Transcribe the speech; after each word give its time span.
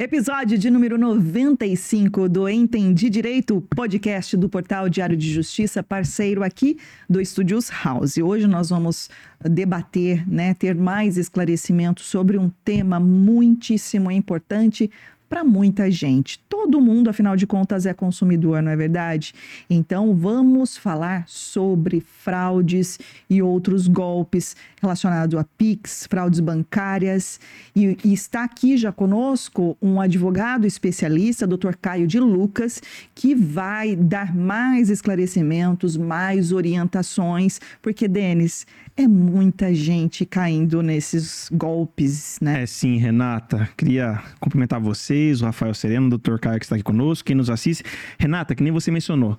Episódio 0.00 0.56
de 0.56 0.70
número 0.70 0.96
95 0.96 2.28
do 2.28 2.48
Entendi 2.48 3.10
Direito, 3.10 3.60
podcast 3.74 4.36
do 4.36 4.48
portal 4.48 4.88
Diário 4.88 5.16
de 5.16 5.28
Justiça, 5.28 5.82
parceiro 5.82 6.44
aqui 6.44 6.78
do 7.10 7.20
Estúdios 7.20 7.68
House. 7.68 8.16
Hoje 8.16 8.46
nós 8.46 8.70
vamos 8.70 9.10
debater, 9.40 10.24
né, 10.30 10.54
ter 10.54 10.76
mais 10.76 11.16
esclarecimentos 11.16 12.04
sobre 12.04 12.38
um 12.38 12.48
tema 12.64 13.00
muitíssimo 13.00 14.08
importante 14.08 14.88
para 15.28 15.44
muita 15.44 15.90
gente. 15.90 16.38
Todo 16.48 16.80
mundo, 16.80 17.10
afinal 17.10 17.36
de 17.36 17.46
contas, 17.46 17.86
é 17.86 17.92
consumidor, 17.92 18.62
não 18.62 18.72
é 18.72 18.76
verdade? 18.76 19.34
Então, 19.68 20.14
vamos 20.14 20.76
falar 20.76 21.24
sobre 21.26 22.00
fraudes 22.00 22.98
e 23.28 23.42
outros 23.42 23.86
golpes 23.86 24.56
relacionados 24.80 25.38
a 25.38 25.44
PIX, 25.44 26.06
fraudes 26.08 26.40
bancárias. 26.40 27.38
E, 27.74 27.96
e 28.04 28.12
está 28.12 28.44
aqui 28.44 28.76
já 28.76 28.90
conosco 28.92 29.76
um 29.82 30.00
advogado 30.00 30.66
especialista, 30.66 31.46
Dr. 31.46 31.74
Caio 31.80 32.06
de 32.06 32.18
Lucas, 32.18 32.82
que 33.14 33.34
vai 33.34 33.94
dar 33.94 34.34
mais 34.34 34.90
esclarecimentos, 34.90 35.96
mais 35.96 36.52
orientações, 36.52 37.60
porque, 37.82 38.08
Denis, 38.08 38.66
é 38.98 39.06
muita 39.06 39.72
gente 39.72 40.26
caindo 40.26 40.82
nesses 40.82 41.48
golpes, 41.52 42.36
né? 42.40 42.64
É 42.64 42.66
sim, 42.66 42.96
Renata. 42.96 43.68
Queria 43.76 44.20
cumprimentar 44.40 44.80
vocês, 44.80 45.40
o 45.40 45.44
Rafael 45.44 45.72
Sereno, 45.72 46.08
o 46.08 46.18
Dr. 46.18 46.38
Caio 46.40 46.58
que 46.58 46.64
está 46.64 46.74
aqui 46.74 46.82
conosco, 46.82 47.24
quem 47.24 47.36
nos 47.36 47.48
assiste. 47.48 47.84
Renata, 48.18 48.56
que 48.56 48.62
nem 48.62 48.72
você 48.72 48.90
mencionou, 48.90 49.38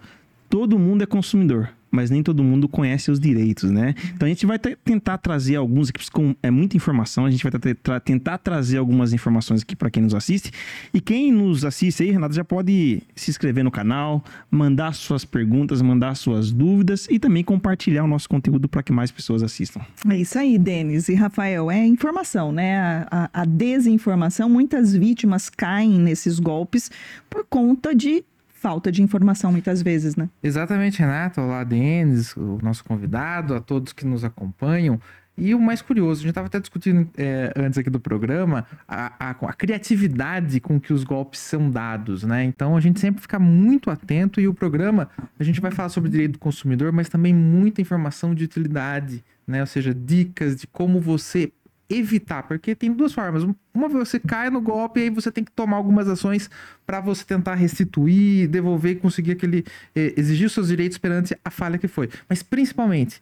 todo 0.49 0.79
mundo 0.79 1.03
é 1.03 1.05
consumidor 1.05 1.69
mas 1.91 2.09
nem 2.09 2.21
todo 2.21 2.43
mundo 2.43 2.67
conhece 2.67 3.09
os 3.09 3.19
direitos, 3.19 3.69
né? 3.71 3.95
Então 4.13 4.25
a 4.25 4.29
gente 4.29 4.45
vai 4.45 4.59
tentar 4.59 5.17
trazer 5.17 5.55
alguns 5.55 5.89
aqui 5.89 6.09
com 6.11 6.35
é 6.41 6.51
muita 6.51 6.77
informação, 6.77 7.25
a 7.25 7.31
gente 7.31 7.43
vai 7.43 7.51
tra 7.75 7.99
tentar 7.99 8.37
trazer 8.37 8.77
algumas 8.77 9.13
informações 9.13 9.61
aqui 9.61 9.75
para 9.75 9.89
quem 9.89 10.03
nos 10.03 10.13
assiste. 10.13 10.51
E 10.93 11.01
quem 11.01 11.31
nos 11.31 11.65
assiste 11.65 12.03
aí, 12.03 12.11
Renato, 12.11 12.35
já 12.35 12.43
pode 12.43 13.01
se 13.15 13.31
inscrever 13.31 13.63
no 13.63 13.71
canal, 13.71 14.23
mandar 14.49 14.93
suas 14.93 15.25
perguntas, 15.25 15.81
mandar 15.81 16.15
suas 16.15 16.51
dúvidas 16.51 17.07
e 17.09 17.19
também 17.19 17.43
compartilhar 17.43 18.03
o 18.03 18.07
nosso 18.07 18.29
conteúdo 18.29 18.67
para 18.67 18.83
que 18.83 18.91
mais 18.91 19.11
pessoas 19.11 19.43
assistam. 19.43 19.81
É 20.09 20.17
isso 20.17 20.37
aí, 20.37 20.57
Denis 20.57 21.09
e 21.09 21.15
Rafael, 21.15 21.71
é 21.71 21.85
informação, 21.85 22.51
né? 22.51 22.77
A, 22.79 23.29
a, 23.33 23.41
a 23.41 23.45
desinformação, 23.45 24.49
muitas 24.49 24.95
vítimas 24.95 25.49
caem 25.49 25.99
nesses 25.99 26.39
golpes 26.39 26.91
por 27.29 27.45
conta 27.45 27.95
de 27.95 28.23
falta 28.59 28.91
de 28.91 29.01
informação 29.01 29.51
muitas 29.51 29.81
vezes, 29.81 30.15
né? 30.15 30.29
Exatamente, 30.43 30.99
Renato. 30.99 31.39
Olá, 31.39 31.63
Denis, 31.63 32.35
o 32.35 32.59
nosso 32.61 32.83
convidado, 32.83 33.55
a 33.55 33.61
todos 33.61 33.93
que 33.93 34.05
nos 34.05 34.23
acompanham. 34.23 34.99
E 35.37 35.55
o 35.55 35.59
mais 35.59 35.81
curioso, 35.81 36.19
a 36.19 36.23
gente 36.23 36.31
estava 36.31 36.47
até 36.47 36.59
discutindo 36.59 37.09
é, 37.17 37.53
antes 37.55 37.79
aqui 37.79 37.89
do 37.89 37.99
programa, 37.99 38.65
a, 38.85 39.13
a, 39.17 39.29
a, 39.29 39.53
criatividade 39.53 40.59
com 40.59 40.77
que 40.77 40.91
os 40.91 41.05
golpes 41.05 41.39
são 41.39 41.71
dados, 41.71 42.23
né? 42.23 42.43
Então 42.43 42.75
a 42.75 42.81
gente 42.81 42.99
sempre 42.99 43.21
fica 43.21 43.39
muito 43.39 43.89
atento 43.89 44.41
e 44.41 44.49
o 44.49 44.53
programa, 44.53 45.09
a 45.39 45.43
gente 45.43 45.61
vai 45.61 45.71
falar 45.71 45.87
sobre 45.87 46.09
direito 46.09 46.33
do 46.33 46.39
consumidor, 46.39 46.91
mas 46.91 47.07
também 47.07 47.33
muita 47.33 47.81
informação 47.81 48.35
de 48.35 48.43
utilidade, 48.43 49.23
né? 49.47 49.61
Ou 49.61 49.67
seja, 49.67 49.93
dicas 49.93 50.57
de 50.57 50.67
como 50.67 50.99
você 50.99 51.53
evitar, 51.89 52.43
porque 52.43 52.75
tem 52.75 52.93
duas 52.93 53.11
formas. 53.13 53.43
Uma 53.73 53.89
você 53.89 54.19
cai 54.19 54.49
no 54.49 54.61
golpe 54.61 54.99
e 54.99 55.03
aí 55.03 55.09
você 55.09 55.31
tem 55.31 55.43
que 55.43 55.51
tomar 55.51 55.77
algumas 55.77 56.07
ações 56.07 56.49
para 56.85 56.99
você 57.01 57.23
tentar 57.23 57.55
restituir, 57.55 58.47
devolver 58.47 58.91
e 58.91 58.95
conseguir 58.95 59.31
aquele 59.31 59.65
eh, 59.95 60.13
exigir 60.15 60.45
os 60.47 60.53
seus 60.53 60.67
direitos 60.67 60.97
perante 60.97 61.35
a 61.43 61.49
falha 61.49 61.77
que 61.77 61.87
foi. 61.87 62.09
Mas 62.29 62.43
principalmente 62.43 63.21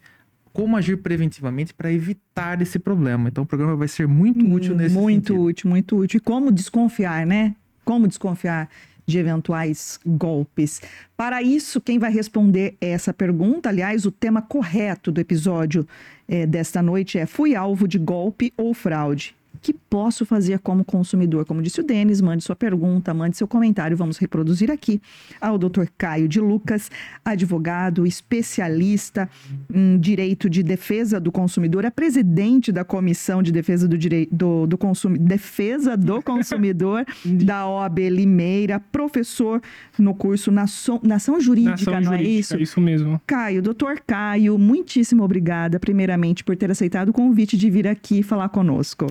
como 0.52 0.76
agir 0.76 0.98
preventivamente 0.98 1.72
para 1.74 1.94
evitar 1.94 2.60
esse 2.62 2.80
problema. 2.80 3.30
Então 3.30 3.44
o 3.44 3.48
programa 3.48 3.76
vai 3.76 3.88
ser 3.88 4.08
muito 4.08 4.44
útil 4.52 4.76
nesse 4.76 4.96
Muito 4.96 5.28
sentido. 5.28 5.44
útil, 5.44 5.70
muito 5.70 5.98
útil. 5.98 6.18
E 6.18 6.20
como 6.20 6.52
desconfiar, 6.52 7.28
né? 7.28 7.56
Como 7.86 8.08
desconfiar 8.08 8.68
de 9.08 9.18
eventuais 9.18 10.00
golpes. 10.06 10.82
Para 11.16 11.42
isso, 11.42 11.80
quem 11.80 11.98
vai 11.98 12.12
responder 12.12 12.76
essa 12.82 13.14
pergunta, 13.14 13.70
aliás, 13.70 14.06
o 14.06 14.12
tema 14.12 14.42
correto 14.42 15.12
do 15.12 15.22
episódio 15.22 15.88
é, 16.28 16.46
desta 16.46 16.82
noite 16.82 17.18
é: 17.18 17.26
fui 17.26 17.56
alvo 17.56 17.88
de 17.88 17.98
golpe 17.98 18.54
ou 18.58 18.74
fraude? 18.74 19.37
Que 19.62 19.74
posso 19.74 20.26
fazer 20.26 20.60
como 20.60 20.84
consumidor? 20.84 21.46
Como 21.46 21.62
disse 21.62 21.80
o 21.80 21.84
Denis, 21.84 22.22
mande 22.22 22.44
sua 22.44 22.56
pergunta, 22.56 23.14
mande 23.14 23.38
seu 23.38 23.48
comentário, 23.48 23.96
vamos 23.96 24.18
reproduzir 24.18 24.72
aqui 24.72 25.02
ao 25.40 25.58
Dr. 25.58 25.86
Caio 25.98 26.28
de 26.28 26.40
Lucas, 26.40 26.90
advogado, 27.24 28.06
especialista 28.06 29.30
em 29.74 29.98
direito 30.00 30.50
de 30.50 30.64
defesa 30.64 31.20
do 31.20 31.32
consumidor, 31.32 31.86
é 31.86 31.90
presidente 31.90 32.72
da 32.72 32.84
Comissão 32.84 33.42
de 33.42 33.52
Defesa 33.52 33.88
do 33.88 33.98
Direito 33.98 34.34
do, 34.34 34.68
do 34.68 34.78
Consumidor, 34.78 35.28
Defesa 35.28 35.98
do 35.98 36.22
Consumidor 36.24 37.06
da 37.26 37.68
OAB 37.68 38.00
Limeira, 38.10 38.80
professor 38.80 39.62
no 39.98 40.14
curso 40.14 40.52
Nação, 40.52 41.00
Nação 41.04 41.40
Jurídica, 41.40 41.92
Nação 41.92 42.02
não 42.02 42.14
é 42.14 42.18
Jurídica, 42.18 42.36
é 42.36 42.40
isso? 42.40 42.58
Isso 42.58 42.82
mesmo. 42.82 43.22
Caio, 43.26 43.62
doutor 43.62 44.02
Caio, 44.06 44.58
muitíssimo 44.58 45.24
obrigada, 45.24 45.80
primeiramente, 45.80 46.44
por 46.44 46.56
ter 46.56 46.72
aceitado 46.72 47.10
o 47.10 47.14
convite 47.14 47.58
de 47.58 47.70
vir 47.70 47.88
aqui 47.88 48.24
falar 48.24 48.50
conosco. 48.50 49.08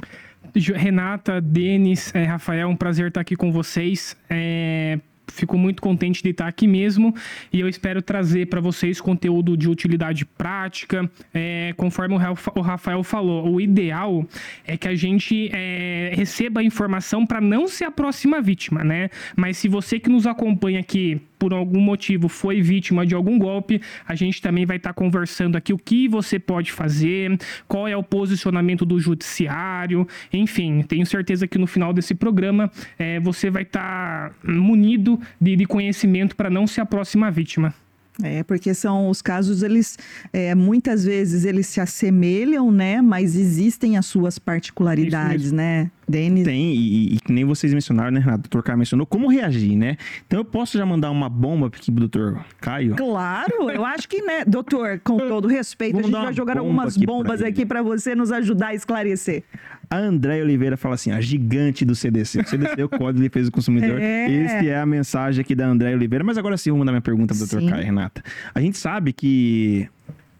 Renata, 0.74 1.40
Denis, 1.40 2.14
é, 2.14 2.24
Rafael, 2.24 2.68
um 2.68 2.76
prazer 2.76 3.08
estar 3.08 3.20
aqui 3.20 3.36
com 3.36 3.52
vocês. 3.52 4.16
É, 4.28 4.98
fico 5.28 5.58
muito 5.58 5.82
contente 5.82 6.22
de 6.22 6.30
estar 6.30 6.46
aqui 6.46 6.66
mesmo 6.66 7.14
e 7.52 7.60
eu 7.60 7.68
espero 7.68 8.00
trazer 8.00 8.46
para 8.46 8.60
vocês 8.60 9.00
conteúdo 9.00 9.56
de 9.56 9.68
utilidade 9.68 10.24
prática. 10.24 11.10
É, 11.32 11.74
conforme 11.76 12.14
o 12.14 12.60
Rafael 12.60 13.02
falou, 13.02 13.52
o 13.52 13.60
ideal 13.60 14.26
é 14.66 14.76
que 14.76 14.88
a 14.88 14.94
gente 14.94 15.50
é, 15.52 16.12
receba 16.14 16.60
a 16.60 16.64
informação 16.64 17.26
para 17.26 17.40
não 17.40 17.68
ser 17.68 17.84
a 17.84 17.90
próxima 17.90 18.40
vítima, 18.40 18.82
né? 18.82 19.10
Mas 19.34 19.58
se 19.58 19.68
você 19.68 19.98
que 19.98 20.08
nos 20.08 20.26
acompanha 20.26 20.80
aqui 20.80 21.20
por 21.38 21.52
algum 21.52 21.80
motivo 21.80 22.28
foi 22.28 22.60
vítima 22.60 23.06
de 23.06 23.14
algum 23.14 23.38
golpe, 23.38 23.80
a 24.06 24.14
gente 24.14 24.40
também 24.40 24.66
vai 24.66 24.76
estar 24.76 24.90
tá 24.90 24.94
conversando 24.94 25.56
aqui 25.56 25.72
o 25.72 25.78
que 25.78 26.08
você 26.08 26.38
pode 26.38 26.72
fazer, 26.72 27.38
qual 27.68 27.86
é 27.86 27.96
o 27.96 28.02
posicionamento 28.02 28.84
do 28.84 28.98
judiciário, 28.98 30.06
enfim, 30.32 30.82
tenho 30.82 31.06
certeza 31.06 31.46
que 31.46 31.58
no 31.58 31.66
final 31.66 31.92
desse 31.92 32.14
programa 32.14 32.70
é, 32.98 33.20
você 33.20 33.50
vai 33.50 33.62
estar 33.62 34.30
tá 34.30 34.34
munido 34.44 35.20
de, 35.40 35.56
de 35.56 35.66
conhecimento 35.66 36.36
para 36.36 36.50
não 36.50 36.66
ser 36.66 36.80
a 36.80 36.86
próxima 36.86 37.30
vítima. 37.30 37.74
É, 38.22 38.42
porque 38.42 38.72
são 38.72 39.10
os 39.10 39.20
casos, 39.20 39.62
eles 39.62 39.98
é, 40.32 40.54
muitas 40.54 41.04
vezes 41.04 41.44
eles 41.44 41.66
se 41.66 41.80
assemelham, 41.80 42.70
né? 42.72 43.02
Mas 43.02 43.36
existem 43.36 43.98
as 43.98 44.06
suas 44.06 44.38
particularidades, 44.38 45.52
né? 45.52 45.90
Denis? 46.08 46.44
Tem, 46.44 46.72
e, 46.72 47.14
e 47.16 47.18
nem 47.28 47.44
vocês 47.44 47.74
mencionaram, 47.74 48.12
né, 48.12 48.20
Renato? 48.20 48.38
O 48.38 48.42
doutor 48.42 48.62
Caio 48.62 48.78
mencionou 48.78 49.06
como 49.06 49.28
reagir, 49.28 49.76
né? 49.76 49.96
Então 50.26 50.38
eu 50.38 50.44
posso 50.44 50.78
já 50.78 50.86
mandar 50.86 51.10
uma 51.10 51.28
bomba 51.28 51.66
aqui 51.66 51.90
pro 51.90 52.08
doutor 52.08 52.44
Caio? 52.60 52.94
Claro, 52.94 53.70
eu 53.70 53.84
acho 53.84 54.08
que, 54.08 54.22
né, 54.22 54.44
doutor, 54.44 55.00
com 55.02 55.18
todo 55.18 55.48
respeito, 55.48 55.96
Vamos 55.96 56.14
a 56.14 56.18
gente 56.18 56.24
vai 56.26 56.34
jogar 56.34 56.58
algumas 56.58 56.96
bombas 56.96 57.42
aqui 57.42 57.66
para 57.66 57.82
você 57.82 58.14
nos 58.14 58.30
ajudar 58.30 58.68
a 58.68 58.74
esclarecer. 58.74 59.42
A 59.88 59.98
André 59.98 60.42
Oliveira 60.42 60.76
fala 60.76 60.94
assim: 60.94 61.10
a 61.10 61.20
gigante 61.20 61.84
do 61.84 61.94
CDC. 61.94 62.40
O 62.40 62.48
CDC 62.48 62.80
é 62.80 62.84
o 62.84 62.88
Código 62.88 63.14
de 63.14 63.22
Defesa 63.22 63.50
do 63.50 63.52
Consumidor. 63.52 64.00
É. 64.06 64.66
É 64.66 64.78
a 64.78 64.86
mensagem 64.86 65.40
aqui 65.40 65.54
da 65.54 65.66
André 65.66 65.94
Oliveira. 65.94 66.24
Mas 66.24 66.38
agora 66.38 66.56
sim, 66.56 66.70
vou 66.70 66.78
mandar 66.78 66.92
minha 66.92 67.02
pergunta 67.02 67.34
pro 67.34 67.46
doutor 67.46 67.68
Caio, 67.68 67.84
Renata. 67.84 68.22
A 68.54 68.60
gente 68.60 68.76
sabe 68.78 69.12
que 69.12 69.88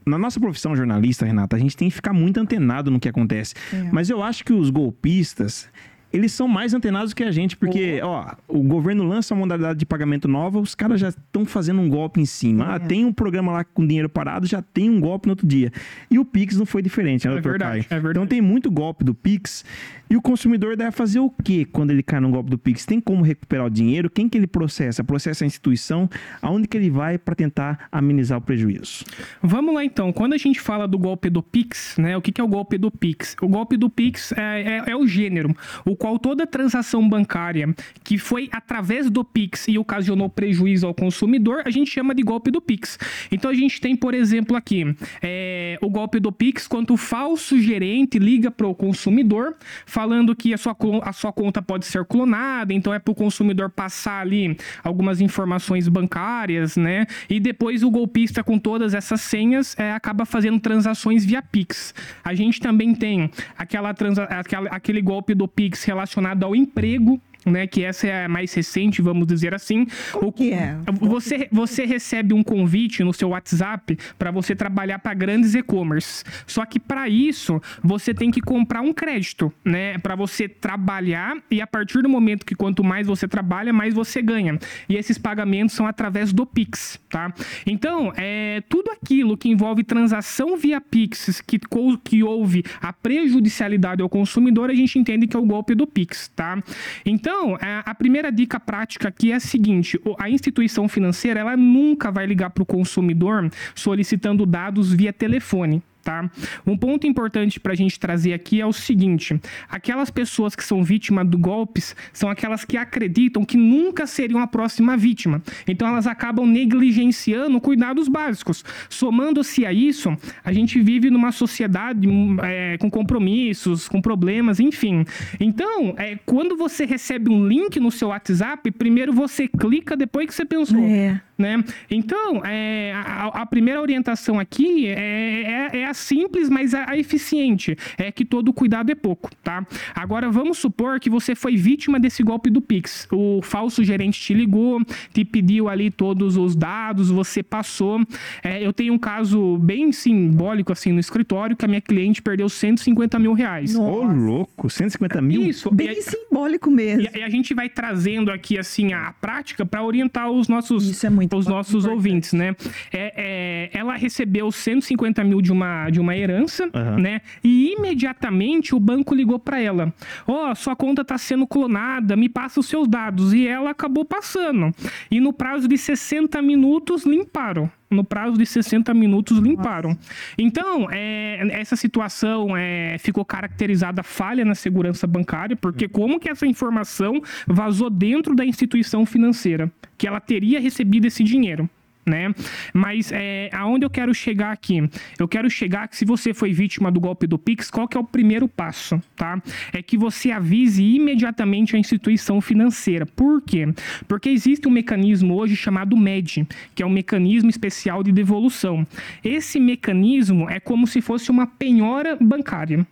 na 0.05 0.19
nossa 0.19 0.39
profissão 0.39 0.77
jornalista, 0.77 1.27
Renata, 1.27 1.57
a 1.57 1.59
gente 1.59 1.77
tem 1.77 1.89
que 1.89 1.95
ficar 1.95 2.13
muito 2.13 2.39
antenado 2.39 2.91
no 2.91 3.01
que 3.01 3.09
acontece. 3.09 3.55
É. 3.73 3.89
Mas 3.93 4.09
eu 4.09 4.23
acho 4.23 4.45
que 4.45 4.53
os 4.53 4.71
golpistas, 4.71 5.69
eles 6.17 6.33
são 6.33 6.49
mais 6.49 6.73
antenados 6.73 7.13
que 7.13 7.23
a 7.23 7.31
gente, 7.31 7.57
porque, 7.57 8.01
oh. 8.03 8.07
ó, 8.07 8.35
o 8.49 8.63
governo 8.63 9.05
lança 9.05 9.35
uma 9.35 9.41
modalidade 9.41 9.79
de 9.79 9.87
pagamento 9.87 10.27
nova, 10.27 10.59
os 10.59 10.75
caras 10.75 10.99
já 10.99 11.11
estão 11.11 11.45
fazendo 11.45 11.81
um 11.81 11.89
golpe 11.89 12.21
em 12.21 12.27
cima. 12.27 12.67
Ah, 12.67 12.73
é. 12.73 12.77
Ah, 12.77 12.81
tem 12.81 13.05
um 13.05 13.13
programa 13.13 13.53
lá 13.53 13.65
com 13.65 13.87
dinheiro 13.87 14.09
parado, 14.09 14.47
já 14.47 14.63
tem 14.63 14.89
um 14.89 14.99
golpe 14.99 15.27
no 15.27 15.33
outro 15.33 15.47
dia. 15.47 15.71
E 16.11 16.19
o 16.19 16.25
Pix 16.25 16.57
não 16.57 16.67
foi 16.67 16.81
diferente, 16.81 17.29
né, 17.29 17.37
é 17.37 17.41
verdade, 17.41 17.87
é 17.91 17.95
verdade. 17.95 18.19
Então 18.19 18.27
tem 18.27 18.41
muito 18.41 18.71
golpe 18.71 19.05
do 19.05 19.15
Pix 19.15 19.65
e 20.09 20.17
o 20.17 20.23
consumidor 20.23 20.77
deve 20.77 20.93
fazer 20.93 21.19
o 21.19 21.31
que 21.31 21.65
quando 21.65 21.91
ele 21.91 22.03
cai 22.03 22.21
no 22.21 22.31
golpe 22.31 22.51
do 22.51 22.59
Pix? 22.59 22.87
Tem 22.87 23.01
como 23.01 23.23
recuperar 23.23 23.67
o 23.67 23.71
dinheiro? 23.71 24.09
Quem 24.09 24.29
que 24.29 24.39
ele 24.39 24.47
processa? 24.47 25.03
Processa 25.03 25.45
a 25.45 25.47
instituição? 25.47 26.09
Aonde 26.41 26.69
que 26.69 26.77
ele 26.77 26.91
vai 26.91 27.19
para 27.19 27.35
tentar 27.35 27.89
amenizar 27.91 28.39
o 28.39 28.41
prejuízo? 28.41 29.05
Vamos 29.43 29.75
lá 29.75 29.85
então. 29.85 30.13
Quando 30.13 30.35
a 30.35 30.39
gente 30.39 30.61
fala 30.61 30.87
do 30.87 30.99
golpe 30.99 31.29
do 31.29 31.43
Pix, 31.43 31.97
né? 31.99 32.17
O 32.17 32.23
que, 32.23 32.31
que 32.31 32.41
é 32.41 32.45
o 32.45 32.49
golpe 32.49 32.79
do 32.79 32.91
Pix? 32.91 33.37
O 33.43 33.49
golpe 33.49 33.77
do 33.77 33.91
Pix 33.91 34.33
é, 34.33 34.83
é, 34.87 34.91
é 34.91 34.97
o 34.97 35.07
gênero, 35.07 35.55
o 35.85 35.97
qual 35.97 36.19
toda 36.19 36.47
transação 36.47 37.07
bancária 37.09 37.75
que 38.05 38.19
foi 38.19 38.49
através 38.53 39.11
do 39.11 39.25
Pix 39.25 39.67
e 39.69 39.79
ocasionou 39.79 40.29
prejuízo 40.29 40.87
ao 40.87 40.95
consumidor, 40.95 41.63
a 41.65 41.71
gente 41.71 41.91
chama 41.91 42.15
de 42.15 42.23
golpe 42.23 42.51
do 42.51 42.61
Pix. 42.61 42.99
Então 43.31 43.51
a 43.51 43.55
gente 43.55 43.81
tem, 43.81 43.97
por 43.97 44.15
exemplo, 44.15 44.57
aqui 44.57 44.95
é, 45.23 45.79
o 45.81 45.91
golpe 45.91 46.21
do 46.21 46.31
Pix 46.31 46.69
quando 46.69 46.95
o 46.95 46.97
falso 46.97 47.61
gerente 47.61 48.19
liga 48.19 48.51
para 48.51 48.67
o 48.67 48.75
consumidor 48.75 49.57
falando 49.97 50.37
que 50.37 50.53
a 50.53 50.59
sua, 50.59 50.77
a 51.05 51.13
sua 51.15 51.33
conta 51.33 51.63
pode 51.63 51.87
ser 51.87 52.05
clonada, 52.05 52.75
então 52.75 52.93
é 52.93 52.99
para 52.99 53.13
o 53.13 53.15
consumidor 53.15 53.71
passar 53.71 54.21
ali 54.21 54.55
algumas 54.85 55.23
informações 55.23 55.89
bancárias, 55.89 56.77
né? 56.77 57.07
E 57.31 57.41
depois 57.41 57.83
o 57.83 57.91
golpista 57.91 58.45
com 58.45 58.59
todas 58.59 58.93
essas 58.93 59.23
senhas 59.23 59.75
é, 59.79 59.93
acaba 59.93 60.27
fazendo 60.27 60.61
transações 60.61 61.25
via 61.25 61.41
Pix. 61.41 61.95
A 62.23 62.35
gente 62.35 62.61
também 62.61 62.95
tem 62.95 63.31
aquela, 63.57 63.95
transa 63.95 64.25
aquela 64.25 64.69
aquele 64.69 65.01
golpe 65.01 65.35
do 65.35 65.49
Pix 65.49 65.83
relacionado 65.85 66.45
ao 66.45 66.55
emprego 66.55 67.19
né? 67.47 67.67
Que 67.67 67.85
essa 67.85 68.07
é 68.07 68.25
a 68.25 68.29
mais 68.29 68.53
recente, 68.53 69.01
vamos 69.01 69.27
dizer 69.27 69.55
assim. 69.55 69.87
O 70.15 70.33
que 70.33 70.53
é? 70.53 70.77
Você, 71.01 71.49
você 71.51 71.87
recebe 71.87 72.35
um 72.35 72.43
convite 72.43 73.05
no 73.05 73.13
seu 73.13 73.29
WhatsApp 73.31 73.97
para 74.19 74.31
você 74.31 74.55
trabalhar 74.55 74.99
para 74.99 75.15
grandes 75.15 75.55
e-commerce. 75.55 76.25
Só 76.47 76.65
que 76.67 76.81
para 76.81 77.09
isso, 77.09 77.61
você 77.83 78.13
tem 78.13 78.31
que 78.31 78.41
comprar 78.41 78.81
um 78.81 78.93
crédito, 78.93 79.53
né? 79.65 79.99
Para 79.99 80.17
você 80.17 80.49
trabalhar 80.49 81.37
e 81.51 81.61
a 81.61 81.67
partir 81.67 82.03
do 82.03 82.09
momento 82.09 82.45
que 82.45 82.55
quanto 82.55 82.83
mais 82.83 83.07
você 83.07 83.29
trabalha, 83.29 83.73
mais 83.73 83.95
você 83.95 84.21
ganha. 84.21 84.59
E 84.89 84.97
esses 84.97 85.19
pagamentos 85.19 85.75
são 85.75 85.87
através 85.87 86.33
do 86.33 86.45
Pix, 86.45 86.99
tá? 87.09 87.33
Então, 87.65 88.13
é 88.17 88.63
tudo 88.69 88.91
aquilo 88.91 89.37
que 89.37 89.49
envolve 89.49 89.85
transação 89.85 90.57
via 90.57 90.81
Pix, 90.81 91.41
que, 91.41 91.61
que 92.03 92.23
houve 92.23 92.65
a 92.81 92.93
prejudicialidade 92.93 94.03
ao 94.03 94.09
consumidor, 94.09 94.71
a 94.71 94.75
gente 94.75 94.99
entende 94.99 95.27
que 95.27 95.37
é 95.37 95.41
o 95.41 95.45
golpe 95.45 95.75
do 95.75 95.87
Pix, 95.87 96.29
tá? 96.35 96.63
Então, 97.05 97.36
é, 97.61 97.83
a 97.85 97.95
primeira 97.95 98.31
dica 98.31 98.59
prática 98.59 99.09
aqui 99.09 99.33
é 99.33 99.37
a 99.37 99.41
seguinte: 99.41 100.01
a 100.19 100.29
instituição 100.31 100.89
financeira 100.89 101.41
ela 101.41 101.57
nunca 101.57 102.11
vai 102.11 102.27
ligar 102.27 102.51
para 102.51 102.63
o 102.63 102.67
consumidor 102.67 103.51
solicitando 103.75 104.47
dados 104.47 104.93
via 104.93 105.13
telefone. 105.13 105.83
Tá? 106.07 106.31
Um 106.65 106.77
ponto 106.77 107.05
importante 107.05 107.59
para 107.59 107.73
a 107.73 107.75
gente 107.75 107.99
trazer 107.99 108.33
aqui 108.33 108.61
é 108.61 108.65
o 108.65 108.73
seguinte: 108.73 109.41
aquelas 109.69 110.09
pessoas 110.09 110.55
que 110.55 110.63
são 110.63 110.85
vítimas 110.85 111.27
do 111.27 111.37
golpes 111.37 111.97
são 112.13 112.31
aquelas 112.31 112.65
que 112.65 112.77
acreditam 112.77 113.45
que 113.45 113.57
nunca 113.57 114.07
seriam 114.07 114.39
a 114.39 114.47
próxima 114.47 114.97
vítima. 114.97 115.43
Então 115.67 115.89
elas 115.89 116.07
acabam 116.07 116.47
negligenciando 116.47 117.61
cuidados 117.61 118.07
básicos. 118.07 118.65
Somando-se 118.89 119.67
a 119.67 119.73
isso, 119.73 120.17
a 120.45 120.53
gente 120.53 120.81
vive 120.81 121.11
numa 121.11 121.33
sociedade 121.33 122.09
é, 122.45 122.79
com 122.79 122.89
compromissos, 122.89 123.89
com 123.89 124.01
problemas, 124.01 124.61
enfim. 124.61 125.05
Então, 125.41 125.93
é, 125.97 126.21
quando 126.25 126.57
você 126.57 126.85
recebe 126.85 127.33
um 127.33 127.49
link 127.49 127.81
no 127.81 127.91
seu 127.91 128.11
WhatsApp, 128.11 128.71
primeiro 128.71 129.13
você 129.13 129.49
clica 129.49 129.97
depois 129.97 130.29
que 130.29 130.35
você 130.35 130.45
pensou. 130.45 130.85
É. 130.85 131.21
Né? 131.39 131.63
Então, 131.91 132.43
é, 132.47 132.95
a, 132.95 133.43
a, 133.43 133.47
primeira 133.47 133.79
orientação 133.81 134.41
aqui 134.41 134.87
é, 134.87 135.71
é, 135.75 135.81
é, 135.81 135.85
a 135.85 135.93
simples, 135.97 136.49
mas 136.49 136.75
a, 136.75 136.91
a, 136.91 136.99
eficiente. 136.99 137.77
É 137.99 138.11
que 138.11 138.25
todo 138.25 138.53
cuidado 138.53 138.91
é 138.91 138.95
pouco, 138.95 139.31
tá? 139.43 139.67
Agora, 139.95 140.31
vamos 140.31 140.59
supor 140.59 140.99
que 140.99 141.11
você 141.11 141.35
foi 141.35 141.57
vítima 141.57 142.01
desse 142.01 142.23
golpe 142.23 142.51
do 142.51 142.61
Pix. 142.61 143.07
O 143.13 143.41
falso 143.43 143.85
gerente 143.85 144.21
te 144.21 144.35
ligou, 144.35 144.81
te 145.13 145.25
pediu 145.25 145.69
ali 145.69 145.91
todos 145.91 146.37
os 146.37 146.57
dados, 146.57 147.11
você 147.11 147.43
passou. 147.43 148.01
É, 148.43 148.67
eu 148.67 148.73
tenho 148.73 148.95
um 148.95 148.99
caso 148.99 149.59
bem 149.59 149.93
simbólico, 149.93 150.73
assim, 150.73 150.93
no 150.93 151.01
escritório, 151.01 151.57
que 151.57 151.65
a 151.65 151.69
minha 151.69 151.81
cliente 151.81 152.23
perdeu 152.23 152.49
150 152.49 153.19
mil 153.19 153.33
reais. 153.33 153.75
Ô, 153.75 154.03
louco! 154.03 154.71
150 154.71 155.21
mil? 155.21 155.43
Isso. 155.43 155.71
Bem 155.71 156.01
simbólico 156.01 156.71
mesmo. 156.71 157.09
E, 157.15 157.23
a 157.23 157.29
gente 157.29 157.53
vai 157.55 157.69
trazendo 157.69 158.31
aqui, 158.31 158.59
assim, 158.59 158.93
a 158.93 159.13
prática 159.21 159.67
para 159.67 159.83
orientar 159.83 160.31
os 160.31 160.49
nossos... 160.49 160.89
Isso 160.89 161.07
é 161.07 161.11
muito 161.11 161.27
muito 161.27 161.37
os 161.37 161.47
nossos 161.47 161.85
importante. 161.85 161.95
ouvintes, 161.95 162.33
né? 162.33 162.57
É, 162.93 163.71
é, 163.73 163.79
ela 163.79 163.97
recebeu 163.97 164.51
150 164.51 165.25
mil 165.25 165.43
de 165.43 165.53
uma, 165.53 165.86
de 165.91 166.01
uma 166.01 166.17
herança, 166.17 166.65
uhum. 166.65 166.99
né? 166.99 167.21
E 167.43 167.73
imediatamente 167.73 168.75
o 168.75 168.81
banco 168.81 169.15
ligou 169.15 169.39
para 169.39 169.61
ela: 169.61 169.93
Ó, 170.27 170.51
oh, 170.51 170.55
sua 170.55 170.77
conta 170.77 171.03
está 171.03 171.19
sendo 171.19 171.47
clonada, 171.47 172.17
me 172.17 172.29
passa 172.29 172.61
os 172.61 172.67
seus 172.67 172.89
dados. 172.89 173.33
E 173.33 173.47
ela 173.47 173.71
acabou 173.71 174.05
passando. 174.05 174.75
E 175.11 175.21
no 175.21 175.33
prazo 175.33 175.69
de 175.69 175.77
60 175.77 176.41
minutos 176.43 177.05
limparam 177.05 177.71
no 177.91 178.05
prazo 178.05 178.37
de 178.37 178.45
60 178.45 178.93
minutos 178.95 179.39
limparam. 179.39 179.91
Nossa. 179.91 180.01
Então, 180.37 180.89
é, 180.91 181.39
essa 181.53 181.77
situação 181.77 182.57
é, 182.57 182.97
ficou 182.99 183.25
caracterizada 183.25 184.03
falha 184.03 184.45
na 184.45 184.55
segurança 184.55 185.07
bancária, 185.07 185.57
porque 185.57 185.89
como 185.89 186.19
que 186.19 186.29
essa 186.29 186.47
informação 186.47 187.21
vazou 187.47 187.89
dentro 187.89 188.35
da 188.35 188.45
instituição 188.45 189.07
financeira, 189.07 189.71
que 189.97 190.07
ela 190.07 190.21
teria 190.21 190.61
recebido 190.61 191.07
esse 191.07 191.23
dinheiro? 191.23 191.69
Né? 192.07 192.33
Mas 192.73 193.11
é, 193.13 193.51
aonde 193.53 193.85
eu 193.85 193.91
quero 193.91 194.15
chegar 194.15 194.53
aqui? 194.53 194.89
Eu 195.19 195.27
quero 195.27 195.51
chegar 195.51 195.89
que 195.89 195.97
se 195.97 196.05
você 196.05 196.33
foi 196.33 196.53
vítima 196.53 196.91
do 196.91 197.01
golpe 197.01 197.27
do 197.27 197.39
Pix, 197.39 197.71
qual 197.71 197.89
que 197.89 197.97
é 197.97 198.01
o 198.01 198.05
primeiro 198.05 198.49
passo, 198.49 199.03
tá? 199.17 199.43
É 199.73 199.83
que 199.83 199.99
você 199.99 200.31
avise 200.31 200.83
imediatamente 200.83 201.75
a 201.75 201.79
instituição 201.79 202.41
financeira. 202.41 203.05
Por 203.05 203.43
quê? 203.43 203.67
Porque 204.07 204.29
existe 204.29 204.69
um 204.69 204.71
mecanismo 204.71 205.35
hoje 205.35 205.57
chamado 205.57 205.97
MED, 205.97 206.47
que 206.75 206.83
é 206.83 206.87
um 206.87 206.91
mecanismo 206.91 207.51
especial 207.51 208.03
de 208.03 208.13
devolução. 208.13 208.87
Esse 209.25 209.59
mecanismo 209.59 210.49
é 210.49 210.61
como 210.61 210.87
se 210.87 211.01
fosse 211.01 211.31
uma 211.31 211.47
penhora 211.47 212.17
bancária. 212.21 212.87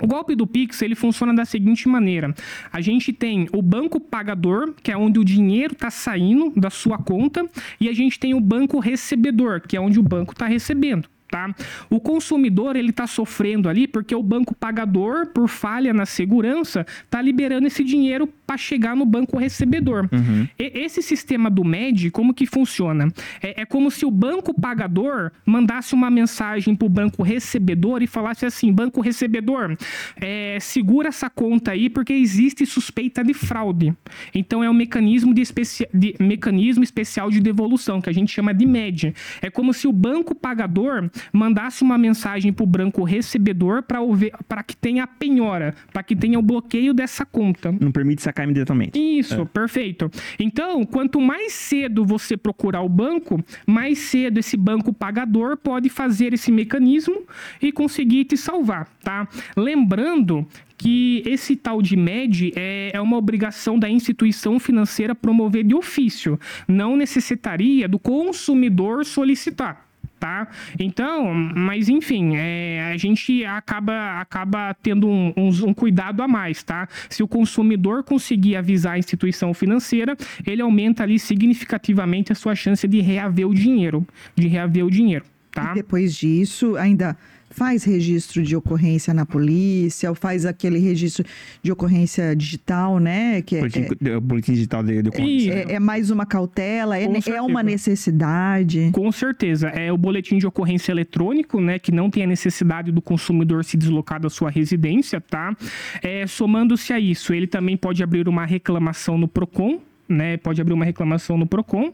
O 0.00 0.06
golpe 0.06 0.34
do 0.34 0.46
Pix 0.46 0.80
ele 0.82 0.94
funciona 0.94 1.34
da 1.34 1.44
seguinte 1.44 1.88
maneira: 1.88 2.34
a 2.72 2.80
gente 2.80 3.12
tem 3.12 3.48
o 3.52 3.62
banco 3.62 4.00
pagador, 4.00 4.74
que 4.82 4.92
é 4.92 4.96
onde 4.96 5.18
o 5.18 5.24
dinheiro 5.24 5.72
está 5.72 5.90
saindo 5.90 6.52
da 6.56 6.70
sua 6.70 6.98
conta, 6.98 7.48
e 7.80 7.88
a 7.88 7.92
gente 7.92 8.18
tem 8.18 8.34
o 8.34 8.40
banco 8.40 8.78
recebedor, 8.78 9.60
que 9.60 9.76
é 9.76 9.80
onde 9.80 9.98
o 9.98 10.02
banco 10.02 10.32
está 10.32 10.46
recebendo 10.46 11.08
tá? 11.30 11.54
O 11.90 12.00
consumidor 12.00 12.74
ele 12.74 12.90
está 12.90 13.06
sofrendo 13.06 13.68
ali 13.68 13.86
porque 13.86 14.14
o 14.14 14.22
banco 14.22 14.54
pagador, 14.54 15.26
por 15.26 15.48
falha 15.48 15.92
na 15.92 16.06
segurança, 16.06 16.86
está 17.04 17.20
liberando 17.20 17.66
esse 17.66 17.84
dinheiro 17.84 18.28
para 18.48 18.56
chegar 18.56 18.96
no 18.96 19.04
banco 19.04 19.36
recebedor. 19.36 20.08
Uhum. 20.10 20.48
E, 20.58 20.72
esse 20.80 21.02
sistema 21.02 21.50
do 21.50 21.62
MED, 21.62 22.10
como 22.10 22.32
que 22.32 22.46
funciona? 22.46 23.12
É, 23.42 23.60
é, 23.60 23.66
como 23.66 23.90
se 23.90 24.06
o 24.06 24.10
banco 24.10 24.58
pagador 24.58 25.30
mandasse 25.44 25.92
uma 25.94 26.10
mensagem 26.10 26.74
para 26.74 26.86
o 26.86 26.88
banco 26.88 27.22
recebedor 27.22 28.02
e 28.02 28.06
falasse 28.06 28.46
assim: 28.46 28.72
banco 28.72 29.02
recebedor, 29.02 29.76
é, 30.16 30.56
segura 30.60 31.08
essa 31.08 31.28
conta 31.28 31.72
aí 31.72 31.90
porque 31.90 32.14
existe 32.14 32.64
suspeita 32.64 33.22
de 33.22 33.34
fraude. 33.34 33.94
Então 34.34 34.64
é 34.64 34.70
um 34.70 34.74
mecanismo 34.74 35.34
de, 35.34 35.42
especi 35.42 35.86
de 35.92 36.14
mecanismo 36.18 36.82
especial 36.82 37.30
de 37.30 37.40
devolução 37.40 38.00
que 38.00 38.08
a 38.08 38.14
gente 38.14 38.32
chama 38.32 38.54
de 38.54 38.64
MED. 38.64 39.14
É 39.42 39.50
como 39.50 39.74
se 39.74 39.86
o 39.86 39.92
banco 39.92 40.34
pagador 40.34 41.10
mandasse 41.30 41.82
uma 41.82 41.98
mensagem 41.98 42.50
para 42.50 42.64
o 42.64 42.66
branco 42.66 43.04
recebedor 43.04 43.82
para 43.82 44.62
que 44.62 44.74
tenha 44.74 45.04
a 45.04 45.06
penhora, 45.06 45.74
para 45.92 46.02
que 46.02 46.16
tenha 46.16 46.38
o 46.38 46.42
bloqueio 46.42 46.94
dessa 46.94 47.26
conta. 47.26 47.70
Não 47.78 47.92
permite 47.92 48.22
sacar 48.22 48.37
imediatamente. 48.44 48.98
Isso, 48.98 49.42
é. 49.42 49.44
perfeito. 49.44 50.10
Então, 50.38 50.84
quanto 50.84 51.20
mais 51.20 51.52
cedo 51.52 52.04
você 52.04 52.36
procurar 52.36 52.82
o 52.82 52.88
banco, 52.88 53.42
mais 53.66 53.98
cedo 53.98 54.38
esse 54.38 54.56
banco 54.56 54.92
pagador 54.92 55.56
pode 55.56 55.88
fazer 55.88 56.32
esse 56.32 56.50
mecanismo 56.50 57.22
e 57.60 57.72
conseguir 57.72 58.24
te 58.24 58.36
salvar, 58.36 58.88
tá? 59.02 59.28
Lembrando 59.56 60.46
que 60.76 61.22
esse 61.26 61.56
tal 61.56 61.82
de 61.82 61.96
MED 61.96 62.52
é, 62.54 62.92
é 62.94 63.00
uma 63.00 63.16
obrigação 63.16 63.78
da 63.78 63.90
instituição 63.90 64.60
financeira 64.60 65.14
promover 65.14 65.64
de 65.64 65.74
ofício, 65.74 66.38
não 66.68 66.96
necessitaria 66.96 67.88
do 67.88 67.98
consumidor 67.98 69.04
solicitar 69.04 69.87
tá? 70.18 70.48
Então, 70.78 71.32
mas 71.32 71.88
enfim, 71.88 72.36
é, 72.36 72.90
a 72.92 72.96
gente 72.96 73.44
acaba, 73.44 74.20
acaba 74.20 74.74
tendo 74.82 75.08
um, 75.08 75.32
um, 75.36 75.48
um, 75.68 75.74
cuidado 75.74 76.22
a 76.22 76.28
mais, 76.28 76.62
tá? 76.62 76.88
Se 77.08 77.22
o 77.22 77.28
consumidor 77.28 78.02
conseguir 78.02 78.56
avisar 78.56 78.94
a 78.94 78.98
instituição 78.98 79.54
financeira, 79.54 80.16
ele 80.46 80.62
aumenta 80.62 81.02
ali 81.02 81.18
significativamente 81.18 82.32
a 82.32 82.34
sua 82.34 82.54
chance 82.54 82.86
de 82.86 83.00
reaver 83.00 83.48
o 83.48 83.54
dinheiro, 83.54 84.06
de 84.34 84.48
reaver 84.48 84.84
o 84.84 84.90
dinheiro, 84.90 85.24
tá? 85.52 85.72
E 85.72 85.74
depois 85.74 86.14
disso, 86.14 86.76
ainda 86.76 87.16
faz 87.58 87.82
registro 87.82 88.40
de 88.40 88.54
ocorrência 88.54 89.12
na 89.12 89.26
polícia, 89.26 90.08
ou 90.08 90.14
faz 90.14 90.46
aquele 90.46 90.78
registro 90.78 91.24
de 91.60 91.72
ocorrência 91.72 92.36
digital, 92.36 93.00
né? 93.00 93.42
Que 93.42 93.56
é, 93.56 93.58
boletim, 93.58 93.86
é, 94.04 94.20
boletim 94.20 94.52
digital 94.52 94.82
de, 94.84 95.02
de 95.02 95.08
ocorrência. 95.08 95.52
É, 95.52 95.72
é, 95.72 95.80
mais 95.80 96.10
uma 96.10 96.24
cautela, 96.24 96.96
é, 96.96 97.08
é 97.26 97.42
uma 97.42 97.62
necessidade. 97.62 98.90
Com 98.92 99.10
certeza. 99.10 99.68
É 99.70 99.92
o 99.92 99.98
boletim 99.98 100.38
de 100.38 100.46
ocorrência 100.46 100.92
eletrônico, 100.92 101.60
né? 101.60 101.80
Que 101.80 101.90
não 101.90 102.08
tem 102.08 102.22
a 102.22 102.26
necessidade 102.28 102.92
do 102.92 103.02
consumidor 103.02 103.64
se 103.64 103.76
deslocar 103.76 104.20
da 104.20 104.30
sua 104.30 104.50
residência, 104.50 105.20
tá? 105.20 105.56
É, 106.00 106.24
Somando-se 106.28 106.92
a 106.92 107.00
isso, 107.00 107.34
ele 107.34 107.48
também 107.48 107.76
pode 107.76 108.04
abrir 108.04 108.28
uma 108.28 108.46
reclamação 108.46 109.18
no 109.18 109.26
PROCON, 109.26 109.80
né, 110.08 110.36
pode 110.36 110.60
abrir 110.60 110.72
uma 110.72 110.84
reclamação 110.84 111.36
no 111.36 111.46
PROCON, 111.46 111.92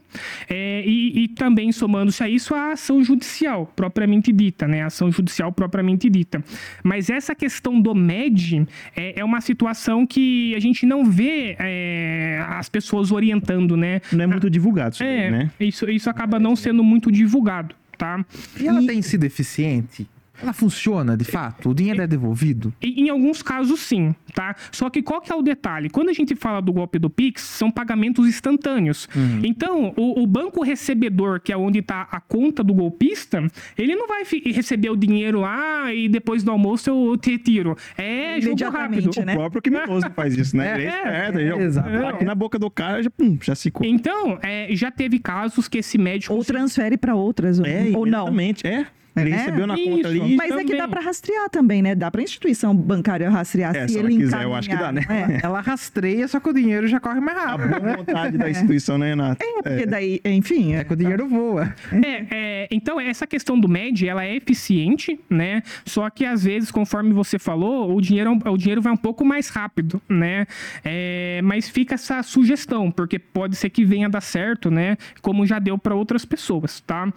é, 0.49 0.83
e, 0.85 1.23
e, 1.23 1.27
também 1.27 1.71
somando-se 1.71 2.23
a 2.23 2.29
isso 2.29 2.53
a 2.53 2.71
ação 2.71 3.03
judicial 3.03 3.71
propriamente 3.75 4.31
dita, 4.31 4.67
né, 4.67 4.83
a 4.83 4.87
ação 4.87 5.11
judicial 5.11 5.51
propriamente 5.51 6.09
dita. 6.09 6.43
Mas 6.83 7.09
essa 7.09 7.35
questão 7.35 7.79
do 7.79 7.93
MED 7.93 8.67
é, 8.95 9.19
é 9.19 9.25
uma 9.25 9.41
situação 9.41 10.05
que 10.05 10.55
a 10.55 10.59
gente 10.59 10.85
não 10.85 11.05
vê 11.05 11.55
é, 11.59 12.43
as 12.49 12.69
pessoas 12.69 13.11
orientando, 13.11 13.75
né. 13.75 14.01
Não 14.11 14.23
é 14.23 14.27
muito 14.27 14.49
divulgado 14.49 14.95
isso, 14.95 15.03
é, 15.03 15.29
né? 15.29 15.51
Isso, 15.59 15.89
isso 15.89 16.09
acaba 16.09 16.39
não 16.39 16.55
sendo 16.55 16.83
muito 16.83 17.11
divulgado, 17.11 17.75
tá? 17.97 18.23
E 18.59 18.67
ela 18.67 18.81
e... 18.81 18.87
tem 18.87 19.01
sido 19.01 19.23
eficiente? 19.23 20.07
Ela 20.41 20.53
funciona, 20.53 21.15
de 21.17 21.23
fato? 21.25 21.69
O 21.69 21.73
dinheiro 21.73 22.01
é 22.01 22.07
devolvido? 22.07 22.73
Em, 22.81 23.05
em 23.05 23.09
alguns 23.09 23.41
casos, 23.41 23.79
sim, 23.79 24.13
tá? 24.33 24.55
Só 24.71 24.89
que 24.89 25.01
qual 25.01 25.21
que 25.21 25.31
é 25.31 25.35
o 25.35 25.41
detalhe? 25.41 25.89
Quando 25.89 26.09
a 26.09 26.13
gente 26.13 26.35
fala 26.35 26.61
do 26.61 26.71
golpe 26.73 26.99
do 26.99 27.09
Pix, 27.09 27.41
são 27.41 27.71
pagamentos 27.71 28.27
instantâneos. 28.27 29.07
Uhum. 29.15 29.41
Então, 29.43 29.93
o, 29.95 30.21
o 30.23 30.27
banco 30.27 30.63
recebedor, 30.63 31.39
que 31.39 31.51
é 31.51 31.57
onde 31.57 31.79
está 31.79 32.07
a 32.11 32.19
conta 32.19 32.63
do 32.63 32.73
golpista, 32.73 33.45
ele 33.77 33.95
não 33.95 34.07
vai 34.07 34.23
receber 34.53 34.89
o 34.89 34.95
dinheiro 34.95 35.41
lá 35.41 35.93
e 35.93 36.07
depois 36.09 36.43
do 36.43 36.51
almoço 36.51 36.89
eu 36.89 37.17
te 37.17 37.31
retiro. 37.31 37.75
É 37.97 38.39
jogo 38.41 38.55
rápido. 38.69 39.11
né? 39.25 39.33
O 39.33 39.37
próprio 39.37 39.61
criminoso 39.61 40.09
faz 40.15 40.35
isso, 40.37 40.55
né? 40.55 40.75
É, 40.85 40.87
é 40.87 41.29
é, 41.29 41.47
já- 41.47 41.57
exato. 41.57 42.05
aqui 42.07 42.25
na 42.25 42.35
boca 42.35 42.59
do 42.59 42.69
cara 42.69 43.01
já, 43.01 43.09
pum, 43.09 43.37
já 43.41 43.55
se 43.55 43.71
Então, 43.81 44.37
é, 44.41 44.67
já 44.75 44.91
teve 44.91 45.19
casos 45.19 45.67
que 45.67 45.77
esse 45.79 45.97
médico... 45.97 46.33
Ou 46.33 46.43
transfere 46.43 46.97
para 46.97 47.15
outras, 47.15 47.59
ou- 47.59 47.65
É, 47.65 47.91
ou 47.95 48.05
não. 48.05 48.27
é. 48.63 48.85
Ele 49.15 49.31
É? 49.31 49.35
recebeu 49.35 49.65
na 49.67 49.75
Isso. 49.75 49.89
conta 49.89 50.07
ali. 50.09 50.35
Mas 50.35 50.51
é 50.51 50.55
que 50.57 50.63
Também. 50.65 50.77
dá 50.77 50.87
para 50.87 51.01
rastrear 51.01 51.49
também, 51.49 51.81
né? 51.81 51.95
Dá 51.95 52.11
para 52.11 52.21
instituição 52.21 52.75
bancária 52.75 53.29
rastrear 53.29 53.75
É, 53.75 53.87
se 53.87 53.93
se 53.93 53.99
ele 53.99 54.17
quiser, 54.17 54.43
eu 54.43 54.53
acho 54.53 54.69
que 54.69 54.75
dá, 54.75 54.91
né? 54.91 55.01
não 55.07 55.15
é? 55.15 55.39
Ela 55.41 55.61
rastreia, 55.61 56.27
só 56.27 56.39
que 56.39 56.49
o 56.49 56.53
dinheiro 56.53 56.87
já 56.87 56.99
corre 56.99 57.19
mais 57.19 57.37
A 57.37 57.45
rápido. 57.45 57.79
boa 57.79 57.97
vontade 57.97 58.37
da 58.37 58.49
instituição, 58.49 58.97
né, 58.97 59.09
Renato? 59.09 59.43
É, 59.43 59.61
porque 59.61 59.85
daí, 59.85 60.19
enfim. 60.25 60.73
É 60.75 60.83
que 60.83 60.93
o 60.93 60.95
dinheiro 60.95 61.27
voa. 61.27 61.73
É, 61.91 62.25
é, 62.29 62.67
então, 62.71 62.99
essa 62.99 63.25
questão 63.25 63.59
do 63.59 63.67
MED, 63.69 64.07
ela 64.07 64.23
é 64.25 64.35
eficiente, 64.35 65.19
né? 65.29 65.61
Só 65.85 66.09
que, 66.09 66.25
às 66.25 66.43
vezes, 66.43 66.69
conforme 66.71 67.13
você 67.13 67.39
falou, 67.39 67.95
o 67.95 68.01
dinheiro, 68.01 68.37
o 68.45 68.57
dinheiro 68.57 68.81
vai 68.81 68.91
um 68.91 68.97
pouco 68.97 69.23
mais 69.23 69.49
rápido, 69.49 70.01
né? 70.09 70.45
É, 70.83 71.39
mas 71.43 71.69
fica 71.69 71.95
essa 71.95 72.21
sugestão, 72.23 72.91
porque 72.91 73.17
pode 73.17 73.55
ser 73.55 73.69
que 73.69 73.85
venha 73.85 74.09
dar 74.09 74.21
certo, 74.21 74.69
né? 74.69 74.97
Como 75.21 75.45
já 75.45 75.59
deu 75.59 75.77
para 75.77 75.95
outras 75.95 76.25
pessoas, 76.25 76.81
tá? 76.81 77.11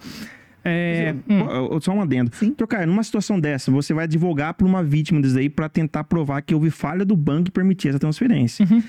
É, 0.63 1.15
hum. 1.27 1.79
Só 1.79 1.93
um 1.93 2.01
adendo. 2.01 2.31
Sim. 2.33 2.51
Trocar, 2.53 2.85
numa 2.85 3.03
situação 3.03 3.39
dessa, 3.39 3.71
você 3.71 3.93
vai 3.93 4.05
advogar 4.05 4.53
para 4.53 4.67
uma 4.67 4.83
vítima 4.83 5.21
disso 5.21 5.37
aí 5.37 5.49
para 5.49 5.69
tentar 5.69 6.03
provar 6.03 6.41
que 6.41 6.53
houve 6.53 6.69
falha 6.69 7.05
do 7.05 7.15
banco 7.15 7.49
e 7.49 7.51
permitir 7.51 7.89
essa 7.89 7.99
transferência. 7.99 8.65
Uhum. 8.69 8.83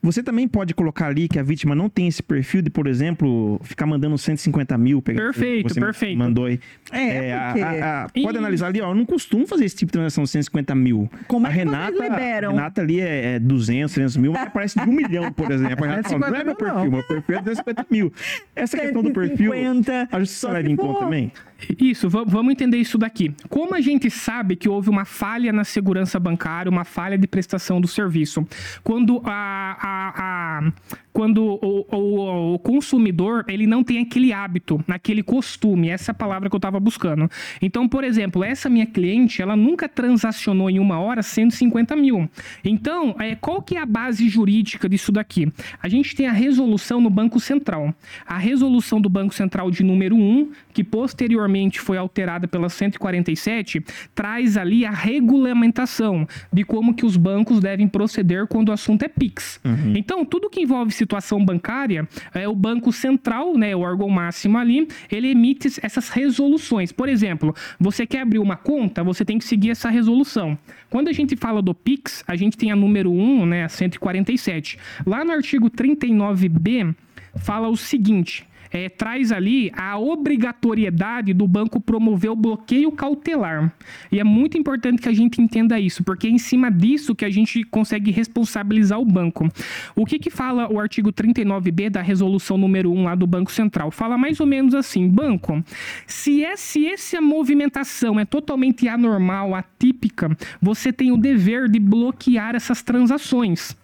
Você 0.00 0.22
também 0.22 0.46
pode 0.46 0.74
colocar 0.74 1.06
ali 1.08 1.26
que 1.28 1.38
a 1.38 1.42
vítima 1.42 1.74
não 1.74 1.88
tem 1.88 2.06
esse 2.06 2.22
perfil 2.22 2.62
de, 2.62 2.70
por 2.70 2.86
exemplo, 2.86 3.60
ficar 3.64 3.84
mandando 3.86 4.16
150 4.16 4.78
mil. 4.78 5.02
Pegar, 5.02 5.22
Perfeito, 5.24 5.72
você 5.74 5.80
perfeito. 5.80 6.18
Mandou 6.18 6.44
aí. 6.46 6.60
É, 6.92 7.34
a- 7.34 7.46
porque- 7.48 7.60
a- 7.62 8.04
a- 8.04 8.08
pode 8.08 8.36
Ih. 8.36 8.38
analisar 8.38 8.66
ali, 8.68 8.80
ó. 8.80 8.90
Eu 8.90 8.94
não 8.94 9.04
costumo 9.04 9.46
fazer 9.46 9.64
esse 9.64 9.76
tipo 9.76 9.90
de 9.90 9.94
transação 9.94 10.22
de 10.24 10.30
150 10.30 10.74
mil. 10.74 11.10
Como 11.26 11.46
é 11.46 11.50
a 11.50 11.52
que 11.52 11.58
Renata, 11.58 11.92
vocês 11.96 12.10
liberam? 12.10 12.50
A 12.50 12.54
Renata 12.54 12.80
ali 12.80 13.00
é, 13.00 13.34
é 13.34 13.38
200, 13.38 13.92
300 13.92 14.16
mil, 14.16 14.32
mas 14.32 14.48
parece 14.52 14.78
de 14.78 14.88
um 14.88 14.92
milhão, 14.92 15.32
por 15.32 15.50
exemplo. 15.50 15.84
A 15.84 15.88
Renata 15.88 16.08
fala, 16.08 16.18
não 16.20 16.26
é 16.28 16.30
150 16.30 16.44
meu 16.44 16.56
perfil, 16.56 16.74
não. 16.84 16.90
meu 16.90 17.02
perfil 17.06 17.34
é 17.36 17.38
250 17.42 17.86
mil. 17.90 18.12
Essa 18.54 18.78
questão 18.78 19.02
do 19.02 19.10
perfil, 19.12 19.52
150, 19.52 20.08
a 20.12 20.20
justiça 20.20 20.48
leva 20.50 20.70
em 20.70 20.76
for. 20.76 20.86
conta 20.86 21.00
também? 21.00 21.32
Isso, 21.80 22.08
va- 22.08 22.22
vamos 22.24 22.52
entender 22.52 22.76
isso 22.76 22.96
daqui. 22.96 23.34
Como 23.48 23.74
a 23.74 23.80
gente 23.80 24.08
sabe 24.10 24.54
que 24.54 24.68
houve 24.68 24.88
uma 24.88 25.04
falha 25.04 25.52
na 25.52 25.64
segurança 25.64 26.18
bancária, 26.20 26.70
uma 26.70 26.84
falha 26.84 27.18
de 27.18 27.26
prestação 27.26 27.80
do 27.80 27.88
serviço? 27.88 28.46
Quando, 28.84 29.20
a, 29.24 29.76
a- 29.88 30.12
a- 30.26 30.72
quando 31.18 31.42
o, 31.60 31.84
o- 31.90 32.54
o 32.54 32.58
consumidor 32.60 33.44
ele 33.48 33.66
não 33.66 33.82
tem 33.82 33.98
aquele 33.98 34.32
hábito, 34.32 34.80
aquele 34.86 35.20
costume, 35.20 35.88
essa 35.88 36.10
é 36.10 36.12
a 36.12 36.14
palavra 36.14 36.48
que 36.48 36.54
eu 36.54 36.58
estava 36.58 36.78
buscando. 36.78 37.28
Então, 37.60 37.88
por 37.88 38.04
exemplo, 38.04 38.44
essa 38.44 38.68
minha 38.70 38.86
cliente, 38.86 39.42
ela 39.42 39.56
nunca 39.56 39.88
transacionou 39.88 40.70
em 40.70 40.78
uma 40.78 41.00
hora 41.00 41.20
150 41.20 41.96
mil. 41.96 42.30
Então, 42.64 43.16
é, 43.18 43.34
qual 43.34 43.60
que 43.60 43.76
é 43.76 43.80
a 43.80 43.84
base 43.86 44.28
jurídica 44.28 44.88
disso 44.88 45.10
daqui? 45.10 45.52
A 45.82 45.88
gente 45.88 46.14
tem 46.14 46.28
a 46.28 46.32
resolução 46.32 47.00
no 47.00 47.10
Banco 47.10 47.40
Central. 47.40 47.92
A 48.24 48.38
resolução 48.38 49.00
do 49.00 49.08
Banco 49.08 49.34
Central 49.34 49.72
de 49.72 49.82
número 49.82 50.14
1, 50.14 50.52
que 50.72 50.84
posteriormente 50.84 51.80
foi 51.80 51.96
alterada 51.98 52.46
pela 52.46 52.68
147, 52.68 53.84
traz 54.14 54.56
ali 54.56 54.84
a 54.86 54.92
regulamentação 54.92 56.28
de 56.52 56.62
como 56.62 56.94
que 56.94 57.04
os 57.04 57.16
bancos 57.16 57.58
devem 57.58 57.88
proceder 57.88 58.46
quando 58.46 58.68
o 58.68 58.72
assunto 58.72 59.02
é 59.02 59.08
PIX. 59.08 59.60
Então, 59.96 60.24
tudo 60.24 60.48
que 60.48 60.60
envolve 60.60 60.92
situação 61.08 61.42
bancária, 61.42 62.06
é 62.34 62.46
o 62.46 62.54
Banco 62.54 62.92
Central, 62.92 63.56
né, 63.56 63.74
o 63.74 63.80
órgão 63.80 64.10
máximo 64.10 64.58
ali, 64.58 64.86
ele 65.10 65.30
emite 65.30 65.68
essas 65.82 66.10
resoluções. 66.10 66.92
Por 66.92 67.08
exemplo, 67.08 67.54
você 67.80 68.06
quer 68.06 68.20
abrir 68.20 68.38
uma 68.38 68.56
conta, 68.56 69.02
você 69.02 69.24
tem 69.24 69.38
que 69.38 69.44
seguir 69.46 69.70
essa 69.70 69.88
resolução. 69.88 70.58
Quando 70.90 71.08
a 71.08 71.12
gente 71.12 71.34
fala 71.34 71.62
do 71.62 71.74
PIX, 71.74 72.22
a 72.26 72.36
gente 72.36 72.58
tem 72.58 72.70
a 72.70 72.76
número 72.76 73.10
1, 73.10 73.46
né, 73.46 73.64
a 73.64 73.68
147. 73.68 74.78
Lá 75.06 75.24
no 75.24 75.32
artigo 75.32 75.70
39b, 75.70 76.94
fala 77.36 77.68
o 77.68 77.76
seguinte. 77.76 78.46
É, 78.70 78.88
traz 78.88 79.32
ali 79.32 79.70
a 79.74 79.98
obrigatoriedade 79.98 81.32
do 81.32 81.46
banco 81.46 81.80
promover 81.80 82.30
o 82.30 82.36
bloqueio 82.36 82.92
cautelar. 82.92 83.72
E 84.10 84.20
é 84.20 84.24
muito 84.24 84.58
importante 84.58 85.02
que 85.02 85.08
a 85.08 85.12
gente 85.12 85.40
entenda 85.40 85.78
isso, 85.80 86.02
porque 86.04 86.26
é 86.26 86.30
em 86.30 86.38
cima 86.38 86.70
disso 86.70 87.14
que 87.14 87.24
a 87.24 87.30
gente 87.30 87.64
consegue 87.64 88.10
responsabilizar 88.10 89.00
o 89.00 89.04
banco. 89.04 89.48
O 89.94 90.04
que, 90.04 90.18
que 90.18 90.30
fala 90.30 90.70
o 90.72 90.80
artigo 90.80 91.12
39b 91.12 91.90
da 91.90 92.02
resolução 92.02 92.56
número 92.56 92.92
1 92.92 93.04
lá 93.04 93.14
do 93.14 93.26
Banco 93.26 93.50
Central? 93.50 93.90
Fala 93.90 94.18
mais 94.18 94.40
ou 94.40 94.46
menos 94.46 94.74
assim: 94.74 95.08
banco, 95.08 95.62
se, 96.06 96.44
é, 96.44 96.56
se 96.56 96.86
essa 96.86 97.20
movimentação 97.20 98.18
é 98.18 98.24
totalmente 98.24 98.88
anormal, 98.88 99.54
atípica, 99.54 100.36
você 100.60 100.92
tem 100.92 101.12
o 101.12 101.16
dever 101.16 101.68
de 101.68 101.78
bloquear 101.78 102.54
essas 102.54 102.82
transações. 102.82 103.76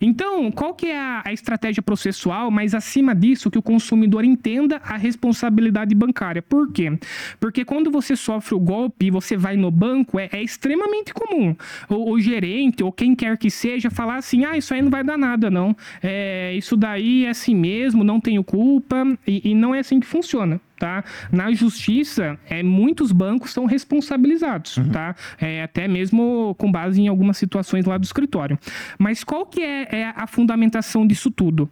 Então, 0.00 0.50
qual 0.50 0.74
que 0.74 0.86
é 0.86 0.98
a, 0.98 1.22
a 1.24 1.32
estratégia 1.32 1.82
processual, 1.82 2.50
mas 2.50 2.74
acima 2.74 3.14
disso, 3.14 3.50
que 3.50 3.58
o 3.58 3.62
consumidor 3.62 4.24
entenda 4.32 4.80
a 4.84 4.96
responsabilidade 4.96 5.94
bancária. 5.94 6.42
Por 6.42 6.72
quê? 6.72 6.98
Porque 7.38 7.64
quando 7.64 7.90
você 7.90 8.16
sofre 8.16 8.54
o 8.54 8.60
golpe 8.60 9.06
e 9.06 9.10
você 9.10 9.36
vai 9.36 9.56
no 9.56 9.70
banco, 9.70 10.18
é, 10.18 10.28
é 10.32 10.42
extremamente 10.42 11.12
comum 11.12 11.54
o, 11.88 12.12
o 12.12 12.20
gerente 12.20 12.82
ou 12.82 12.90
quem 12.90 13.14
quer 13.14 13.36
que 13.36 13.50
seja 13.50 13.90
falar 13.90 14.16
assim, 14.16 14.44
ah, 14.44 14.56
isso 14.56 14.72
aí 14.74 14.82
não 14.82 14.90
vai 14.90 15.04
dar 15.04 15.18
nada, 15.18 15.50
não. 15.50 15.76
É, 16.02 16.54
isso 16.54 16.76
daí 16.76 17.26
é 17.26 17.30
assim 17.30 17.54
mesmo, 17.54 18.02
não 18.02 18.20
tenho 18.20 18.42
culpa, 18.42 19.04
e, 19.26 19.50
e 19.50 19.54
não 19.54 19.74
é 19.74 19.80
assim 19.80 20.00
que 20.00 20.06
funciona. 20.06 20.60
Tá? 20.78 21.04
Na 21.30 21.52
justiça, 21.52 22.36
é, 22.50 22.60
muitos 22.60 23.12
bancos 23.12 23.52
são 23.52 23.66
responsabilizados, 23.66 24.80
tá? 24.92 25.14
É, 25.40 25.62
até 25.62 25.86
mesmo 25.86 26.56
com 26.58 26.72
base 26.72 27.00
em 27.00 27.06
algumas 27.06 27.36
situações 27.36 27.84
lá 27.84 27.96
do 27.96 28.02
escritório. 28.02 28.58
Mas 28.98 29.22
qual 29.22 29.46
que 29.46 29.62
é, 29.62 29.86
é 29.92 30.12
a 30.16 30.26
fundamentação 30.26 31.06
disso 31.06 31.30
tudo? 31.30 31.70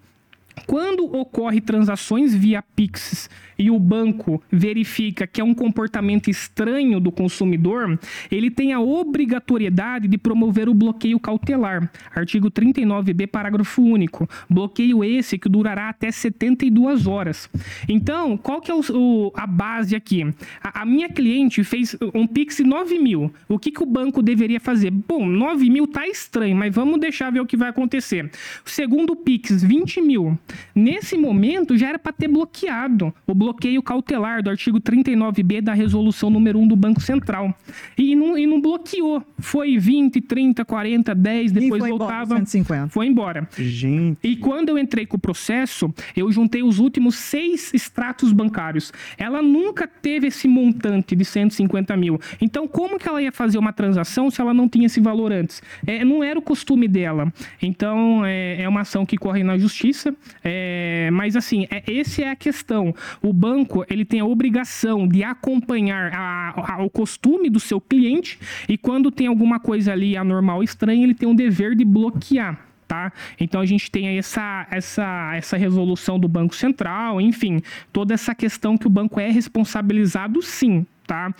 Quando 0.66 1.04
ocorre 1.04 1.60
transações 1.60 2.34
via 2.34 2.62
Pix 2.62 3.28
e 3.60 3.70
o 3.70 3.78
banco 3.78 4.42
verifica 4.50 5.26
que 5.26 5.40
é 5.40 5.44
um 5.44 5.52
comportamento 5.54 6.30
estranho 6.30 6.98
do 6.98 7.12
consumidor, 7.12 7.98
ele 8.30 8.50
tem 8.50 8.72
a 8.72 8.80
obrigatoriedade 8.80 10.08
de 10.08 10.16
promover 10.16 10.68
o 10.68 10.74
bloqueio 10.74 11.20
cautelar. 11.20 11.90
Artigo 12.14 12.50
39b, 12.50 13.26
parágrafo 13.26 13.82
único. 13.82 14.28
Bloqueio 14.48 15.04
esse 15.04 15.36
que 15.38 15.48
durará 15.48 15.90
até 15.90 16.10
72 16.10 17.06
horas. 17.06 17.50
Então, 17.88 18.36
qual 18.38 18.60
que 18.62 18.70
é 18.70 18.74
o- 18.74 18.80
o- 18.94 19.32
a 19.34 19.46
base 19.46 19.94
aqui? 19.94 20.22
A, 20.62 20.82
a 20.82 20.86
minha 20.86 21.08
cliente 21.10 21.62
fez 21.62 21.94
um 22.14 22.26
Pix 22.26 22.56
de 22.56 22.64
9 22.64 22.98
mil. 22.98 23.30
O 23.48 23.58
que, 23.58 23.70
que 23.70 23.82
o 23.82 23.86
banco 23.86 24.22
deveria 24.22 24.58
fazer? 24.58 24.90
Bom, 24.90 25.26
9 25.26 25.68
mil 25.68 25.86
tá 25.86 26.06
estranho, 26.08 26.56
mas 26.56 26.74
vamos 26.74 26.98
deixar 26.98 27.30
ver 27.30 27.40
o 27.40 27.46
que 27.46 27.56
vai 27.58 27.68
acontecer. 27.68 28.30
Segundo 28.64 29.14
Pix, 29.14 29.62
20 29.62 30.00
mil. 30.00 30.38
Nesse 30.74 31.18
momento, 31.18 31.76
já 31.76 31.88
era 31.90 31.98
para 31.98 32.12
ter 32.12 32.28
bloqueado 32.28 33.12
o 33.26 33.34
bloqueio 33.34 33.49
cautelar 33.82 34.42
do 34.42 34.50
artigo 34.50 34.80
39b 34.80 35.60
da 35.60 35.72
resolução 35.72 36.30
número 36.30 36.58
1 36.58 36.68
do 36.68 36.76
Banco 36.76 37.00
Central. 37.00 37.54
E 37.96 38.14
não, 38.14 38.36
e 38.36 38.46
não 38.46 38.60
bloqueou. 38.60 39.22
Foi 39.38 39.78
20, 39.78 40.20
30, 40.20 40.64
40, 40.64 41.14
10, 41.14 41.50
E 41.50 41.54
depois 41.54 41.80
foi 41.80 41.90
embora, 41.90 42.14
voltava. 42.14 42.36
150. 42.36 42.88
Foi 42.88 43.06
embora. 43.06 43.48
Gente, 43.58 44.18
E 44.22 44.36
quando 44.36 44.70
eu 44.70 44.78
entrei 44.78 45.06
com 45.06 45.16
o 45.16 45.20
processo, 45.20 45.92
eu 46.16 46.30
juntei 46.30 46.62
os 46.62 46.78
últimos 46.78 47.16
seis 47.16 47.72
extratos 47.74 48.32
bancários. 48.32 48.92
Ela 49.18 49.42
nunca 49.42 49.86
teve 49.86 50.28
esse 50.28 50.48
montante 50.48 51.14
de 51.14 51.24
150 51.24 51.96
mil. 51.96 52.20
Então, 52.40 52.66
como 52.66 52.98
que 52.98 53.08
ela 53.08 53.22
ia 53.22 53.32
fazer 53.32 53.58
uma 53.58 53.72
transação 53.72 54.30
se 54.30 54.40
ela 54.40 54.54
não 54.54 54.68
tinha 54.68 54.86
esse 54.86 55.00
valor 55.00 55.32
antes? 55.32 55.62
É, 55.86 56.04
não 56.04 56.22
era 56.22 56.38
o 56.38 56.42
costume 56.42 56.88
dela. 56.88 57.32
Então, 57.60 58.24
é, 58.24 58.62
é 58.62 58.68
uma 58.68 58.80
ação 58.80 59.04
que 59.04 59.16
corre 59.16 59.42
na 59.42 59.58
justiça. 59.58 60.14
É, 60.42 61.10
mas, 61.12 61.36
assim, 61.36 61.66
é, 61.70 61.82
esse 61.86 62.22
é 62.22 62.30
a 62.30 62.36
questão. 62.36 62.94
O 63.22 63.32
banco, 63.40 63.84
ele 63.88 64.04
tem 64.04 64.20
a 64.20 64.24
obrigação 64.24 65.08
de 65.08 65.22
acompanhar 65.24 66.12
a- 66.14 66.74
a- 66.74 66.82
o 66.84 66.90
costume 66.90 67.48
do 67.48 67.58
seu 67.58 67.80
cliente 67.80 68.38
e 68.68 68.76
quando 68.76 69.10
tem 69.10 69.26
alguma 69.26 69.58
coisa 69.58 69.92
ali 69.92 70.16
anormal, 70.16 70.62
estranha, 70.62 71.02
ele 71.02 71.14
tem 71.14 71.28
o 71.28 71.34
dever 71.34 71.74
de 71.74 71.84
bloquear 71.84 72.66
tá? 72.86 73.12
Então 73.38 73.60
a 73.60 73.64
gente 73.66 73.88
tem 73.88 74.08
aí 74.08 74.18
essa, 74.18 74.66
essa, 74.68 75.32
essa 75.36 75.56
resolução 75.56 76.18
do 76.18 76.26
Banco 76.26 76.56
Central, 76.56 77.20
enfim, 77.20 77.62
toda 77.92 78.12
essa 78.12 78.34
questão 78.34 78.76
que 78.76 78.84
o 78.84 78.90
banco 78.90 79.20
é 79.20 79.30
responsabilizado 79.30 80.42
sim, 80.42 80.84
tá? 81.06 81.32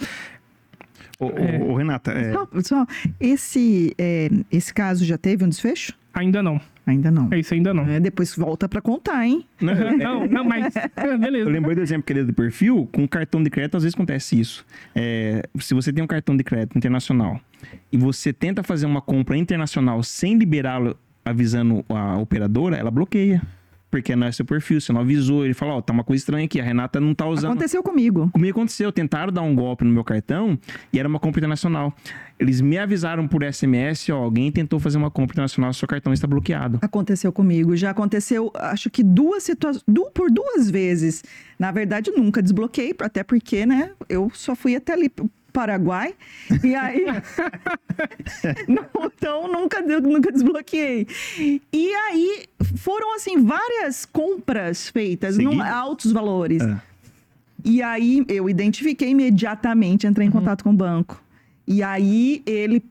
ô, 1.19 1.27
ô, 1.27 1.73
ô, 1.73 1.75
Renata, 1.75 2.13
é, 2.13 2.33
Só, 2.33 2.49
só, 2.63 2.87
esse, 3.19 3.93
é, 3.99 4.31
esse 4.53 4.73
caso 4.73 5.05
já 5.05 5.19
teve 5.19 5.45
um 5.45 5.49
desfecho? 5.49 5.93
Ainda 6.15 6.41
não. 6.41 6.61
Ainda 6.91 7.11
não. 7.11 7.29
É 7.31 7.39
isso 7.39 7.55
ainda 7.55 7.73
não. 7.73 7.85
É, 7.85 8.01
depois 8.01 8.35
volta 8.35 8.69
para 8.69 8.81
contar, 8.81 9.27
hein? 9.27 9.47
Não, 9.61 10.27
não, 10.27 10.45
mas 10.45 10.73
beleza. 11.21 11.49
Eu 11.49 11.53
lembrei 11.53 11.75
do 11.75 11.83
exemplo 11.83 12.03
que 12.03 12.13
ele 12.13 12.25
do 12.25 12.33
perfil, 12.33 12.89
com 12.91 13.07
cartão 13.07 13.43
de 13.43 13.51
crédito 13.51 13.77
às 13.77 13.83
vezes 13.83 13.95
acontece 13.95 14.39
isso. 14.41 14.65
É, 14.95 15.43
se 15.59 15.75
você 15.75 15.93
tem 15.93 16.03
um 16.03 16.07
cartão 16.07 16.37
de 16.37 16.43
crédito 16.43 16.77
internacional 16.77 17.41
e 17.93 17.97
você 17.99 18.33
tenta 18.33 18.63
fazer 18.63 18.87
uma 18.87 19.01
compra 19.01 19.37
internacional 19.37 20.03
sem 20.03 20.37
liberá-lo 20.37 20.97
avisando 21.25 21.85
a 21.89 22.17
operadora, 22.19 22.77
ela 22.77 22.91
bloqueia. 22.91 23.43
Porque 23.91 24.15
não 24.15 24.27
é 24.27 24.33
seu 24.33 24.45
perfil, 24.45 24.81
você 24.81 24.93
não 24.93 25.01
avisou. 25.01 25.45
Ele 25.45 25.55
fala, 25.55 25.75
ó, 25.75 25.83
tá 25.83 25.93
uma 25.93 26.05
coisa 26.05 26.23
estranha 26.23 26.45
aqui, 26.45 26.61
a 26.61 26.65
Renata 26.65 27.01
não 27.01 27.15
tá 27.15 27.27
usando. 27.27 27.51
Aconteceu 27.51 27.83
comigo. 27.83 28.31
Comigo 28.33 28.59
aconteceu, 28.59 28.93
tentaram 28.93 29.33
dar 29.33 29.43
um 29.43 29.55
golpe 29.55 29.85
no 29.85 29.91
meu 29.91 30.05
cartão 30.05 30.59
e 30.93 30.99
era 30.99 31.09
uma 31.09 31.19
compra 31.19 31.41
internacional. 31.41 31.95
Eles 32.39 32.61
me 32.61 32.79
avisaram 32.79 33.27
por 33.27 33.43
SMS, 33.43 34.09
ó, 34.11 34.17
alguém 34.17 34.51
tentou 34.51 34.79
fazer 34.79 34.97
uma 34.97 35.11
compra 35.11 35.35
internacional, 35.35 35.73
seu 35.73 35.89
cartão 35.89 36.13
está 36.13 36.27
bloqueado. 36.27 36.79
Aconteceu 36.81 37.33
comigo. 37.33 37.77
Já 37.77 37.91
aconteceu, 37.91 38.53
acho 38.55 38.89
que 38.89 39.03
duas 39.03 39.43
situações, 39.43 39.85
por 40.15 40.31
duas 40.31 40.71
vezes. 40.71 41.25
Na 41.59 41.71
verdade, 41.73 42.11
nunca 42.11 42.41
desbloqueei, 42.41 42.95
até 43.01 43.23
porque, 43.23 43.67
né, 43.67 43.91
eu 44.09 44.31
só 44.33 44.55
fui 44.55 44.77
até 44.77 44.93
ali 44.93 45.11
Paraguai. 45.53 46.15
E 46.63 46.75
aí. 46.75 47.07
então, 49.05 49.49
nunca, 49.53 49.81
nunca 49.81 50.33
desbloqueei. 50.33 51.07
E 51.73 51.95
aí, 51.95 52.47
foram, 52.77 53.15
assim, 53.15 53.43
várias 53.45 54.05
compras 54.05 54.89
feitas 54.89 55.39
em 55.39 55.61
altos 55.61 56.13
valores. 56.13 56.63
É. 56.63 56.81
E 57.65 57.83
aí, 57.83 58.25
eu 58.29 58.49
identifiquei 58.49 59.11
imediatamente, 59.11 60.07
entrei 60.07 60.27
em 60.27 60.31
uhum. 60.31 60.39
contato 60.39 60.65
com 60.65 60.71
o 60.71 60.75
banco. 60.75 61.23
E 61.67 61.83
aí, 61.83 62.43
ele 62.47 62.83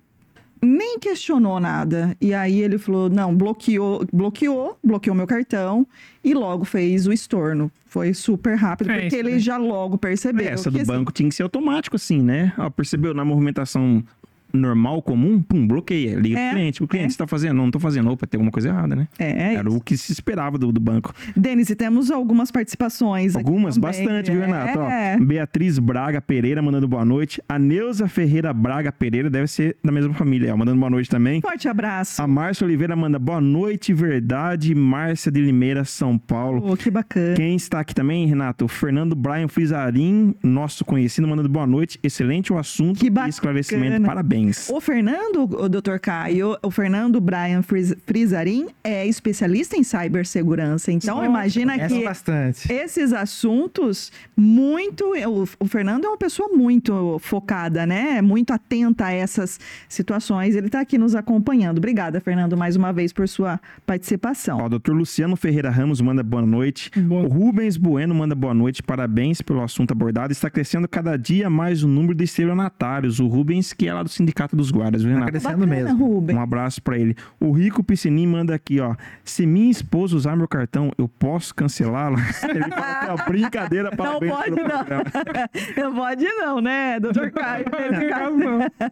nem 0.62 1.00
questionou 1.00 1.60
nada. 1.60 2.16
E 2.20 2.34
aí 2.34 2.62
ele 2.62 2.78
falou: 2.78 3.10
não, 3.10 3.36
bloqueou, 3.36 4.06
bloqueou, 4.12 4.78
bloqueou 4.84 5.16
meu 5.16 5.28
cartão 5.28 5.88
e 6.24 6.34
logo 6.34 6.66
fez 6.66 7.08
o 7.08 7.14
estorno. 7.14 7.72
Foi 7.86 8.14
super 8.14 8.56
rápido, 8.56 8.92
é, 8.92 9.02
porque 9.02 9.16
ele 9.16 9.32
né? 9.32 9.40
já 9.40 9.58
logo 9.58 9.98
percebeu. 9.98 10.48
Essa 10.48 10.70
do 10.70 10.78
assim 10.78 10.86
banco 10.86 11.12
tinha 11.12 11.28
que 11.28 11.36
ser 11.36 11.44
automático, 11.44 11.96
assim, 11.96 12.22
né? 12.22 12.54
Ó, 12.58 12.70
percebeu 12.70 13.14
na 13.14 13.26
movimentação 13.26 14.04
normal, 14.54 15.02
comum, 15.02 15.42
pum, 15.42 15.68
bloqueia. 15.68 16.16
Liga 16.20 16.40
é, 16.40 16.50
pro 16.50 16.58
cliente. 16.58 16.84
O 16.84 16.88
cliente, 16.88 17.08
é. 17.08 17.10
você 17.12 17.18
tá 17.18 17.28
fazendo? 17.28 17.58
Não, 17.58 17.72
tô 17.72 17.80
fazendo. 17.80 18.10
Opa, 18.10 18.28
tem 18.28 18.38
alguma 18.38 18.52
coisa 18.52 18.70
errada, 18.70 18.96
né? 18.96 19.08
É. 19.18 19.56
Era 19.56 19.68
isso. 19.68 19.78
o 19.78 19.82
que 19.82 19.98
se 19.98 20.12
esperava 20.12 20.58
do, 20.58 20.72
do 20.72 20.80
banco. 20.80 21.14
Denise, 21.36 21.76
temos 21.76 22.12
algumas 22.12 22.52
participações. 22.52 23.36
Algumas? 23.36 23.78
Bastante, 23.78 24.32
viu, 24.32 24.42
Renato? 24.42 24.80
É. 24.80 25.18
Ó, 25.20 25.24
Beatriz 25.24 25.80
Braga 25.80 26.22
Pereira 26.22 26.62
mandando 26.62 26.88
boa 26.88 27.06
noite. 27.06 27.42
A 27.48 27.58
Neuza 27.60 28.08
Ferreira 28.08 28.54
Braga 28.54 28.92
Pereira 28.92 29.30
deve 29.30 29.48
ser 29.48 29.78
da 29.84 29.92
mesma 29.92 30.14
família, 30.14 30.54
ó, 30.54 30.58
mandando 30.58 30.80
boa 30.80 30.90
noite 30.90 31.10
também. 31.10 31.42
Forte 31.42 31.68
abraço. 31.68 32.22
A 32.22 32.28
Márcia 32.28 32.66
Oliveira 32.66 32.96
manda 32.96 33.20
boa 33.20 33.42
noite, 33.42 33.94
verdade. 33.94 34.74
Márcia 34.74 35.32
de 35.32 35.42
Limeira, 35.42 35.84
São 35.86 36.18
Paulo. 36.18 36.72
Oh, 36.72 36.78
que 36.78 36.90
bacana. 36.90 37.36
Quem 37.36 37.56
está 37.56 37.80
aqui 37.80 37.94
também, 37.94 38.26
Renato? 38.26 38.68
Fernando 38.68 39.16
Brian 39.16 39.48
Frizarim, 39.48 40.36
nosso 40.44 40.84
conhecido, 40.86 41.28
mandando 41.28 41.50
boa 41.50 41.68
noite. 41.68 42.00
Excelente 42.02 42.52
o 42.52 42.58
assunto 42.58 43.00
que 43.00 43.10
bacana. 43.10 43.28
e 43.28 43.30
esclarecimento. 43.30 44.06
Parabéns. 44.06 44.39
O 44.70 44.80
Fernando 44.80 45.44
o 45.44 45.70
Dr. 45.70 45.98
Caio, 46.02 46.58
o 46.64 46.72
Fernando 46.72 47.20
Brian 47.20 47.62
Frizarin 47.62 48.68
é 48.84 49.06
especialista 49.06 49.76
em 49.76 49.84
cibersegurança. 49.84 50.92
Então, 50.92 51.24
imagina 51.24 51.78
que 51.88 52.04
bastante. 52.04 52.72
esses 52.72 53.14
assuntos, 53.14 54.12
muito. 54.36 55.14
O, 55.28 55.48
o, 55.60 55.68
Fernando 55.68 56.06
é 56.06 56.08
uma 56.08 56.18
pessoa 56.18 56.50
muito 56.50 57.20
focada, 57.20 57.86
né? 57.86 58.22
Muito 58.22 58.52
atenta 58.52 59.06
a 59.06 59.12
essas 59.12 59.60
situações. 59.88 60.56
Ele 60.56 60.68
está 60.68 60.80
aqui 60.80 60.98
nos 60.98 61.16
acompanhando. 61.16 61.78
Obrigada, 61.78 62.20
Fernando, 62.22 62.58
mais 62.58 62.76
uma 62.76 62.94
vez 62.94 63.12
por 63.12 63.28
sua 63.28 63.60
participação. 63.86 64.60
Ó, 64.60 64.66
o 64.66 64.70
doutor 64.70 64.96
Luciano 64.96 65.36
Ferreira 65.36 65.70
Ramos 65.70 66.02
manda 66.02 66.24
boa 66.24 66.46
noite. 66.46 66.92
Bom. 66.96 67.26
O 67.26 67.28
Rubens 67.28 67.78
Bueno 67.78 68.16
manda 68.16 68.36
boa 68.36 68.54
noite. 68.54 68.82
Parabéns 68.82 69.42
pelo 69.42 69.62
assunto 69.62 69.92
abordado. 69.92 70.32
Está 70.32 70.50
crescendo 70.50 70.88
cada 70.88 71.18
dia 71.18 71.50
mais 71.50 71.84
o 71.84 71.88
número 71.88 72.16
de 72.16 72.24
estelionatários. 72.24 73.20
O 73.20 73.28
Rubens, 73.28 73.74
que 73.74 73.88
é 73.88 73.94
lá 73.94 74.04
do 74.04 74.10
Sindicato 74.10 74.29
dos 74.54 74.72
Guardas, 74.72 75.04
viu, 75.04 75.20
Tá 75.20 75.26
crescendo 75.26 75.66
Bacana, 75.66 75.76
mesmo. 75.76 75.98
Ruben. 75.98 76.36
Um 76.36 76.42
abraço 76.42 76.82
para 76.82 76.98
ele. 76.98 77.16
O 77.40 77.52
Rico 77.52 77.84
Piscinim 77.84 78.28
manda 78.28 78.54
aqui, 78.56 78.80
ó. 78.80 78.96
Se 79.24 79.46
minha 79.46 79.70
esposa 79.70 80.16
usar 80.16 80.36
meu 80.36 80.48
cartão, 80.48 80.92
eu 80.98 81.08
posso 81.08 81.54
cancelá-la? 81.54 82.18
ele 82.50 82.70
fala 82.70 82.96
que 83.00 83.06
é 83.06 83.14
uma 83.14 83.26
brincadeira 83.26 83.92
para 83.96 84.12
Não 84.12 84.20
pode 84.20 84.52
não. 84.52 85.84
não 85.84 85.96
pode 85.96 86.26
não, 86.26 86.62
né, 86.62 87.00
doutor 87.00 87.32
Caio? 87.32 87.66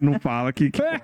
não 0.01 0.19
fala 0.19 0.51
que... 0.51 0.71
que... 0.71 0.81
É. 0.81 0.97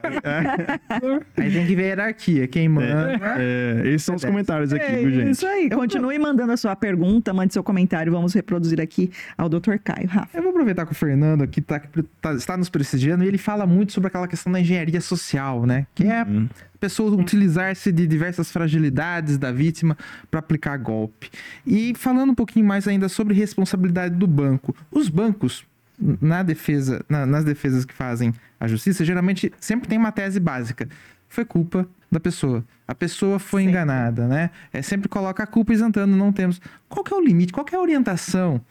Aí 1.41 1.51
tem 1.51 1.65
que 1.65 1.75
ver 1.75 1.83
a 1.83 1.87
hierarquia. 1.87 2.47
Quem 2.47 2.67
manda... 2.69 3.19
É, 3.37 3.83
é, 3.83 3.87
esses 3.89 4.03
são 4.03 4.15
os 4.15 4.23
comentários 4.23 4.73
aqui, 4.73 4.85
é, 4.85 4.95
viu, 4.97 5.11
gente? 5.11 5.31
Isso 5.31 5.45
aí. 5.45 5.69
Continue 5.69 6.17
mandando 6.19 6.51
a 6.51 6.57
sua 6.57 6.75
pergunta, 6.75 7.33
mande 7.33 7.53
seu 7.53 7.63
comentário. 7.63 8.11
Vamos 8.11 8.33
reproduzir 8.33 8.79
aqui 8.81 9.11
ao 9.37 9.49
doutor 9.49 9.79
Caio. 9.79 10.07
Rafa. 10.07 10.37
Eu 10.37 10.41
vou 10.41 10.51
aproveitar 10.51 10.85
que 10.85 10.91
o 10.91 10.95
Fernando 10.95 11.43
aqui 11.43 11.61
tá, 11.61 11.81
tá, 12.21 12.33
está 12.33 12.57
nos 12.57 12.69
prestigiando 12.69 13.23
e 13.23 13.27
ele 13.27 13.37
fala 13.37 13.65
muito 13.65 13.93
sobre 13.93 14.07
aquela 14.07 14.22
questão 14.27 14.51
da 14.51 14.59
engenharia 14.59 15.01
social, 15.01 15.65
né? 15.65 15.87
Que 15.93 16.05
é 16.05 16.23
uhum. 16.23 16.49
a 16.75 16.77
pessoa 16.77 17.15
utilizar-se 17.15 17.91
de 17.91 18.07
diversas 18.07 18.51
fragilidades 18.51 19.37
da 19.37 19.51
vítima 19.51 19.97
para 20.29 20.39
aplicar 20.39 20.77
golpe. 20.77 21.29
E 21.65 21.93
falando 21.95 22.31
um 22.31 22.35
pouquinho 22.35 22.65
mais 22.65 22.87
ainda 22.87 23.09
sobre 23.09 23.33
responsabilidade 23.33 24.15
do 24.15 24.27
banco. 24.27 24.75
Os 24.91 25.09
bancos, 25.09 25.65
na 25.99 26.43
defesa, 26.43 27.03
na, 27.07 27.25
nas 27.25 27.43
defesas 27.43 27.85
que 27.85 27.93
fazem 27.93 28.33
a 28.59 28.67
justiça, 28.67 29.05
geralmente 29.05 29.51
sempre 29.59 29.87
tem 29.87 29.97
uma 29.97 30.11
tese 30.11 30.39
básica. 30.39 30.87
Foi 31.29 31.45
culpa 31.45 31.87
da 32.11 32.19
pessoa. 32.19 32.63
A 32.87 32.93
pessoa 32.93 33.39
foi 33.39 33.61
sempre. 33.61 33.71
enganada, 33.71 34.27
né? 34.27 34.51
É 34.71 34.81
sempre 34.81 35.09
coloca 35.09 35.41
a 35.43 35.47
culpa 35.47 35.73
isentando, 35.73 36.15
não 36.15 36.31
temos. 36.31 36.61
Qual 36.87 37.03
que 37.03 37.13
é 37.13 37.17
o 37.17 37.21
limite? 37.21 37.51
Qual 37.51 37.65
que 37.65 37.75
é 37.75 37.77
a 37.77 37.81
orientação? 37.81 38.61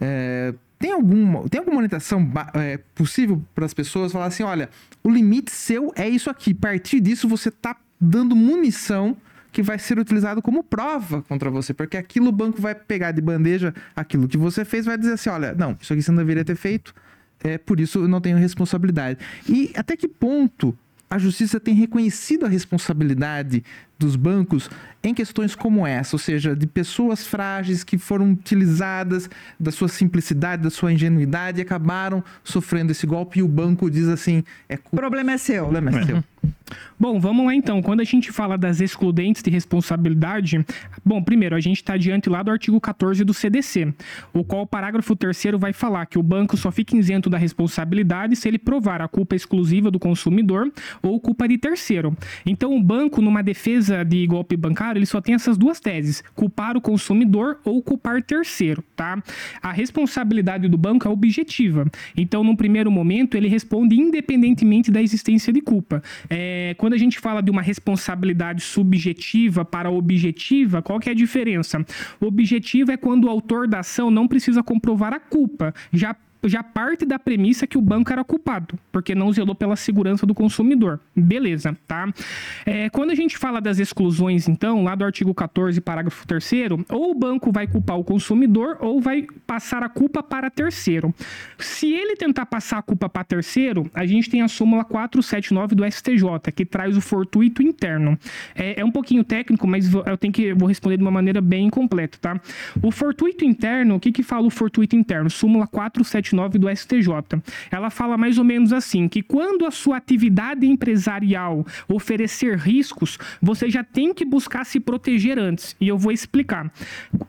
É, 0.00 0.54
tem, 0.78 0.92
alguma, 0.92 1.48
tem 1.48 1.58
alguma 1.58 1.78
orientação 1.78 2.30
é, 2.54 2.78
possível 2.94 3.42
para 3.54 3.66
as 3.66 3.74
pessoas 3.74 4.12
falar 4.12 4.26
assim: 4.26 4.42
olha, 4.42 4.70
o 5.02 5.10
limite 5.10 5.50
seu 5.50 5.92
é 5.96 6.08
isso 6.08 6.30
aqui. 6.30 6.52
A 6.52 6.62
partir 6.62 7.00
disso, 7.00 7.28
você 7.28 7.48
está 7.48 7.76
dando 8.00 8.36
munição 8.36 9.16
que 9.50 9.62
vai 9.62 9.78
ser 9.78 9.98
utilizado 9.98 10.40
como 10.40 10.62
prova 10.62 11.22
contra 11.22 11.50
você, 11.50 11.74
porque 11.74 11.96
aquilo 11.96 12.28
o 12.28 12.32
banco 12.32 12.60
vai 12.60 12.74
pegar 12.74 13.12
de 13.12 13.20
bandeja 13.20 13.74
aquilo 13.96 14.28
que 14.28 14.36
você 14.36 14.64
fez, 14.64 14.86
vai 14.86 14.96
dizer 14.96 15.14
assim: 15.14 15.30
olha, 15.30 15.54
não, 15.54 15.76
isso 15.80 15.92
aqui 15.92 16.02
você 16.02 16.10
não 16.10 16.18
deveria 16.18 16.44
ter 16.44 16.56
feito, 16.56 16.94
é 17.40 17.58
por 17.58 17.80
isso 17.80 17.98
eu 17.98 18.08
não 18.08 18.20
tenho 18.20 18.36
responsabilidade. 18.36 19.18
E 19.48 19.72
até 19.74 19.96
que 19.96 20.06
ponto 20.06 20.76
a 21.10 21.18
justiça 21.18 21.58
tem 21.58 21.74
reconhecido 21.74 22.44
a 22.44 22.48
responsabilidade 22.48 23.64
dos 23.98 24.14
bancos 24.14 24.70
em 25.02 25.14
questões 25.14 25.54
como 25.54 25.86
essa, 25.86 26.16
ou 26.16 26.18
seja, 26.18 26.56
de 26.56 26.66
pessoas 26.66 27.26
frágeis 27.26 27.84
que 27.84 27.96
foram 27.98 28.32
utilizadas 28.32 29.30
da 29.58 29.70
sua 29.70 29.88
simplicidade, 29.88 30.62
da 30.62 30.70
sua 30.70 30.92
ingenuidade 30.92 31.58
e 31.58 31.62
acabaram 31.62 32.22
sofrendo 32.42 32.92
esse 32.92 33.06
golpe 33.06 33.38
e 33.38 33.42
o 33.42 33.48
banco 33.48 33.90
diz 33.90 34.08
assim, 34.08 34.42
é 34.68 34.78
o 34.90 34.96
problema 34.96 35.32
é 35.32 35.38
seu. 35.38 35.64
O 35.64 35.68
problema 35.68 36.00
é 36.00 36.04
seu. 36.04 36.24
Bom, 37.00 37.18
vamos 37.18 37.46
lá 37.46 37.54
então. 37.54 37.80
Quando 37.80 38.00
a 38.00 38.04
gente 38.04 38.30
fala 38.30 38.58
das 38.58 38.80
excludentes 38.80 39.42
de 39.42 39.50
responsabilidade, 39.50 40.64
bom, 41.04 41.22
primeiro, 41.22 41.56
a 41.56 41.60
gente 41.60 41.76
está 41.76 41.96
diante 41.96 42.28
lá 42.28 42.42
do 42.42 42.50
artigo 42.50 42.80
14 42.80 43.24
do 43.24 43.32
CDC, 43.32 43.94
o 44.32 44.44
qual 44.44 44.62
o 44.62 44.66
parágrafo 44.66 45.16
terceiro 45.16 45.58
vai 45.58 45.72
falar 45.72 46.06
que 46.06 46.18
o 46.18 46.22
banco 46.22 46.56
só 46.56 46.70
fica 46.70 46.96
isento 46.96 47.30
da 47.30 47.38
responsabilidade 47.38 48.36
se 48.36 48.46
ele 48.46 48.58
provar 48.58 49.00
a 49.00 49.08
culpa 49.08 49.34
exclusiva 49.34 49.90
do 49.90 49.98
consumidor 49.98 50.70
ou 51.00 51.18
culpa 51.20 51.48
de 51.48 51.56
terceiro. 51.56 52.16
Então, 52.44 52.76
o 52.76 52.82
banco, 52.82 53.22
numa 53.22 53.42
defesa 53.42 53.87
de 54.06 54.26
golpe 54.26 54.56
bancário, 54.56 54.98
ele 54.98 55.06
só 55.06 55.20
tem 55.20 55.34
essas 55.34 55.56
duas 55.56 55.80
teses: 55.80 56.22
culpar 56.34 56.76
o 56.76 56.80
consumidor 56.80 57.60
ou 57.64 57.82
culpar 57.82 58.22
terceiro, 58.22 58.82
tá? 58.94 59.22
A 59.62 59.72
responsabilidade 59.72 60.68
do 60.68 60.78
banco 60.78 61.06
é 61.06 61.10
objetiva. 61.10 61.86
Então, 62.16 62.42
num 62.44 62.56
primeiro 62.56 62.90
momento, 62.90 63.36
ele 63.36 63.48
responde 63.48 63.96
independentemente 63.96 64.90
da 64.90 65.02
existência 65.02 65.52
de 65.52 65.60
culpa. 65.60 66.02
É, 66.28 66.74
quando 66.78 66.94
a 66.94 66.98
gente 66.98 67.18
fala 67.18 67.42
de 67.42 67.50
uma 67.50 67.62
responsabilidade 67.62 68.62
subjetiva 68.62 69.64
para 69.64 69.90
objetiva, 69.90 70.82
qual 70.82 71.00
que 71.00 71.08
é 71.08 71.12
a 71.12 71.14
diferença? 71.14 71.84
O 72.20 72.26
objetivo 72.26 72.92
é 72.92 72.96
quando 72.96 73.24
o 73.24 73.30
autor 73.30 73.68
da 73.68 73.80
ação 73.80 74.10
não 74.10 74.28
precisa 74.28 74.62
comprovar 74.62 75.12
a 75.12 75.20
culpa, 75.20 75.74
já 75.92 76.14
já 76.48 76.62
parte 76.62 77.04
da 77.04 77.18
premissa 77.18 77.66
que 77.66 77.78
o 77.78 77.80
banco 77.80 78.12
era 78.12 78.24
culpado, 78.24 78.78
porque 78.90 79.14
não 79.14 79.32
zelou 79.32 79.54
pela 79.54 79.76
segurança 79.76 80.26
do 80.26 80.34
consumidor. 80.34 81.00
Beleza, 81.14 81.76
tá? 81.86 82.12
É, 82.64 82.88
quando 82.90 83.10
a 83.10 83.14
gente 83.14 83.36
fala 83.36 83.60
das 83.60 83.78
exclusões, 83.78 84.48
então, 84.48 84.84
lá 84.84 84.94
do 84.94 85.04
artigo 85.04 85.34
14, 85.34 85.80
parágrafo 85.80 86.26
3 86.26 86.48
ou 86.90 87.10
o 87.10 87.14
banco 87.14 87.52
vai 87.52 87.66
culpar 87.66 87.98
o 87.98 88.04
consumidor 88.04 88.78
ou 88.80 89.00
vai 89.00 89.26
passar 89.46 89.82
a 89.82 89.88
culpa 89.88 90.22
para 90.22 90.50
terceiro. 90.50 91.14
Se 91.58 91.92
ele 91.92 92.16
tentar 92.16 92.46
passar 92.46 92.78
a 92.78 92.82
culpa 92.82 93.08
para 93.08 93.24
terceiro, 93.24 93.90
a 93.94 94.06
gente 94.06 94.30
tem 94.30 94.42
a 94.42 94.48
súmula 94.48 94.84
479 94.84 95.74
do 95.74 95.84
STJ, 95.84 96.52
que 96.54 96.64
traz 96.64 96.96
o 96.96 97.00
fortuito 97.00 97.62
interno. 97.62 98.18
É, 98.54 98.80
é 98.80 98.84
um 98.84 98.90
pouquinho 98.90 99.24
técnico, 99.24 99.66
mas 99.66 99.92
eu 99.92 100.16
tenho 100.16 100.32
que 100.32 100.54
vou 100.54 100.68
responder 100.68 100.96
de 100.96 101.02
uma 101.02 101.10
maneira 101.10 101.40
bem 101.40 101.68
completa, 101.70 102.18
tá? 102.20 102.40
O 102.82 102.90
fortuito 102.90 103.44
interno, 103.44 103.96
o 103.96 104.00
que 104.00 104.12
que 104.12 104.22
fala 104.22 104.46
o 104.46 104.50
fortuito 104.50 104.96
interno? 104.96 105.28
Súmula 105.28 105.66
479 105.66 106.37
479 106.38 106.58
do 106.58 106.68
STJ. 106.70 107.42
Ela 107.70 107.90
fala 107.90 108.16
mais 108.16 108.38
ou 108.38 108.44
menos 108.44 108.72
assim, 108.72 109.08
que 109.08 109.22
quando 109.22 109.66
a 109.66 109.70
sua 109.70 109.96
atividade 109.96 110.66
empresarial 110.66 111.66
oferecer 111.88 112.56
riscos, 112.56 113.18
você 113.42 113.68
já 113.68 113.82
tem 113.82 114.14
que 114.14 114.24
buscar 114.24 114.64
se 114.64 114.78
proteger 114.78 115.38
antes. 115.38 115.74
E 115.80 115.88
eu 115.88 115.98
vou 115.98 116.12
explicar. 116.12 116.70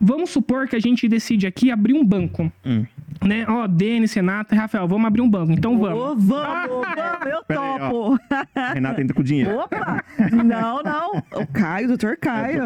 Vamos 0.00 0.30
supor 0.30 0.68
que 0.68 0.76
a 0.76 0.80
gente 0.80 1.08
decide 1.08 1.46
aqui 1.46 1.70
abrir 1.70 1.94
um 1.94 2.04
banco. 2.04 2.50
Hum. 2.64 2.86
Né? 3.24 3.44
Ó, 3.48 3.66
Denis, 3.66 4.14
Renata 4.14 4.54
e 4.54 4.58
Rafael, 4.58 4.86
vamos 4.86 5.06
abrir 5.06 5.20
um 5.20 5.28
banco. 5.28 5.52
Então 5.52 5.78
vamos. 5.78 5.98
Oh, 5.98 6.16
vamos, 6.16 6.86
vamos, 6.86 7.26
eu 7.26 7.44
topo. 7.44 8.18
Aí, 8.54 8.74
Renata 8.74 9.02
entra 9.02 9.14
com 9.14 9.22
dinheiro. 9.22 9.58
Opa! 9.58 10.02
Não, 10.32 10.82
não. 10.82 11.22
O 11.42 11.46
Caio, 11.52 11.86
o 11.86 11.88
doutor 11.88 12.16
Caio. 12.16 12.62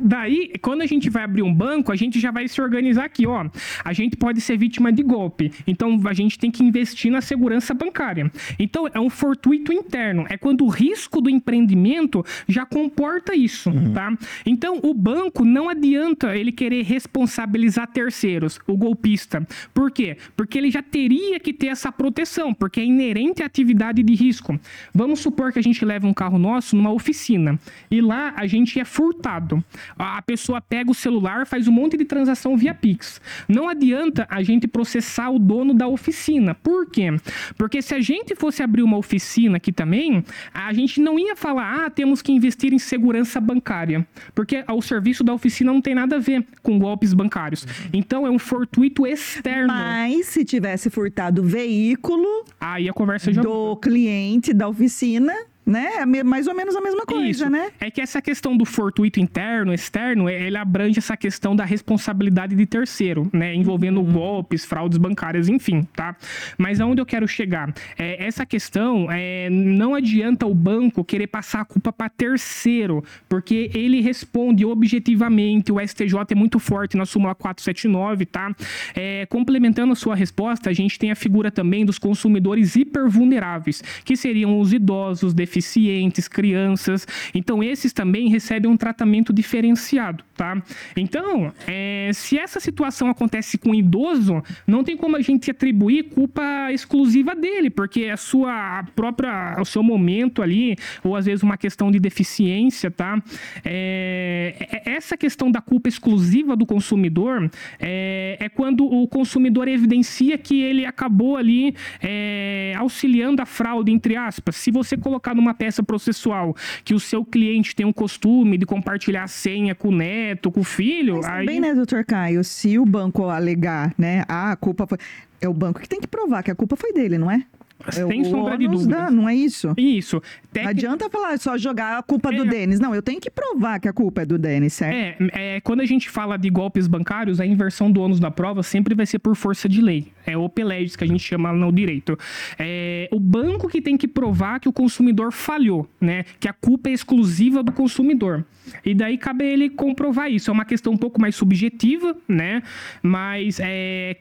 Daí, 0.00 0.52
quando 0.62 0.82
a 0.82 0.86
gente 0.86 1.10
vai 1.10 1.24
abrir 1.24 1.42
um 1.42 1.52
banco, 1.52 1.92
a 1.92 1.96
gente 1.96 2.18
já 2.18 2.30
vai 2.30 2.48
se 2.48 2.60
organizar 2.60 3.04
aqui, 3.04 3.26
ó. 3.26 3.46
A 3.84 3.92
gente 3.92 4.16
pode 4.16 4.40
ser 4.40 4.56
vítima 4.56 4.92
de 4.92 5.02
golpe. 5.06 5.52
Então, 5.66 6.00
a 6.04 6.12
gente 6.12 6.38
tem 6.38 6.50
que 6.50 6.62
investir 6.62 7.10
na 7.10 7.20
segurança 7.20 7.72
bancária. 7.72 8.30
Então, 8.58 8.88
é 8.92 9.00
um 9.00 9.10
fortuito 9.10 9.72
interno. 9.72 10.26
É 10.28 10.36
quando 10.36 10.64
o 10.64 10.68
risco 10.68 11.20
do 11.20 11.30
empreendimento 11.30 12.24
já 12.48 12.66
comporta 12.66 13.34
isso, 13.34 13.70
uhum. 13.70 13.92
tá? 13.92 14.16
Então, 14.44 14.80
o 14.82 14.92
banco 14.92 15.44
não 15.44 15.68
adianta 15.68 16.36
ele 16.36 16.52
querer 16.52 16.82
responsabilizar 16.82 17.86
terceiros, 17.88 18.58
o 18.66 18.76
golpista. 18.76 19.46
Por 19.72 19.90
quê? 19.90 20.16
Porque 20.36 20.58
ele 20.58 20.70
já 20.70 20.82
teria 20.82 21.38
que 21.38 21.52
ter 21.52 21.68
essa 21.68 21.92
proteção, 21.92 22.52
porque 22.52 22.80
é 22.80 22.84
inerente 22.84 23.42
à 23.42 23.46
atividade 23.46 24.02
de 24.02 24.14
risco. 24.14 24.58
Vamos 24.94 25.20
supor 25.20 25.52
que 25.52 25.58
a 25.58 25.62
gente 25.62 25.84
leve 25.84 26.06
um 26.06 26.14
carro 26.14 26.38
nosso 26.38 26.76
numa 26.76 26.92
oficina 26.92 27.58
e 27.90 28.00
lá 28.00 28.34
a 28.36 28.46
gente 28.46 28.80
é 28.80 28.84
furtado. 28.84 29.62
A 29.98 30.20
pessoa 30.22 30.60
pega 30.60 30.90
o 30.90 30.94
celular, 30.94 31.46
faz 31.46 31.68
um 31.68 31.72
monte 31.72 31.96
de 31.96 32.04
transação 32.04 32.56
via 32.56 32.74
Pix. 32.74 33.20
Não 33.48 33.68
adianta 33.68 34.26
a 34.30 34.42
gente 34.42 34.66
processar 34.66 34.95
o 35.30 35.38
dono 35.38 35.74
da 35.74 35.86
oficina. 35.86 36.54
Por 36.54 36.86
quê? 36.90 37.08
Porque 37.56 37.82
se 37.82 37.94
a 37.94 38.00
gente 38.00 38.34
fosse 38.34 38.62
abrir 38.62 38.82
uma 38.82 38.96
oficina 38.96 39.56
aqui 39.56 39.72
também, 39.72 40.24
a 40.52 40.72
gente 40.72 41.00
não 41.00 41.18
ia 41.18 41.36
falar, 41.36 41.86
ah, 41.86 41.90
temos 41.90 42.22
que 42.22 42.32
investir 42.32 42.72
em 42.72 42.78
segurança 42.78 43.40
bancária. 43.40 44.06
Porque 44.34 44.64
o 44.68 44.82
serviço 44.82 45.22
da 45.24 45.32
oficina 45.32 45.72
não 45.72 45.80
tem 45.80 45.94
nada 45.94 46.16
a 46.16 46.18
ver 46.18 46.46
com 46.62 46.78
golpes 46.78 47.12
bancários. 47.12 47.66
Então 47.92 48.26
é 48.26 48.30
um 48.30 48.38
fortuito 48.38 49.06
externo. 49.06 49.68
Mas 49.68 50.26
se 50.26 50.44
tivesse 50.44 50.90
furtado 50.90 51.42
o 51.42 51.44
veículo. 51.44 52.44
Aí 52.60 52.88
a 52.88 52.92
conversa 52.92 53.32
já. 53.32 53.42
Do 53.42 53.76
cliente 53.76 54.52
da 54.52 54.68
oficina 54.68 55.32
né? 55.66 56.06
Mais 56.24 56.46
ou 56.46 56.54
menos 56.54 56.76
a 56.76 56.80
mesma 56.80 57.04
coisa, 57.04 57.28
Isso. 57.28 57.50
né? 57.50 57.72
É 57.80 57.90
que 57.90 58.00
essa 58.00 58.22
questão 58.22 58.56
do 58.56 58.64
fortuito 58.64 59.18
interno, 59.18 59.74
externo, 59.74 60.28
é, 60.28 60.46
ele 60.46 60.56
abrange 60.56 60.98
essa 60.98 61.16
questão 61.16 61.56
da 61.56 61.64
responsabilidade 61.64 62.54
de 62.54 62.64
terceiro, 62.64 63.28
né? 63.32 63.52
Envolvendo 63.52 64.00
uhum. 64.00 64.12
golpes, 64.12 64.64
fraudes 64.64 64.96
bancárias, 64.96 65.48
enfim, 65.48 65.82
tá? 65.94 66.14
Mas 66.56 66.80
aonde 66.80 67.00
eu 67.00 67.06
quero 67.06 67.26
chegar? 67.26 67.74
É, 67.98 68.24
essa 68.24 68.46
questão, 68.46 69.08
é, 69.10 69.50
não 69.50 69.94
adianta 69.94 70.46
o 70.46 70.54
banco 70.54 71.02
querer 71.02 71.26
passar 71.26 71.62
a 71.62 71.64
culpa 71.64 71.92
para 71.92 72.08
terceiro, 72.08 73.02
porque 73.28 73.68
ele 73.74 74.00
responde 74.00 74.64
objetivamente, 74.64 75.72
o 75.72 75.80
STJ 75.80 76.14
é 76.30 76.34
muito 76.36 76.60
forte 76.60 76.96
na 76.96 77.04
súmula 77.04 77.34
479, 77.34 78.24
tá? 78.26 78.54
É, 78.94 79.26
complementando 79.26 79.92
a 79.92 79.96
sua 79.96 80.14
resposta, 80.14 80.70
a 80.70 80.72
gente 80.72 80.96
tem 80.96 81.10
a 81.10 81.16
figura 81.16 81.50
também 81.50 81.84
dos 81.84 81.98
consumidores 81.98 82.76
hipervulneráveis, 82.76 83.82
que 84.04 84.16
seriam 84.16 84.60
os 84.60 84.72
idosos, 84.72 85.34
deficientes, 85.34 85.55
deficientes, 85.56 86.28
crianças. 86.28 87.06
Então, 87.34 87.62
esses 87.62 87.92
também 87.92 88.28
recebem 88.28 88.70
um 88.70 88.76
tratamento 88.76 89.32
diferenciado, 89.32 90.22
tá? 90.36 90.62
Então, 90.96 91.52
é, 91.66 92.10
se 92.12 92.38
essa 92.38 92.60
situação 92.60 93.08
acontece 93.08 93.56
com 93.56 93.70
um 93.70 93.74
idoso, 93.74 94.42
não 94.66 94.84
tem 94.84 94.96
como 94.96 95.16
a 95.16 95.20
gente 95.20 95.50
atribuir 95.50 96.04
culpa 96.10 96.70
exclusiva 96.72 97.34
dele, 97.34 97.70
porque 97.70 98.04
a 98.04 98.16
sua 98.16 98.84
própria, 98.94 99.56
o 99.60 99.64
seu 99.64 99.82
momento 99.82 100.42
ali, 100.42 100.76
ou 101.02 101.16
às 101.16 101.24
vezes 101.24 101.42
uma 101.42 101.56
questão 101.56 101.90
de 101.90 101.98
deficiência, 101.98 102.90
tá? 102.90 103.22
É, 103.64 104.82
é 104.84 104.92
essa 104.96 105.16
questão 105.16 105.50
da 105.50 105.60
culpa 105.60 105.88
exclusiva 105.88 106.54
do 106.54 106.66
consumidor 106.66 107.50
é, 107.80 108.36
é, 108.40 108.48
quando 108.48 108.84
o 108.84 109.08
consumidor 109.08 109.68
evidencia 109.68 110.36
que 110.36 110.60
ele 110.60 110.84
acabou 110.84 111.36
ali 111.36 111.74
é, 112.02 112.74
auxiliando 112.76 113.40
a 113.42 113.46
fraude, 113.46 113.90
entre 113.92 114.16
aspas. 114.16 114.56
Se 114.56 114.70
você 114.70 114.96
colocar 114.96 115.34
numa 115.34 115.45
peça 115.54 115.82
processual 115.82 116.54
que 116.84 116.94
o 116.94 117.00
seu 117.00 117.24
cliente 117.24 117.74
tem 117.74 117.86
um 117.86 117.92
costume 117.92 118.58
de 118.58 118.66
compartilhar 118.66 119.24
a 119.24 119.28
senha 119.28 119.74
com 119.74 119.88
o 119.88 119.92
neto, 119.92 120.50
com 120.50 120.60
o 120.60 120.64
filho. 120.64 121.16
Mas 121.16 121.26
aí... 121.26 121.46
também, 121.46 121.60
né, 121.60 121.74
doutor 121.74 122.04
Caio? 122.04 122.42
Se 122.44 122.78
o 122.78 122.84
banco 122.84 123.24
alegar, 123.28 123.94
né, 123.98 124.24
ah, 124.28 124.52
a 124.52 124.56
culpa 124.56 124.86
foi. 124.86 124.98
É 125.40 125.48
o 125.48 125.54
banco 125.54 125.80
que 125.80 125.88
tem 125.88 126.00
que 126.00 126.06
provar 126.06 126.42
que 126.42 126.50
a 126.50 126.54
culpa 126.54 126.76
foi 126.76 126.92
dele, 126.92 127.18
não 127.18 127.30
é? 127.30 127.44
Sem 127.90 128.24
sombra 128.24 128.56
de 128.56 128.66
dúvida. 128.66 129.10
Não 129.10 129.28
é 129.28 129.34
isso? 129.34 129.74
Isso. 129.76 130.22
Tec... 130.52 130.64
Não 130.64 130.70
adianta 130.70 131.10
falar 131.10 131.38
só 131.38 131.58
jogar 131.58 131.98
a 131.98 132.02
culpa 132.02 132.32
é. 132.32 132.36
do 132.36 132.44
Denis. 132.44 132.80
Não, 132.80 132.94
eu 132.94 133.02
tenho 133.02 133.20
que 133.20 133.30
provar 133.30 133.78
que 133.78 133.88
a 133.88 133.92
culpa 133.92 134.22
é 134.22 134.26
do 134.26 134.38
Denis, 134.38 134.72
certo? 134.72 135.22
É, 135.34 135.56
é, 135.56 135.60
quando 135.60 135.80
a 135.80 135.86
gente 135.86 136.08
fala 136.08 136.36
de 136.36 136.48
golpes 136.48 136.86
bancários, 136.86 137.40
a 137.40 137.46
inversão 137.46 137.90
do 137.90 138.00
ônus 138.00 138.18
da 138.18 138.30
prova 138.30 138.62
sempre 138.62 138.94
vai 138.94 139.06
ser 139.06 139.18
por 139.18 139.36
força 139.36 139.68
de 139.68 139.80
lei. 139.80 140.10
É 140.26 140.36
o 140.36 140.48
PELEGES, 140.48 140.96
que 140.96 141.04
a 141.04 141.06
gente 141.06 141.22
chama 141.22 141.52
no 141.52 141.72
direito. 141.72 142.18
É 142.58 143.08
o 143.12 143.20
banco 143.20 143.68
que 143.68 143.80
tem 143.80 143.96
que 143.96 144.08
provar 144.08 144.60
que 144.60 144.68
o 144.68 144.72
consumidor 144.72 145.32
falhou, 145.32 145.88
né? 146.00 146.24
Que 146.40 146.48
a 146.48 146.52
culpa 146.52 146.90
é 146.90 146.92
exclusiva 146.92 147.62
do 147.62 147.72
consumidor. 147.72 148.44
E 148.84 148.94
daí 148.94 149.16
cabe 149.16 149.44
a 149.44 149.48
ele 149.48 149.70
comprovar 149.70 150.30
isso. 150.30 150.50
É 150.50 150.52
uma 150.52 150.64
questão 150.64 150.92
um 150.92 150.96
pouco 150.96 151.20
mais 151.20 151.36
subjetiva, 151.36 152.16
né? 152.28 152.62
Mas 153.02 153.60
é, 153.60 154.16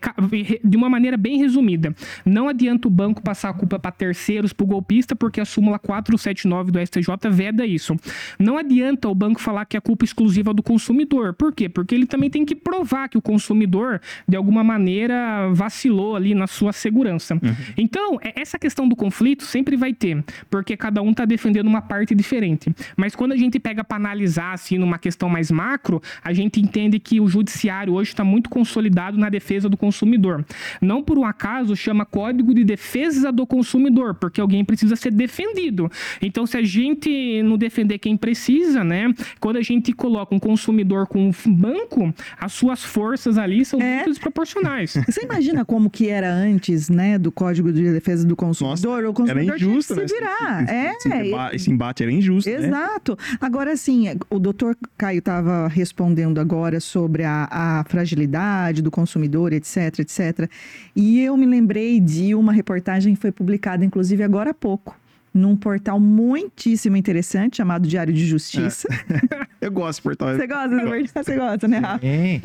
de 0.63 0.77
uma 0.77 0.89
maneira 0.89 1.17
bem 1.17 1.37
resumida. 1.39 1.95
Não 2.25 2.47
adianta 2.47 2.87
o 2.87 2.91
banco 2.91 3.21
passar 3.21 3.49
a 3.49 3.53
culpa 3.53 3.79
para 3.79 3.91
terceiros, 3.91 4.53
para 4.53 4.63
o 4.63 4.67
golpista, 4.67 5.15
porque 5.15 5.41
a 5.41 5.45
súmula 5.45 5.79
479 5.79 6.71
do 6.71 6.79
STJ 6.79 7.29
veda 7.31 7.65
isso. 7.65 7.95
Não 8.37 8.57
adianta 8.57 9.09
o 9.09 9.15
banco 9.15 9.41
falar 9.41 9.65
que 9.65 9.75
é 9.75 9.81
culpa 9.81 10.05
exclusiva 10.05 10.53
do 10.53 10.61
consumidor. 10.61 11.33
Por 11.33 11.53
quê? 11.53 11.67
Porque 11.67 11.95
ele 11.95 12.05
também 12.05 12.29
tem 12.29 12.45
que 12.45 12.55
provar 12.55 13.09
que 13.09 13.17
o 13.17 13.21
consumidor, 13.21 13.99
de 14.27 14.37
alguma 14.37 14.63
maneira, 14.63 15.49
vacilou 15.51 15.94
ali 16.15 16.33
na 16.33 16.47
sua 16.47 16.73
segurança. 16.73 17.35
Uhum. 17.35 17.55
Então, 17.77 18.19
é, 18.21 18.33
essa 18.41 18.57
questão 18.57 18.87
do 18.87 18.95
conflito 18.95 19.43
sempre 19.43 19.75
vai 19.75 19.93
ter, 19.93 20.23
porque 20.49 20.75
cada 20.75 21.01
um 21.01 21.11
está 21.11 21.25
defendendo 21.25 21.67
uma 21.67 21.81
parte 21.81 22.13
diferente. 22.13 22.73
Mas 22.95 23.15
quando 23.15 23.31
a 23.31 23.37
gente 23.37 23.59
pega 23.59 23.83
para 23.83 23.97
analisar, 23.97 24.53
assim, 24.53 24.77
numa 24.77 24.97
questão 24.97 25.29
mais 25.29 25.51
macro, 25.51 26.01
a 26.23 26.33
gente 26.33 26.59
entende 26.59 26.99
que 26.99 27.19
o 27.19 27.27
judiciário 27.27 27.93
hoje 27.93 28.11
está 28.11 28.23
muito 28.23 28.49
consolidado 28.49 29.17
na 29.17 29.29
defesa 29.29 29.69
do 29.69 29.77
consumidor. 29.77 30.45
Não 30.81 31.01
por 31.03 31.17
um 31.17 31.25
acaso 31.25 31.75
chama 31.75 32.05
Código 32.05 32.53
de 32.53 32.63
Defesa 32.63 33.31
do 33.31 33.45
Consumidor, 33.45 34.15
porque 34.15 34.41
alguém 34.41 34.63
precisa 34.63 34.95
ser 34.95 35.11
defendido. 35.11 35.89
Então, 36.21 36.45
se 36.45 36.57
a 36.57 36.63
gente 36.63 37.41
não 37.43 37.57
defender 37.57 37.99
quem 37.99 38.17
precisa, 38.17 38.83
né? 38.83 39.13
Quando 39.39 39.57
a 39.57 39.61
gente 39.61 39.93
coloca 39.93 40.33
um 40.33 40.39
consumidor 40.39 41.07
com 41.07 41.29
um 41.29 41.53
banco, 41.53 42.13
as 42.39 42.53
suas 42.53 42.83
forças 42.83 43.37
ali 43.37 43.63
são 43.65 43.79
é. 43.81 43.95
muito 43.95 44.09
desproporcionais. 44.09 44.97
Você 45.05 45.23
imagina 45.23 45.63
como 45.65 45.84
que 45.89 46.09
era 46.09 46.31
antes, 46.31 46.89
né, 46.89 47.17
do 47.17 47.31
Código 47.31 47.71
de 47.71 47.91
Defesa 47.91 48.25
do 48.25 48.35
Consumidor? 48.35 49.01
Nossa, 49.01 49.09
o 49.09 49.13
consumidor 49.13 49.55
era 49.55 49.55
injusto, 49.55 49.93
tinha 49.93 50.05
que 50.05 50.11
se 50.11 50.19
virar. 50.19 50.63
Né? 50.63 50.93
Esse, 50.95 51.11
é. 51.11 51.27
Esse, 51.27 51.55
esse 51.55 51.71
embate 51.71 52.03
era 52.03 52.11
injusto. 52.11 52.49
Né? 52.49 52.67
Exato. 52.67 53.17
Né? 53.19 53.37
Agora, 53.41 53.71
assim, 53.71 54.07
o 54.29 54.39
doutor 54.39 54.77
Caio 54.97 55.19
estava 55.19 55.67
respondendo 55.67 56.39
agora 56.39 56.79
sobre 56.79 57.23
a, 57.23 57.47
a 57.49 57.83
fragilidade 57.87 58.81
do 58.81 58.91
consumidor, 58.91 59.53
etc, 59.53 59.99
etc. 59.99 60.49
E 60.95 61.21
eu 61.21 61.35
me 61.37 61.45
lembrei 61.45 61.99
de 61.99 62.35
uma 62.35 62.53
reportagem 62.53 63.15
que 63.15 63.21
foi 63.21 63.31
publicada, 63.31 63.83
inclusive, 63.83 64.23
agora 64.23 64.51
há 64.51 64.53
pouco 64.53 64.95
num 65.35 65.57
portal 65.57 65.99
muitíssimo 65.99 66.95
interessante 66.95 67.57
chamado 67.57 67.85
Diário 67.85 68.13
de 68.13 68.25
Justiça. 68.25 68.87
É. 69.09 69.45
Eu 69.67 69.71
gosto 69.71 69.99
do 69.99 70.03
portal. 70.03 70.33
Você 70.33 70.47
gosta 70.47 70.69
do 70.69 70.81
portal? 70.81 71.23
Você 71.23 71.35
gosta, 71.35 71.67
né, 71.67 71.77
Rafa? 71.79 72.05
É. 72.05 72.39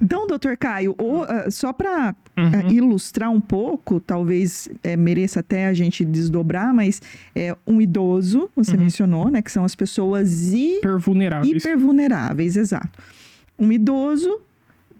Então, 0.00 0.26
doutor 0.26 0.56
Caio, 0.56 0.92
uh, 0.92 1.50
só 1.50 1.72
para 1.72 2.14
uh, 2.36 2.40
uhum. 2.40 2.70
ilustrar 2.70 3.30
um 3.30 3.40
pouco, 3.40 4.00
talvez 4.00 4.68
é, 4.82 4.96
mereça 4.96 5.40
até 5.40 5.66
a 5.66 5.74
gente 5.74 6.04
desdobrar, 6.04 6.74
mas 6.74 7.00
é 7.34 7.56
um 7.66 7.80
idoso, 7.80 8.50
você 8.56 8.72
uhum. 8.72 8.80
mencionou, 8.82 9.30
né? 9.30 9.40
Que 9.40 9.52
são 9.52 9.64
as 9.64 9.74
pessoas 9.74 10.52
hipervulneráveis. 10.52 11.56
Hipervulneráveis, 11.56 12.56
exato. 12.56 12.98
Um 13.58 13.70
idoso, 13.70 14.40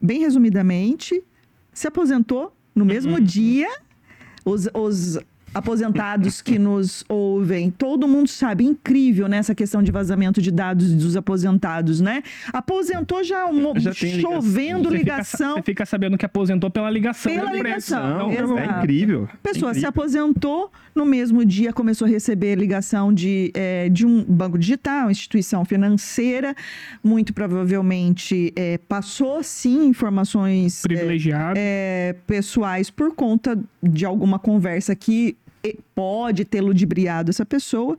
bem 0.00 0.20
resumidamente, 0.20 1.22
se 1.72 1.88
aposentou 1.88 2.54
no 2.74 2.85
mesmo 2.85 3.14
uhum. 3.14 3.20
dia. 3.20 3.68
Os, 4.44 4.68
os 4.74 5.18
aposentados 5.54 6.42
que 6.42 6.58
nos 6.58 7.04
ouvem, 7.08 7.70
todo 7.70 8.08
mundo 8.08 8.28
sabe, 8.28 8.64
incrível 8.64 9.28
nessa 9.28 9.52
né, 9.52 9.54
questão 9.54 9.82
de 9.82 9.92
vazamento 9.92 10.42
de 10.42 10.50
dados 10.50 10.92
dos 10.92 11.16
aposentados, 11.16 12.00
né? 12.00 12.22
Aposentou 12.52 13.22
já, 13.22 13.46
um, 13.46 13.78
já 13.78 13.92
chovendo 13.92 14.88
você 14.88 14.96
ligação. 14.96 15.50
Fica, 15.50 15.60
você 15.60 15.62
fica 15.62 15.86
sabendo 15.86 16.18
que 16.18 16.26
aposentou 16.26 16.70
pela 16.70 16.90
ligação. 16.90 17.32
Pela 17.32 17.52
ligação, 17.52 18.32
então, 18.32 18.58
é 18.58 18.66
incrível. 18.66 19.28
A 19.32 19.36
pessoa 19.36 19.70
é 19.70 19.72
incrível. 19.72 19.74
se 19.74 19.86
aposentou, 19.86 20.72
no 20.94 21.04
mesmo 21.04 21.44
dia 21.44 21.72
começou 21.72 22.06
a 22.06 22.10
receber 22.10 22.56
ligação 22.56 23.12
de, 23.12 23.52
é, 23.54 23.88
de 23.88 24.04
um 24.04 24.24
banco 24.24 24.58
digital, 24.58 25.10
instituição 25.10 25.64
financeira, 25.64 26.54
muito 27.02 27.32
provavelmente 27.32 28.52
é, 28.56 28.78
passou 28.78 29.42
sim 29.42 29.86
informações 29.86 30.82
privilegiadas 30.82 31.56
é, 31.56 32.14
pessoais 32.26 32.90
por 32.90 33.14
conta 33.14 33.58
de 33.82 34.04
alguma 34.04 34.38
conversa 34.38 34.94
que 34.94 35.36
pode 35.94 36.44
ter 36.44 36.61
ludibriado 36.61 37.31
essa 37.31 37.44
pessoa. 37.44 37.96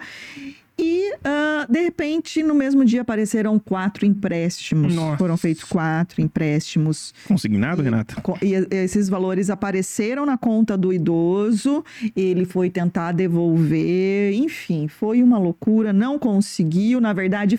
E, 0.78 1.14
uh, 1.14 1.72
de 1.72 1.82
repente, 1.82 2.44
no 2.44 2.54
mesmo 2.54 2.84
dia 2.84 3.02
apareceram 3.02 3.58
quatro 3.58 4.06
empréstimos. 4.06 4.94
Nossa. 4.94 5.18
Foram 5.18 5.38
feitos 5.38 5.64
quatro 5.64 6.22
empréstimos. 6.22 7.14
Consignado, 7.26 7.82
e, 7.82 7.86
Renata? 7.86 8.22
E 8.42 8.54
esses 8.76 9.08
valores 9.08 9.50
apareceram 9.50 10.26
na 10.26 10.38
conta 10.38 10.78
do 10.78 10.92
idoso. 10.92 11.84
Ele 12.16 12.44
foi 12.44 12.70
tentar 12.70 13.14
devolver. 13.14 14.34
Enfim, 14.34 14.90
foi 14.90 15.24
uma 15.24 15.38
loucura. 15.38 15.94
Não 15.94 16.20
conseguiu. 16.20 17.00
Na 17.00 17.14
verdade, 17.14 17.58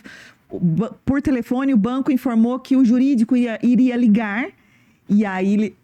por 1.05 1.23
telefone, 1.23 1.73
o 1.73 1.79
banco 1.79 2.13
informou 2.13 2.59
que 2.59 2.77
o 2.77 2.85
jurídico 2.85 3.35
ia, 3.35 3.59
iria 3.63 3.97
ligar. 3.97 4.49
E 5.09 5.25
aí 5.25 5.75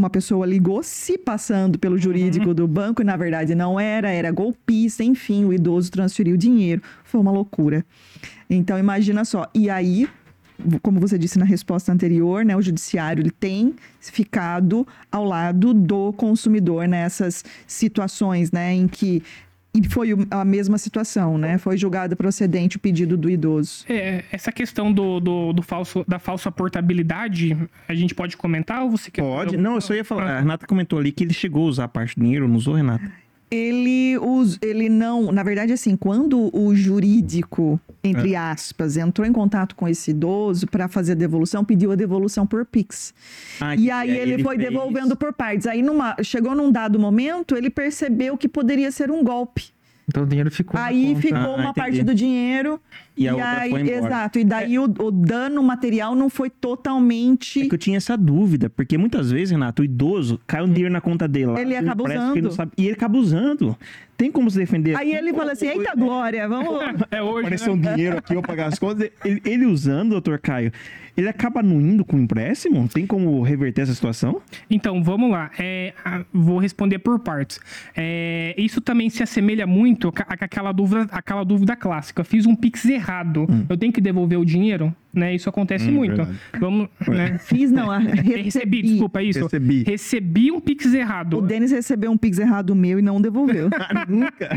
uma 0.00 0.10
pessoa 0.10 0.46
ligou 0.46 0.82
se 0.82 1.18
passando 1.18 1.78
pelo 1.78 1.98
jurídico 1.98 2.48
uhum. 2.48 2.54
do 2.54 2.66
banco 2.66 3.02
e 3.02 3.04
na 3.04 3.16
verdade 3.16 3.54
não 3.54 3.78
era, 3.78 4.10
era 4.10 4.30
golpista, 4.30 5.04
enfim, 5.04 5.44
o 5.44 5.52
idoso 5.52 5.90
transferiu 5.90 6.36
dinheiro. 6.36 6.82
Foi 7.04 7.20
uma 7.20 7.30
loucura. 7.30 7.84
Então 8.48 8.78
imagina 8.78 9.24
só. 9.24 9.46
E 9.54 9.68
aí, 9.68 10.08
como 10.82 10.98
você 10.98 11.18
disse 11.18 11.38
na 11.38 11.44
resposta 11.44 11.92
anterior, 11.92 12.44
né, 12.44 12.56
o 12.56 12.62
judiciário 12.62 13.20
ele 13.20 13.30
tem 13.30 13.74
ficado 14.00 14.86
ao 15.12 15.24
lado 15.24 15.74
do 15.74 16.12
consumidor 16.14 16.88
nessas 16.88 17.44
situações, 17.66 18.50
né, 18.50 18.72
em 18.72 18.88
que 18.88 19.22
e 19.72 19.88
foi 19.88 20.10
a 20.30 20.44
mesma 20.44 20.78
situação, 20.78 21.38
né? 21.38 21.56
Foi 21.56 21.76
julgado 21.76 22.16
procedente 22.16 22.76
o 22.76 22.80
pedido 22.80 23.16
do 23.16 23.30
idoso. 23.30 23.84
É, 23.88 24.24
essa 24.32 24.50
questão 24.50 24.92
do, 24.92 25.20
do, 25.20 25.52
do, 25.52 25.62
falso, 25.62 26.04
da 26.08 26.18
falsa 26.18 26.50
portabilidade, 26.50 27.56
a 27.88 27.94
gente 27.94 28.14
pode 28.14 28.36
comentar 28.36 28.82
ou 28.82 28.90
você 28.90 29.10
quer... 29.10 29.22
Pode. 29.22 29.56
Não, 29.56 29.76
eu 29.76 29.80
só 29.80 29.94
ia 29.94 30.04
falar. 30.04 30.24
Ah. 30.24 30.36
A 30.38 30.40
Renata 30.40 30.66
comentou 30.66 30.98
ali 30.98 31.12
que 31.12 31.22
ele 31.22 31.32
chegou 31.32 31.66
a 31.66 31.68
usar 31.68 31.84
a 31.84 31.88
parte 31.88 32.16
do 32.16 32.22
dinheiro, 32.22 32.48
não 32.48 32.56
usou, 32.56 32.74
Renata? 32.74 33.12
Ele, 33.50 34.16
us, 34.18 34.58
ele 34.62 34.88
não. 34.88 35.32
Na 35.32 35.42
verdade, 35.42 35.72
assim, 35.72 35.96
quando 35.96 36.50
o 36.56 36.74
jurídico, 36.74 37.80
entre 38.02 38.34
é. 38.34 38.36
aspas, 38.36 38.96
entrou 38.96 39.26
em 39.26 39.32
contato 39.32 39.74
com 39.74 39.88
esse 39.88 40.12
idoso 40.12 40.66
para 40.66 40.86
fazer 40.86 41.12
a 41.12 41.16
devolução, 41.16 41.64
pediu 41.64 41.90
a 41.90 41.96
devolução 41.96 42.46
por 42.46 42.64
Pix. 42.64 43.12
Ah, 43.60 43.74
e 43.74 43.90
aí 43.90 44.10
ele, 44.10 44.34
ele, 44.34 44.42
foi 44.42 44.56
fez... 44.56 44.68
devolvendo 44.68 45.16
por 45.16 45.32
partes. 45.32 45.66
Aí 45.66 45.82
numa, 45.82 46.14
chegou 46.22 46.54
num 46.54 46.70
dado 46.70 46.98
momento, 46.98 47.56
ele 47.56 47.70
percebeu 47.70 48.38
que 48.38 48.48
poderia 48.48 48.92
ser 48.92 49.10
um 49.10 49.24
golpe. 49.24 49.72
Então 50.10 50.24
o 50.24 50.26
dinheiro 50.26 50.50
ficou. 50.50 50.78
Aí 50.78 51.14
ficou 51.14 51.38
ah, 51.38 51.56
uma 51.56 51.72
parte 51.72 52.02
do 52.02 52.12
dinheiro. 52.12 52.80
E, 53.16 53.24
e 53.24 53.28
a 53.28 53.32
outra 53.34 53.60
aí, 53.60 53.70
foi 53.70 53.80
embora. 53.80 53.96
Exato. 53.96 54.38
E 54.40 54.44
daí 54.44 54.74
é. 54.74 54.80
o, 54.80 54.84
o, 54.84 55.10
dano 55.10 55.62
material 55.62 56.16
não 56.16 56.28
foi 56.28 56.50
totalmente. 56.50 57.62
É 57.62 57.68
que 57.68 57.74
eu 57.74 57.78
tinha 57.78 57.96
essa 57.96 58.16
dúvida, 58.16 58.68
porque 58.68 58.98
muitas 58.98 59.30
vezes, 59.30 59.52
Renato, 59.52 59.82
o 59.82 59.84
idoso 59.84 60.40
cai 60.46 60.62
um 60.62 60.68
dinheiro 60.68 60.92
na 60.92 61.00
conta 61.00 61.28
dele. 61.28 61.52
Ele 61.58 61.76
acaba 61.76 62.04
usando. 62.04 62.50
Sabe, 62.50 62.72
e 62.76 62.84
ele 62.86 62.94
acaba 62.94 63.18
usando. 63.18 63.76
Tem 64.20 64.30
como 64.30 64.50
se 64.50 64.58
defender. 64.58 64.94
Aí 64.98 65.14
ele 65.14 65.32
fala 65.32 65.52
assim: 65.52 65.66
eita 65.66 65.94
glória, 65.96 66.46
vamos. 66.46 66.78
É 67.10 67.22
hoje. 67.22 67.40
Apareceu 67.40 67.74
né? 67.74 67.90
um 67.90 67.94
dinheiro 67.94 68.18
aqui, 68.18 68.34
eu 68.34 68.42
pagar 68.42 68.66
as 68.66 68.78
contas. 68.78 69.10
Ele, 69.24 69.40
ele 69.46 69.64
usando, 69.64 70.10
doutor 70.10 70.38
Caio, 70.38 70.70
ele 71.16 71.26
acaba 71.26 71.62
não 71.62 71.80
indo 71.80 72.04
com 72.04 72.18
empréstimo? 72.18 72.86
Tem 72.86 73.06
como 73.06 73.40
reverter 73.42 73.80
essa 73.80 73.94
situação? 73.94 74.42
Então, 74.68 75.02
vamos 75.02 75.30
lá. 75.30 75.50
É, 75.58 75.94
vou 76.30 76.58
responder 76.58 76.98
por 76.98 77.18
partes. 77.20 77.58
É, 77.96 78.54
isso 78.58 78.82
também 78.82 79.08
se 79.08 79.22
assemelha 79.22 79.66
muito 79.66 80.12
àquela 80.28 80.70
dúvida, 80.70 81.08
àquela 81.10 81.42
dúvida 81.42 81.74
clássica. 81.74 82.22
Fiz 82.22 82.44
um 82.44 82.54
Pix 82.54 82.84
errado. 82.84 83.46
Hum. 83.48 83.64
Eu 83.70 83.76
tenho 83.78 83.92
que 83.92 84.02
devolver 84.02 84.38
o 84.38 84.44
dinheiro? 84.44 84.94
Né? 85.12 85.34
Isso 85.34 85.48
acontece 85.48 85.88
hum, 85.88 85.92
muito. 85.92 86.16
Verdade. 86.16 86.38
Vamos, 86.60 86.88
né? 87.08 87.38
Fiz, 87.42 87.70
não. 87.70 87.88
Recebi, 87.98 88.42
recebi, 88.42 88.82
desculpa, 88.82 89.22
isso. 89.22 89.42
Recebi. 89.42 89.84
Recebi 89.84 90.52
um 90.52 90.60
Pix 90.60 90.94
errado. 90.94 91.38
O 91.38 91.42
Denis 91.42 91.72
recebeu 91.72 92.10
um 92.12 92.16
Pix 92.16 92.38
errado 92.38 92.74
meu 92.74 92.98
e 92.98 93.02
não 93.02 93.20
devolveu. 93.20 93.68
Nunca. 94.08 94.48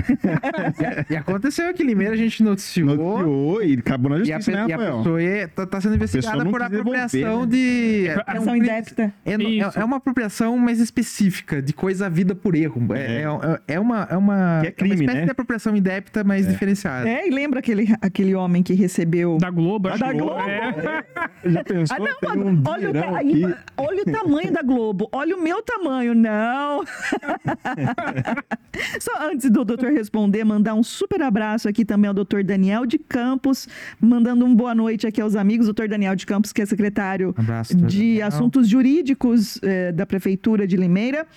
e, 1.09 1.15
aconteceu 1.15 1.69
aqui 1.69 1.83
em 1.83 1.87
Limeira, 1.87 2.13
a 2.13 2.17
gente 2.17 2.43
noticiou. 2.43 2.95
Noticiou 2.95 3.63
e 3.63 3.73
acabou 3.73 4.11
na 4.11 4.19
justiça, 4.19 4.51
e 4.51 4.53
a, 4.53 4.57
né, 4.57 4.69
e 4.69 4.73
a 4.73 4.77
pessoa 4.77 5.21
está 5.21 5.65
tá 5.65 5.81
sendo 5.81 5.95
investigada 5.95 6.45
por 6.45 6.61
apropriação 6.61 7.19
devolver, 7.19 7.47
né? 7.47 8.03
de... 8.03 8.09
Apropriação 8.09 8.55
indébita. 8.55 9.13
É, 9.25 9.31
é, 9.31 9.81
é, 9.81 9.83
uma 9.83 9.97
apropriação 9.97 10.57
mais 10.57 10.79
específica, 10.79 11.61
de 11.61 11.73
coisa 11.73 12.09
vida 12.09 12.35
por 12.35 12.55
erro. 12.55 12.81
É, 12.93 12.99
é, 12.99 13.23
é, 13.23 13.75
é 13.75 13.79
uma... 13.79 14.07
É 14.09 14.17
uma, 14.17 14.59
que 14.61 14.67
é 14.67 14.71
crime, 14.71 14.95
uma 14.95 15.01
espécie 15.01 15.19
né? 15.19 15.25
de 15.25 15.31
apropriação 15.31 15.75
indébita, 15.75 16.23
mais 16.23 16.47
diferenciada. 16.47 17.09
É, 17.09 17.27
e 17.27 17.31
lembra 17.31 17.59
aquele, 17.59 17.87
aquele 18.01 18.35
homem 18.35 18.61
que 18.61 18.73
recebeu... 18.73 19.37
Da 19.39 19.49
Globo. 19.49 19.89
Da 19.89 20.13
Globo. 20.13 20.42
É. 20.49 21.49
Já 21.49 21.63
pensou? 21.63 21.97
Ah, 21.97 22.35
não, 22.35 22.47
um 22.47 22.63
olha, 22.65 22.91
o, 22.91 23.15
aí, 23.15 23.55
olha 23.77 24.01
o 24.01 24.05
tamanho 24.05 24.51
da 24.51 24.61
Globo. 24.61 25.09
Olha 25.11 25.35
o 25.35 25.41
meu 25.41 25.61
tamanho. 25.61 26.13
Não. 26.13 26.83
Só 28.99 29.29
antes 29.29 29.49
do 29.49 29.63
doutor 29.63 29.91
responder, 29.91 30.43
mandar 30.43 30.73
um 30.73 30.83
super 30.83 31.21
abraço 31.21 31.67
aqui 31.67 31.85
também 31.85 32.07
ao 32.07 32.13
doutor 32.13 32.43
Daniel 32.43 32.85
de 32.85 32.97
Campos, 32.97 33.67
mandando 33.99 34.45
um 34.45 34.55
boa 34.55 34.73
noite 34.75 35.07
aqui 35.07 35.21
aos 35.21 35.35
amigos. 35.35 35.67
Doutor 35.67 35.87
Daniel 35.87 36.15
de 36.15 36.25
Campos, 36.25 36.51
que 36.53 36.61
é 36.61 36.65
secretário 36.65 37.33
abraço, 37.37 37.75
de 37.75 37.83
Daniel. 37.83 38.27
Assuntos 38.27 38.67
Jurídicos 38.67 39.59
eh, 39.61 39.91
da 39.91 40.05
Prefeitura 40.05 40.67
de 40.67 40.75
Limeira. 40.77 41.27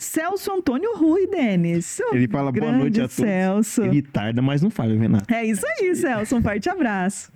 Celso 0.00 0.50
Antônio 0.50 0.96
Rui, 0.96 1.26
Denis. 1.26 2.00
Ele 2.10 2.26
fala 2.26 2.50
boa 2.50 2.72
noite 2.72 2.98
a 3.00 3.02
todos. 3.02 3.16
Celso. 3.16 3.82
Ele 3.82 4.00
tarda, 4.00 4.40
mas 4.40 4.62
não 4.62 4.70
falha, 4.70 4.98
Renato. 4.98 5.32
É 5.32 5.44
isso 5.44 5.62
aí, 5.66 5.94
Celso. 5.94 6.36
Um 6.36 6.42
forte 6.42 6.70
abraço. 6.70 7.30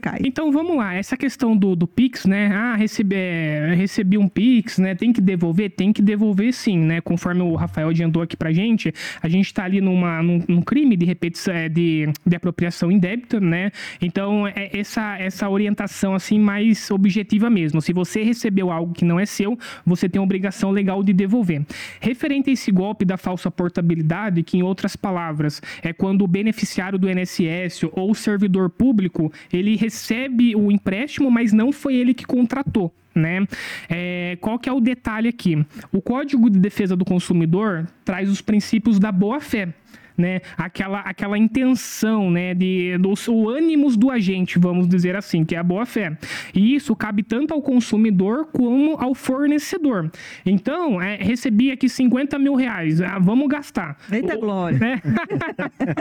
Caio. 0.00 0.22
Então 0.24 0.50
vamos 0.50 0.76
lá, 0.76 0.94
essa 0.94 1.16
questão 1.16 1.56
do, 1.56 1.74
do 1.74 1.86
Pix, 1.86 2.24
né? 2.26 2.48
Ah, 2.52 2.76
recebi, 2.76 3.16
é, 3.16 3.74
recebi 3.74 4.18
um 4.18 4.28
Pix, 4.28 4.78
né? 4.78 4.94
Tem 4.94 5.12
que 5.12 5.20
devolver? 5.20 5.70
Tem 5.70 5.92
que 5.92 6.02
devolver 6.02 6.52
sim, 6.52 6.78
né? 6.78 7.00
Conforme 7.00 7.42
o 7.42 7.54
Rafael 7.54 7.88
adiantou 7.88 8.22
aqui 8.22 8.36
pra 8.36 8.52
gente, 8.52 8.92
a 9.22 9.28
gente 9.28 9.52
tá 9.52 9.64
ali 9.64 9.80
numa, 9.80 10.22
num, 10.22 10.42
num 10.48 10.62
crime 10.62 10.96
de 10.96 11.04
repetição, 11.04 11.54
é, 11.54 11.68
de, 11.68 12.08
de 12.24 12.36
apropriação 12.36 12.90
indébita, 12.90 13.40
né? 13.40 13.70
Então, 14.00 14.46
é 14.46 14.70
essa, 14.72 15.16
essa 15.18 15.48
orientação, 15.48 16.14
assim, 16.14 16.38
mais 16.38 16.90
objetiva 16.90 17.48
mesmo. 17.50 17.80
Se 17.80 17.92
você 17.92 18.22
recebeu 18.22 18.70
algo 18.70 18.92
que 18.92 19.04
não 19.04 19.18
é 19.18 19.26
seu, 19.26 19.58
você 19.84 20.08
tem 20.08 20.20
obrigação 20.20 20.70
legal 20.70 21.02
de 21.02 21.12
devolver. 21.12 21.64
Referente 22.00 22.50
a 22.50 22.52
esse 22.52 22.70
golpe 22.70 23.04
da 23.04 23.16
falsa 23.16 23.50
portabilidade, 23.50 24.42
que 24.42 24.58
em 24.58 24.62
outras 24.62 24.96
palavras, 24.96 25.60
é 25.82 25.92
quando 25.92 26.22
o 26.22 26.28
beneficiário 26.28 26.98
do 26.98 27.10
INSS 27.10 27.84
ou 27.92 28.14
servidor 28.14 28.70
público 28.70 29.32
ele 29.52 29.76
recebe 29.76 30.54
o 30.56 30.70
empréstimo, 30.70 31.30
mas 31.30 31.52
não 31.52 31.72
foi 31.72 31.94
ele 31.94 32.14
que 32.14 32.24
contratou. 32.24 32.92
Né? 33.14 33.46
É, 33.88 34.36
qual 34.42 34.58
que 34.58 34.68
é 34.68 34.72
o 34.72 34.80
detalhe 34.80 35.28
aqui? 35.28 35.64
O 35.90 36.02
Código 36.02 36.50
de 36.50 36.58
Defesa 36.58 36.94
do 36.94 37.04
Consumidor 37.04 37.86
traz 38.04 38.28
os 38.28 38.42
princípios 38.42 38.98
da 38.98 39.10
boa-fé 39.10 39.72
né? 40.16 40.40
Aquela, 40.56 41.00
aquela 41.00 41.38
intenção, 41.38 42.30
né? 42.30 42.54
De, 42.54 42.96
do, 42.98 43.14
o 43.28 43.48
ânimos 43.48 43.96
do 43.96 44.10
agente, 44.10 44.58
vamos 44.58 44.88
dizer 44.88 45.16
assim, 45.16 45.44
que 45.44 45.54
é 45.54 45.58
a 45.58 45.62
boa-fé. 45.62 46.16
E 46.54 46.74
isso 46.74 46.94
cabe 46.94 47.22
tanto 47.22 47.52
ao 47.52 47.62
consumidor 47.62 48.46
como 48.52 48.96
ao 48.98 49.14
fornecedor. 49.14 50.10
Então, 50.44 51.00
é, 51.00 51.16
recebi 51.16 51.70
aqui 51.70 51.88
50 51.88 52.38
mil 52.38 52.54
reais, 52.54 53.00
ah, 53.00 53.18
vamos 53.18 53.48
gastar. 53.48 53.96
Eita 54.10 54.36
o, 54.36 54.40
glória! 54.40 54.78
Né? 54.78 55.02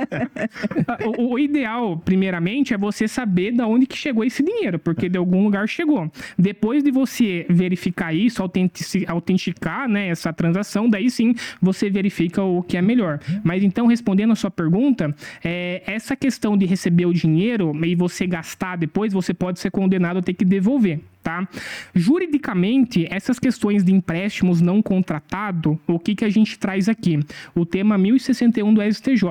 o, 1.18 1.34
o, 1.34 1.40
ideal, 1.40 1.98
primeiramente, 1.98 2.74
é 2.74 2.78
você 2.78 3.08
saber 3.08 3.52
de 3.52 3.62
onde 3.62 3.86
que 3.86 3.98
chegou 3.98 4.24
esse 4.24 4.44
dinheiro, 4.44 4.80
porque 4.80 5.10
de 5.10 5.18
algum 5.18 5.44
lugar 5.44 5.68
chegou. 5.68 6.12
Depois 6.38 6.84
de 6.84 6.92
você 6.92 7.46
verificar 7.50 8.14
isso, 8.14 8.44
autenticar 9.08 9.88
né, 9.88 10.08
essa 10.08 10.32
transação, 10.32 10.90
daí 10.90 11.10
sim 11.10 11.34
você 11.62 11.90
verifica 11.90 12.44
o 12.44 12.62
que 12.62 12.78
é 12.78 12.82
melhor. 12.82 13.20
Mas 13.44 13.64
então, 13.64 13.88
respondendo 14.06 14.34
a 14.34 14.36
sua 14.36 14.52
pergunta, 14.52 15.16
é, 15.44 15.82
essa 15.88 16.16
questão 16.16 16.56
de 16.56 16.64
receber 16.68 17.08
o 17.08 17.14
dinheiro 17.14 17.74
e 17.84 17.96
você 17.96 18.28
gastar 18.28 18.76
depois, 18.78 19.12
você 19.12 19.34
pode 19.34 19.60
ser 19.60 19.72
condenado 19.72 20.20
a 20.20 20.22
ter 20.22 20.34
que 20.34 20.46
devolver. 20.46 21.00
tá? 21.26 21.48
Juridicamente, 21.96 23.08
essas 23.10 23.40
questões 23.40 23.84
de 23.84 23.92
empréstimos 23.92 24.62
não 24.62 24.80
contratado, 24.80 25.80
o 25.88 25.98
que, 25.98 26.14
que 26.14 26.24
a 26.24 26.30
gente 26.30 26.60
traz 26.60 26.88
aqui? 26.88 27.20
O 27.56 27.66
tema 27.66 27.98
1061 27.98 28.72
do 28.72 28.82
STJ, 28.84 29.24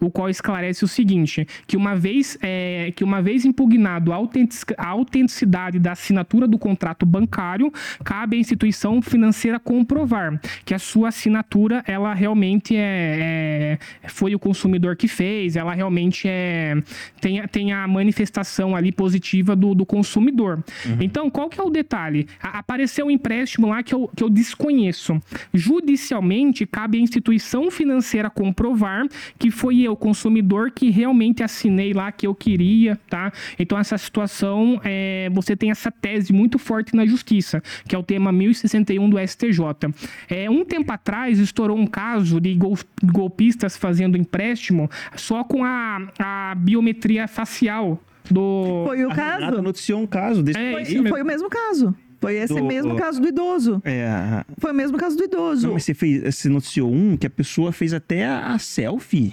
o 0.00 0.10
qual 0.10 0.30
esclarece 0.30 0.82
o 0.82 0.88
seguinte, 0.88 1.46
que 1.66 1.76
uma 1.76 1.94
vez, 1.94 2.38
é, 2.40 2.90
que 2.96 3.04
uma 3.04 3.20
vez 3.20 3.44
impugnado 3.44 4.14
a 4.14 4.86
autenticidade 4.86 5.78
da 5.78 5.92
assinatura 5.92 6.48
do 6.48 6.58
contrato 6.58 7.04
bancário, 7.04 7.70
cabe 8.02 8.38
à 8.38 8.40
instituição 8.40 9.02
financeira 9.02 9.60
comprovar 9.60 10.40
que 10.64 10.72
a 10.72 10.78
sua 10.78 11.08
assinatura, 11.08 11.84
ela 11.86 12.14
realmente 12.14 12.74
é, 12.74 13.78
é 14.02 14.05
foi 14.08 14.34
o 14.34 14.38
consumidor 14.38 14.96
que 14.96 15.08
fez, 15.08 15.56
ela 15.56 15.74
realmente 15.74 16.28
é, 16.28 16.76
tem, 17.20 17.46
tem 17.48 17.72
a 17.72 17.86
manifestação 17.86 18.74
ali 18.74 18.92
positiva 18.92 19.54
do, 19.56 19.74
do 19.74 19.84
consumidor. 19.84 20.62
Uhum. 20.84 20.98
Então, 21.00 21.30
qual 21.30 21.48
que 21.48 21.60
é 21.60 21.62
o 21.62 21.70
detalhe? 21.70 22.26
A, 22.42 22.58
apareceu 22.58 23.06
um 23.06 23.10
empréstimo 23.10 23.68
lá 23.68 23.82
que 23.82 23.94
eu, 23.94 24.10
que 24.14 24.22
eu 24.22 24.30
desconheço. 24.30 25.20
Judicialmente, 25.52 26.66
cabe 26.66 26.98
à 26.98 27.00
instituição 27.00 27.70
financeira 27.70 28.30
comprovar 28.30 29.06
que 29.38 29.50
foi 29.50 29.80
eu, 29.80 29.96
consumidor, 29.96 30.70
que 30.70 30.90
realmente 30.90 31.42
assinei 31.42 31.92
lá 31.92 32.10
que 32.12 32.26
eu 32.26 32.34
queria, 32.34 32.98
tá? 33.08 33.32
Então, 33.58 33.78
essa 33.78 33.98
situação, 33.98 34.80
é, 34.84 35.28
você 35.32 35.56
tem 35.56 35.70
essa 35.70 35.90
tese 35.90 36.32
muito 36.32 36.58
forte 36.58 36.94
na 36.94 37.06
justiça, 37.06 37.62
que 37.86 37.94
é 37.94 37.98
o 37.98 38.02
tema 38.02 38.32
1061 38.32 39.08
do 39.08 39.18
STJ. 39.18 39.60
É, 40.28 40.50
um 40.50 40.64
tempo 40.64 40.92
atrás, 40.92 41.38
estourou 41.38 41.76
um 41.76 41.86
caso 41.86 42.40
de 42.40 42.56
golpistas 43.04 43.76
fazendo 43.76 43.95
empréstimo 44.16 44.90
só 45.14 45.44
com 45.44 45.64
a, 45.64 46.08
a 46.18 46.54
biometria 46.56 47.26
facial 47.26 48.00
do. 48.30 48.84
Foi 48.86 49.04
o 49.04 49.08
caso? 49.08 49.40
Renata 49.40 49.62
noticiou 49.62 50.00
um 50.00 50.06
caso 50.06 50.42
desse. 50.42 50.58
É, 50.58 50.72
foi, 50.84 51.08
foi 51.08 51.22
o 51.22 51.24
mesmo 51.24 51.48
caso. 51.48 51.94
Foi 52.20 52.34
esse 52.34 52.54
do, 52.54 52.64
mesmo 52.64 52.96
caso 52.96 53.20
do 53.20 53.28
idoso. 53.28 53.80
É. 53.84 54.44
Foi 54.58 54.72
o 54.72 54.74
mesmo 54.74 54.96
caso 54.96 55.16
do 55.16 55.24
idoso. 55.24 55.66
Não, 55.66 55.74
mas 55.74 55.84
você, 55.84 55.94
fez, 55.94 56.34
você 56.34 56.48
noticiou 56.48 56.92
um 56.92 57.16
que 57.16 57.26
a 57.26 57.30
pessoa 57.30 57.72
fez 57.72 57.92
até 57.92 58.26
a 58.26 58.58
selfie. 58.58 59.32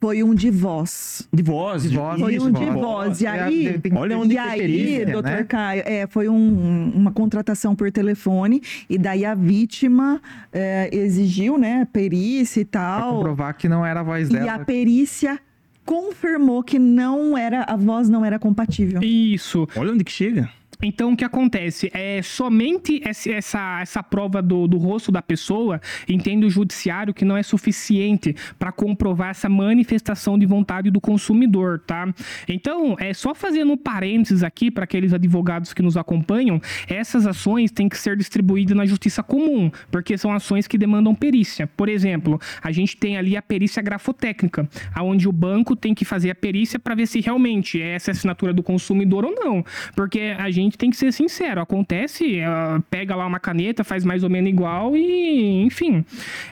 Foi 0.00 0.22
um 0.22 0.34
de 0.34 0.50
voz. 0.50 1.26
De 1.32 1.42
voz, 1.42 1.82
de 1.82 1.96
voz. 1.96 2.20
Foi 2.20 2.38
um 2.38 2.50
de 2.50 2.64
voz. 2.66 2.74
voz. 2.74 3.20
E 3.22 3.26
aí, 3.26 3.80
olha 3.94 4.18
onde 4.18 4.34
e 4.34 4.38
aí, 4.38 5.04
doutor 5.06 5.30
né? 5.30 5.44
Caio, 5.44 5.82
é, 5.86 6.06
foi 6.06 6.28
um, 6.28 6.92
uma 6.94 7.10
contratação 7.10 7.74
por 7.74 7.90
telefone 7.90 8.62
e 8.88 8.98
daí 8.98 9.24
a 9.24 9.34
vítima 9.34 10.20
é, 10.52 10.90
exigiu, 10.92 11.56
né, 11.56 11.86
perícia 11.92 12.60
e 12.60 12.64
tal. 12.64 13.00
Pra 13.00 13.10
comprovar 13.10 13.56
que 13.56 13.68
não 13.68 13.84
era 13.84 14.00
a 14.00 14.02
voz 14.02 14.28
dela. 14.28 14.44
E 14.44 14.48
a 14.48 14.58
perícia 14.58 15.40
confirmou 15.84 16.62
que 16.62 16.78
não 16.78 17.38
era 17.38 17.62
a 17.62 17.76
voz 17.76 18.08
não 18.08 18.24
era 18.24 18.38
compatível. 18.38 19.00
Isso. 19.02 19.66
Olha 19.76 19.92
onde 19.92 20.04
que 20.04 20.12
chega. 20.12 20.50
Então, 20.82 21.12
o 21.12 21.16
que 21.16 21.24
acontece? 21.24 21.90
É 21.92 22.20
somente 22.22 23.00
essa, 23.04 23.80
essa 23.80 24.02
prova 24.02 24.42
do, 24.42 24.66
do 24.66 24.76
rosto 24.76 25.10
da 25.10 25.22
pessoa, 25.22 25.80
entende 26.08 26.46
o 26.46 26.50
judiciário, 26.50 27.14
que 27.14 27.24
não 27.24 27.36
é 27.36 27.42
suficiente 27.42 28.34
para 28.58 28.72
comprovar 28.72 29.30
essa 29.30 29.48
manifestação 29.48 30.38
de 30.38 30.46
vontade 30.46 30.90
do 30.90 31.00
consumidor, 31.00 31.80
tá? 31.80 32.12
Então, 32.48 32.96
é 32.98 33.14
só 33.14 33.34
fazendo 33.34 33.72
um 33.72 33.76
parênteses 33.76 34.42
aqui 34.42 34.70
para 34.70 34.84
aqueles 34.84 35.12
advogados 35.12 35.72
que 35.72 35.82
nos 35.82 35.96
acompanham, 35.96 36.60
essas 36.88 37.26
ações 37.26 37.70
têm 37.70 37.88
que 37.88 37.98
ser 37.98 38.16
distribuídas 38.16 38.76
na 38.76 38.86
justiça 38.86 39.22
comum, 39.22 39.70
porque 39.90 40.18
são 40.18 40.32
ações 40.32 40.66
que 40.66 40.78
demandam 40.78 41.14
perícia. 41.14 41.66
Por 41.66 41.88
exemplo, 41.88 42.40
a 42.62 42.70
gente 42.72 42.96
tem 42.96 43.16
ali 43.16 43.36
a 43.36 43.42
perícia 43.42 43.82
grafotécnica, 43.82 44.68
aonde 44.94 45.28
o 45.28 45.32
banco 45.32 45.74
tem 45.74 45.94
que 45.94 46.04
fazer 46.04 46.30
a 46.30 46.34
perícia 46.34 46.78
para 46.78 46.94
ver 46.94 47.06
se 47.06 47.20
realmente 47.20 47.80
é 47.80 47.94
essa 47.94 48.10
assinatura 48.10 48.52
do 48.52 48.62
consumidor 48.62 49.24
ou 49.24 49.34
não, 49.34 49.64
porque 49.94 50.34
a 50.38 50.50
gente 50.50 50.65
gente 50.66 50.78
tem 50.78 50.90
que 50.90 50.96
ser 50.96 51.12
sincero. 51.12 51.60
Acontece, 51.60 52.40
pega 52.90 53.16
lá 53.16 53.26
uma 53.26 53.40
caneta, 53.40 53.82
faz 53.82 54.04
mais 54.04 54.22
ou 54.22 54.30
menos 54.30 54.50
igual 54.50 54.96
e, 54.96 55.62
enfim. 55.62 56.04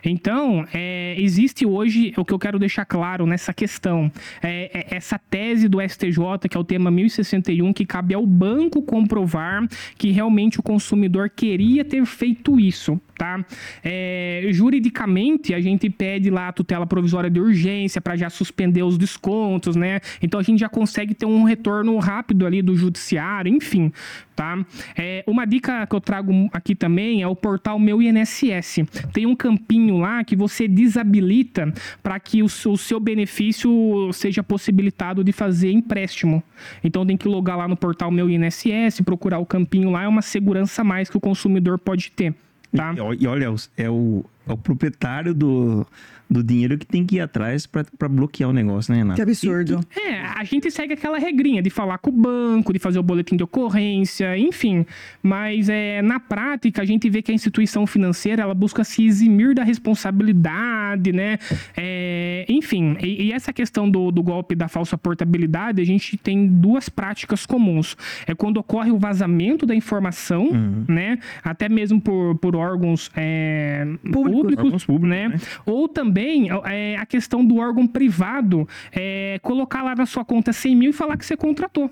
Então, 0.05 0.67
é, 0.73 1.15
existe 1.19 1.67
hoje, 1.67 2.13
o 2.17 2.25
que 2.25 2.33
eu 2.33 2.39
quero 2.39 2.59
deixar 2.59 2.85
claro 2.85 3.27
nessa 3.27 3.53
questão, 3.53 4.11
é, 4.43 4.71
é 4.73 4.97
essa 4.97 5.19
tese 5.19 5.69
do 5.69 5.81
STJ, 5.81 6.49
que 6.49 6.57
é 6.57 6.61
o 6.61 6.65
tema 6.65 6.91
1061, 6.91 7.73
que 7.73 7.85
cabe 7.85 8.15
ao 8.15 8.27
banco 8.27 8.83
comprovar 8.83 9.67
que 9.99 10.11
realmente 10.11 10.59
o 10.61 10.63
consumidor 10.63 11.31
queria 11.31 11.85
ter 11.85 12.05
feito 12.07 12.59
isso 12.59 13.01
tá? 13.17 13.45
É, 13.83 14.49
juridicamente, 14.51 15.55
a 15.55 15.61
gente 15.61 15.89
pede 15.89 16.31
lá 16.31 16.49
a 16.49 16.53
tutela 16.53 16.87
provisória 16.87 17.31
de 17.31 17.41
urgência 17.41 18.01
para 18.01 18.17
já 18.17 18.29
suspender 18.29 18.83
os 18.83 18.99
descontos, 18.99 19.77
né? 19.77 20.01
Então 20.23 20.39
a 20.41 20.43
gente 20.43 20.61
já 20.61 20.69
consegue 20.69 21.15
ter 21.15 21.27
um 21.27 21.45
retorno 21.45 21.97
rápido 21.99 22.47
ali 22.47 22.63
do 22.63 22.77
judiciário, 22.77 23.53
enfim, 23.53 23.93
tá? 24.35 24.65
É, 24.97 25.25
uma 25.27 25.45
dica 25.45 25.87
que 25.87 25.95
eu 25.95 26.01
trago 26.01 26.33
aqui 26.53 26.75
também 26.75 27.23
é 27.23 27.29
o 27.29 27.37
portal 27.37 27.79
Meu 27.79 28.03
INSS. 28.03 28.81
Tem 29.13 29.27
um 29.27 29.37
campinho 29.37 29.99
lá 29.99 30.25
que 30.25 30.37
você 30.37 30.67
desabilita 30.67 31.73
para 32.03 32.19
que 32.19 32.43
o, 32.43 32.47
o 32.47 32.77
seu 32.77 32.99
benefício 32.99 34.11
seja 34.13 34.43
possibilitado 34.43 35.23
de 35.23 35.33
fazer 35.33 35.71
empréstimo. 35.71 36.43
Então 36.83 37.07
tem 37.07 37.17
que 37.17 37.29
logar 37.29 37.57
lá 37.57 37.69
no 37.69 37.77
portal 37.77 38.11
Meu 38.11 38.29
INSS, 38.29 39.01
procurar 39.05 39.39
o 39.39 39.47
campinho 39.47 39.91
lá, 39.91 40.05
é 40.05 40.09
uma 40.09 40.23
segurança 40.23 40.83
a 40.83 40.85
mais 40.85 41.09
que 41.09 41.17
o 41.17 41.21
consumidor 41.21 41.79
pode 41.79 42.11
ter. 42.11 42.35
Tá? 42.77 42.95
E, 43.19 43.27
olha, 43.27 43.45
é 43.77 43.89
o, 43.91 44.25
é 44.49 44.53
o 44.53 44.57
proprietário 44.57 45.33
do, 45.33 45.87
do 46.29 46.43
dinheiro 46.43 46.79
que 46.79 46.87
tem 46.87 47.05
que 47.05 47.17
ir 47.17 47.21
atrás 47.21 47.67
para 47.67 48.09
bloquear 48.09 48.51
o 48.51 48.53
negócio, 48.53 48.93
né, 48.93 48.99
Renato? 48.99 49.17
Que 49.17 49.23
absurdo. 49.23 49.81
É, 49.97 50.21
a 50.21 50.43
gente 50.45 50.71
segue 50.71 50.95
aquela 50.95 51.19
regrinha 51.19 51.63
de 51.63 51.71
falar 51.71 51.99
com 51.99 52.11
o 52.11 52.13
banco, 52.13 52.73
de 52.73 52.79
fazer 52.79 52.99
o 52.99 53.03
boletim 53.03 53.37
de 53.37 53.45
ocorrência, 53.45 54.37
enfim. 54.37 54.85
Mas 55.23 55.69
é, 55.69 56.03
na 56.03 56.19
prática, 56.19 56.83
a 56.83 56.85
gente 56.85 57.09
vê 57.11 57.23
que 57.23 57.31
a 57.31 57.35
instituição 57.35 57.87
financeira 57.87 58.43
ela 58.43 58.55
busca 58.55 58.83
se 58.85 59.05
eximir 59.05 59.55
da 59.55 59.63
responsabilidade, 59.63 61.13
né? 61.13 61.39
É, 61.77 62.45
enfim, 62.49 62.97
e, 63.01 63.27
e, 63.27 63.33
essa 63.33 63.53
questão 63.53 63.89
do, 63.89 64.11
do 64.11 64.23
golpe 64.23 64.55
da 64.55 64.69
falsa 64.69 64.97
portabilidade, 64.97 65.81
a 65.81 65.85
gente 65.85 66.17
tem 66.17 66.47
duas 66.47 66.89
práticas 66.89 67.47
comuns. 67.47 67.97
É 68.27 68.35
quando 68.35 68.57
ocorre 68.59 68.91
o 68.91 68.99
vazamento 68.99 69.67
da 69.67 69.75
informação, 69.75 70.49
uhum. 70.49 70.85
né? 70.89 71.19
Até 71.43 71.69
mesmo 71.69 72.01
por, 72.01 72.37
por 72.39 72.57
órgãos 72.57 73.11
é, 73.17 73.87
públicos, 74.13 74.65
órgãos 74.65 74.85
públicos 74.85 75.09
né? 75.09 75.29
né? 75.29 75.41
Ou 75.67 75.89
também 75.89 76.14
também 76.15 76.49
é, 76.67 76.97
a 76.97 77.05
questão 77.05 77.45
do 77.45 77.57
órgão 77.57 77.89
privado 77.89 78.69
é, 78.93 79.41
colocar 79.43 79.83
lá 79.83 79.97
na 79.97 80.07
sua 80.07 80.25
conta 80.25 80.53
100 80.53 80.77
mil 80.77 80.91
e 80.91 80.93
falar 80.93 81.17
que 81.17 81.27
você 81.27 81.37
contratou. 81.37 81.91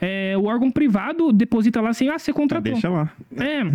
É, 0.00 0.34
o 0.36 0.46
órgão 0.46 0.70
privado 0.70 1.30
deposita 1.30 1.80
lá 1.80 1.90
assim, 1.90 2.08
ah, 2.08 2.18
você 2.18 2.32
contratou. 2.32 2.72
Deixa 2.72 2.88
lá. 2.88 3.12
É, 3.36 3.70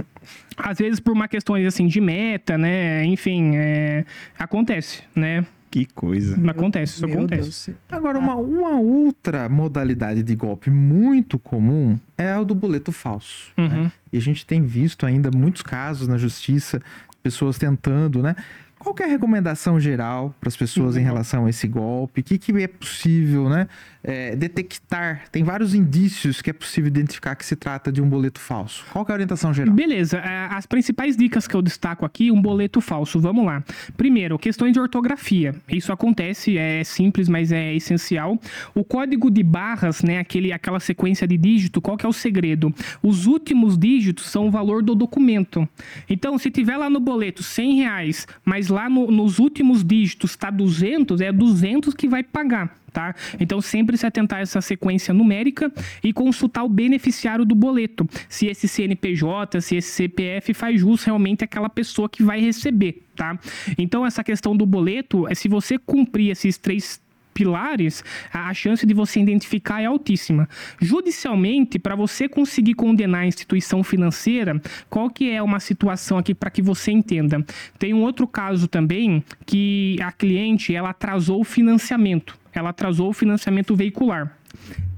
às 0.57 0.79
vezes 0.79 0.99
por 0.99 1.13
uma 1.13 1.27
questões 1.27 1.65
assim 1.65 1.87
de 1.87 2.01
meta, 2.01 2.57
né? 2.57 3.05
Enfim, 3.05 3.51
é, 3.55 4.03
acontece, 4.37 5.03
né? 5.15 5.45
Que 5.71 5.85
coisa. 5.85 6.35
Acontece, 6.49 6.95
isso 6.95 7.07
Meu 7.07 7.17
acontece. 7.19 7.71
Deus. 7.71 7.79
Agora, 7.89 8.17
uma, 8.17 8.35
uma 8.35 8.79
outra 8.79 9.47
modalidade 9.49 10.23
de 10.23 10.35
golpe 10.35 10.69
muito 10.69 11.37
comum 11.37 11.99
é 12.17 12.35
o 12.37 12.45
do 12.45 12.55
boleto 12.55 12.91
falso. 12.91 13.51
Né? 13.55 13.63
Uhum. 13.63 13.83
Né? 13.83 13.91
E 14.11 14.17
a 14.17 14.21
gente 14.21 14.45
tem 14.45 14.63
visto 14.63 15.05
ainda 15.05 15.29
muitos 15.29 15.61
casos 15.61 16.07
na 16.07 16.17
justiça, 16.17 16.81
pessoas 17.21 17.57
tentando, 17.57 18.23
né? 18.23 18.35
Qual 18.85 18.95
é 18.99 19.03
a 19.05 19.07
recomendação 19.07 19.79
geral 19.79 20.35
para 20.39 20.47
as 20.47 20.55
pessoas 20.55 20.93
uhum. 20.93 21.01
em 21.01 21.03
relação 21.03 21.45
a 21.47 21.49
esse 21.49 21.67
golpe? 21.67 22.21
O 22.21 22.23
que, 22.23 22.37
que 22.37 22.51
é 22.61 22.67
possível, 22.67 23.49
né? 23.49 23.67
É, 24.05 24.35
detectar, 24.35 25.23
tem 25.31 25.43
vários 25.43 25.73
indícios 25.73 26.39
que 26.39 26.51
é 26.51 26.53
possível 26.53 26.87
identificar 26.87 27.35
que 27.35 27.43
se 27.43 27.55
trata 27.55 27.91
de 27.91 28.01
um 28.01 28.07
boleto 28.07 28.39
falso. 28.39 28.85
Qual 28.93 29.03
é 29.07 29.11
a 29.11 29.13
orientação 29.15 29.51
geral? 29.51 29.73
Beleza, 29.73 30.19
é, 30.19 30.47
as 30.51 30.67
principais 30.67 31.17
dicas 31.17 31.47
que 31.47 31.55
eu 31.55 31.61
destaco 31.61 32.05
aqui, 32.05 32.31
um 32.31 32.39
boleto 32.39 32.79
falso, 32.79 33.19
vamos 33.19 33.43
lá. 33.43 33.63
Primeiro, 33.97 34.37
questões 34.37 34.73
de 34.73 34.79
ortografia. 34.79 35.55
Isso 35.67 35.91
acontece, 35.91 36.55
é 36.55 36.83
simples, 36.83 37.27
mas 37.27 37.51
é 37.51 37.73
essencial. 37.73 38.39
O 38.75 38.83
código 38.83 39.31
de 39.31 39.41
barras, 39.41 40.03
né, 40.03 40.19
aquele, 40.19 40.53
aquela 40.53 40.79
sequência 40.79 41.27
de 41.27 41.35
dígito, 41.35 41.81
qual 41.81 41.97
que 41.97 42.05
é 42.05 42.09
o 42.09 42.13
segredo? 42.13 42.71
Os 43.01 43.25
últimos 43.25 43.75
dígitos 43.75 44.27
são 44.27 44.47
o 44.47 44.51
valor 44.51 44.83
do 44.83 44.93
documento. 44.93 45.67
Então, 46.07 46.37
se 46.37 46.51
tiver 46.51 46.77
lá 46.77 46.91
no 46.91 46.99
boleto 46.99 47.41
100 47.41 47.75
reais, 47.77 48.27
mas 48.43 48.67
lá 48.67 48.87
no, 48.87 49.09
nos 49.09 49.39
últimos 49.39 49.83
dígitos 49.83 50.31
está 50.31 50.51
200, 50.51 51.21
é 51.21 51.31
200 51.31 51.95
que 51.95 52.07
vai 52.07 52.21
pagar 52.21 52.84
tá? 52.95 53.13
Então 53.37 53.59
sempre 53.59 53.97
se 53.97 54.05
atentar 54.05 54.39
a 54.39 54.41
essa 54.41 54.61
sequência 54.61 55.13
numérica 55.13 55.69
e 56.01 56.13
consultar 56.13 56.63
o 56.63 56.69
beneficiário 56.69 57.43
do 57.43 57.53
boleto, 57.53 58.07
se 58.29 58.47
esse 58.47 58.69
CNPJ, 58.69 59.59
se 59.59 59.75
esse 59.75 59.89
CPF 59.89 60.53
faz 60.53 60.79
jus 60.79 61.03
realmente 61.03 61.43
àquela 61.43 61.69
pessoa 61.69 62.07
que 62.07 62.23
vai 62.23 62.39
receber, 62.39 63.03
tá? 63.13 63.37
Então 63.77 64.05
essa 64.05 64.23
questão 64.23 64.55
do 64.55 64.65
boleto, 64.65 65.27
é 65.27 65.35
se 65.35 65.49
você 65.49 65.77
cumprir 65.77 66.31
esses 66.31 66.57
três 66.57 67.01
pilares, 67.35 68.03
a 68.33 68.51
chance 68.53 68.85
de 68.85 68.93
você 68.93 69.19
identificar 69.19 69.81
é 69.81 69.85
altíssima. 69.85 70.47
Judicialmente, 70.81 71.77
para 71.77 71.95
você 71.95 72.29
conseguir 72.29 72.73
condenar 72.73 73.21
a 73.21 73.27
instituição 73.27 73.83
financeira, 73.83 74.59
qual 74.89 75.09
que 75.09 75.29
é 75.29 75.43
uma 75.43 75.59
situação 75.59 76.17
aqui 76.17 76.33
para 76.33 76.49
que 76.49 76.61
você 76.61 76.91
entenda? 76.91 77.45
Tem 77.77 77.93
um 77.93 78.01
outro 78.01 78.25
caso 78.25 78.67
também 78.67 79.23
que 79.45 79.97
a 80.01 80.11
cliente 80.11 80.73
ela 80.73 80.91
atrasou 80.91 81.41
o 81.41 81.43
financiamento 81.43 82.37
ela 82.57 82.69
atrasou 82.69 83.09
o 83.09 83.13
financiamento 83.13 83.75
veicular. 83.75 84.31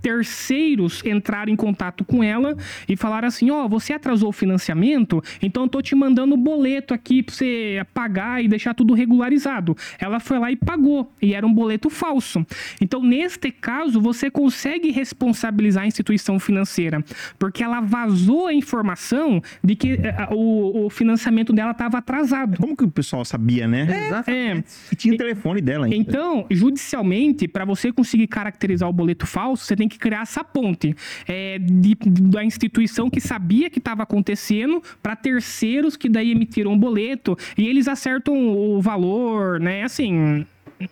Terceiros 0.08 1.04
entraram 1.04 1.52
em 1.52 1.56
contato 1.56 2.06
com 2.06 2.24
ela 2.24 2.56
e 2.88 2.96
falaram 2.96 3.28
assim: 3.28 3.52
Ó, 3.52 3.66
oh, 3.66 3.70
você 3.70 3.92
atrasou 3.92 4.30
o 4.30 4.32
financiamento, 4.32 5.22
então 5.42 5.64
eu 5.64 5.70
tô 5.70 5.82
te 5.82 5.94
mandando 5.96 6.36
o 6.36 6.38
boleto 6.38 6.94
aqui 6.94 7.22
pra 7.22 7.36
você 7.36 7.86
pagar 7.94 8.42
e 8.42 8.48
deixar 8.48 8.74
tudo 8.74 8.94
regularizado. 8.94 9.76
Ela 10.00 10.22
foi 10.22 10.40
lá 10.40 10.50
e 10.50 10.56
pagou, 10.56 11.12
e 11.22 11.34
era 11.34 11.46
um 11.46 11.54
boleto 11.54 11.90
falso. 11.90 12.46
Então, 12.80 13.04
neste 13.04 13.52
caso, 13.52 14.00
você 14.00 14.32
consegue 14.32 14.92
responsabilizar 14.92 15.84
a 15.84 15.88
instituição 15.88 16.40
financeira, 16.40 17.04
porque 17.38 17.62
ela 17.62 17.82
vazou 17.82 18.48
a 18.48 18.54
informação 18.54 19.42
de 19.62 19.76
que 19.76 19.96
uh, 19.96 20.34
o, 20.34 20.86
o, 20.86 20.90
financiamento 20.90 21.52
dela 21.52 21.72
estava 21.72 21.98
atrasado. 21.98 22.58
Como 22.58 22.78
que 22.78 22.86
o 22.86 22.92
pessoal 22.92 23.26
sabia, 23.26 23.68
né? 23.68 23.88
É, 23.90 24.08
exatamente. 24.08 24.60
É. 24.60 24.94
E 24.94 24.96
tinha 24.96 25.14
o 25.14 25.18
telefone 25.18 25.60
dela 25.60 25.86
ainda. 25.86 25.98
Então, 25.98 26.46
judicialmente, 26.50 27.46
para 27.48 27.66
você 27.66 27.92
conseguir 27.92 28.28
caracterizar 28.28 28.88
o 28.88 28.94
boleto 28.94 29.26
falso, 29.26 29.66
você 29.66 29.76
tem 29.76 29.90
que 29.90 29.97
criar 29.98 30.22
essa 30.22 30.44
ponte 30.44 30.96
é, 31.28 31.58
de, 31.60 31.96
da 31.96 32.44
instituição 32.44 33.10
que 33.10 33.20
sabia 33.20 33.70
que 33.70 33.80
estava 33.80 34.04
acontecendo 34.04 34.82
para 35.02 35.16
terceiros 35.16 35.96
que 35.96 36.10
daí 36.10 36.32
emitiram 36.32 36.72
um 36.72 36.78
boleto 36.78 37.38
e 37.58 37.68
eles 37.68 37.88
acertam 37.88 38.36
o 38.36 38.82
valor, 38.82 39.60
né? 39.60 39.84
Assim, 39.84 40.46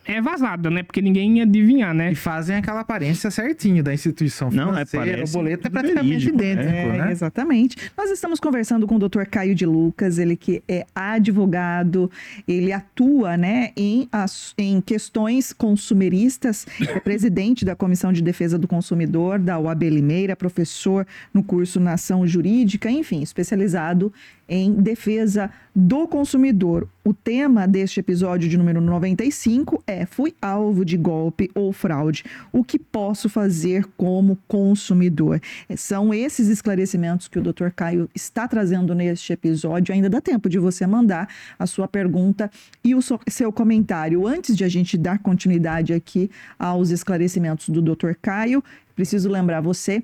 é 0.05 0.21
vazada, 0.21 0.69
né? 0.69 0.83
Porque 0.83 1.01
ninguém 1.01 1.38
ia 1.38 1.43
adivinhar, 1.43 1.93
né? 1.93 2.11
E 2.11 2.15
fazem 2.15 2.55
aquela 2.55 2.81
aparência 2.81 3.29
certinho 3.29 3.83
da 3.83 3.93
instituição 3.93 4.49
financeira. 4.49 5.05
Não, 5.05 5.11
é 5.11 5.15
parece 5.15 5.31
o 5.31 5.38
boleto 5.38 5.67
é 5.67 5.69
praticamente 5.69 6.25
verídico, 6.25 6.36
idêntico, 6.36 6.69
é, 6.69 6.97
né? 6.97 7.11
Exatamente. 7.11 7.77
Nós 7.97 8.09
estamos 8.09 8.39
conversando 8.39 8.88
com 8.88 8.95
o 8.95 8.99
Dr. 8.99 9.25
Caio 9.29 9.53
de 9.53 9.65
Lucas, 9.65 10.17
ele 10.17 10.36
que 10.36 10.63
é 10.67 10.86
advogado, 10.93 12.09
ele 12.47 12.71
atua, 12.71 13.38
né, 13.38 13.71
em, 13.75 14.09
em 14.57 14.81
questões 14.81 15.53
consumeristas, 15.53 16.65
é 16.81 16.99
presidente 16.99 17.63
da 17.63 17.75
Comissão 17.75 18.11
de 18.11 18.21
Defesa 18.21 18.57
do 18.57 18.67
Consumidor 18.67 19.39
da 19.39 19.59
UAB 19.59 19.89
Limeira, 19.89 20.36
professor 20.36 21.05
no 21.33 21.43
curso 21.43 21.79
Nação 21.79 22.25
Jurídica, 22.25 22.89
enfim, 22.89 23.21
especializado 23.21 24.11
em 24.47 24.73
defesa 24.73 25.49
do 25.76 26.07
consumidor. 26.07 26.88
O 27.03 27.13
tema 27.13 27.67
deste 27.67 27.99
episódio 27.99 28.47
de 28.47 28.57
número 28.57 28.80
95 28.80 29.84
é: 29.86 30.05
Fui 30.05 30.34
alvo 30.41 30.86
de 30.86 30.95
golpe 30.95 31.51
ou 31.53 31.73
fraude. 31.73 32.23
O 32.51 32.63
que 32.63 32.80
posso 32.80 33.28
fazer 33.28 33.86
como 33.97 34.38
consumidor? 34.47 35.41
São 35.76 36.13
esses 36.13 36.47
esclarecimentos 36.47 37.28
que 37.28 37.38
o 37.38 37.41
Dr. 37.41 37.69
Caio 37.76 38.09
está 38.15 38.47
trazendo 38.47 38.95
neste 38.95 39.34
episódio. 39.34 39.93
Ainda 39.93 40.09
dá 40.09 40.21
tempo 40.21 40.47
de 40.47 40.57
você 40.57 40.88
mandar 40.88 41.28
a 41.59 41.67
sua 41.67 41.88
pergunta 41.88 42.49
e 42.84 42.95
o 42.95 43.01
seu 43.01 43.51
comentário. 43.51 44.26
Antes 44.26 44.55
de 44.55 44.63
a 44.63 44.69
gente 44.69 44.97
dar 44.97 45.19
continuidade 45.19 45.93
aqui 45.93 46.32
aos 46.57 46.89
esclarecimentos 46.89 47.67
do 47.69 47.82
Dr. 47.82 48.13
Caio, 48.21 48.63
preciso 48.95 49.30
lembrar 49.30 49.59
você 49.61 50.01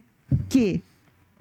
que 0.49 0.83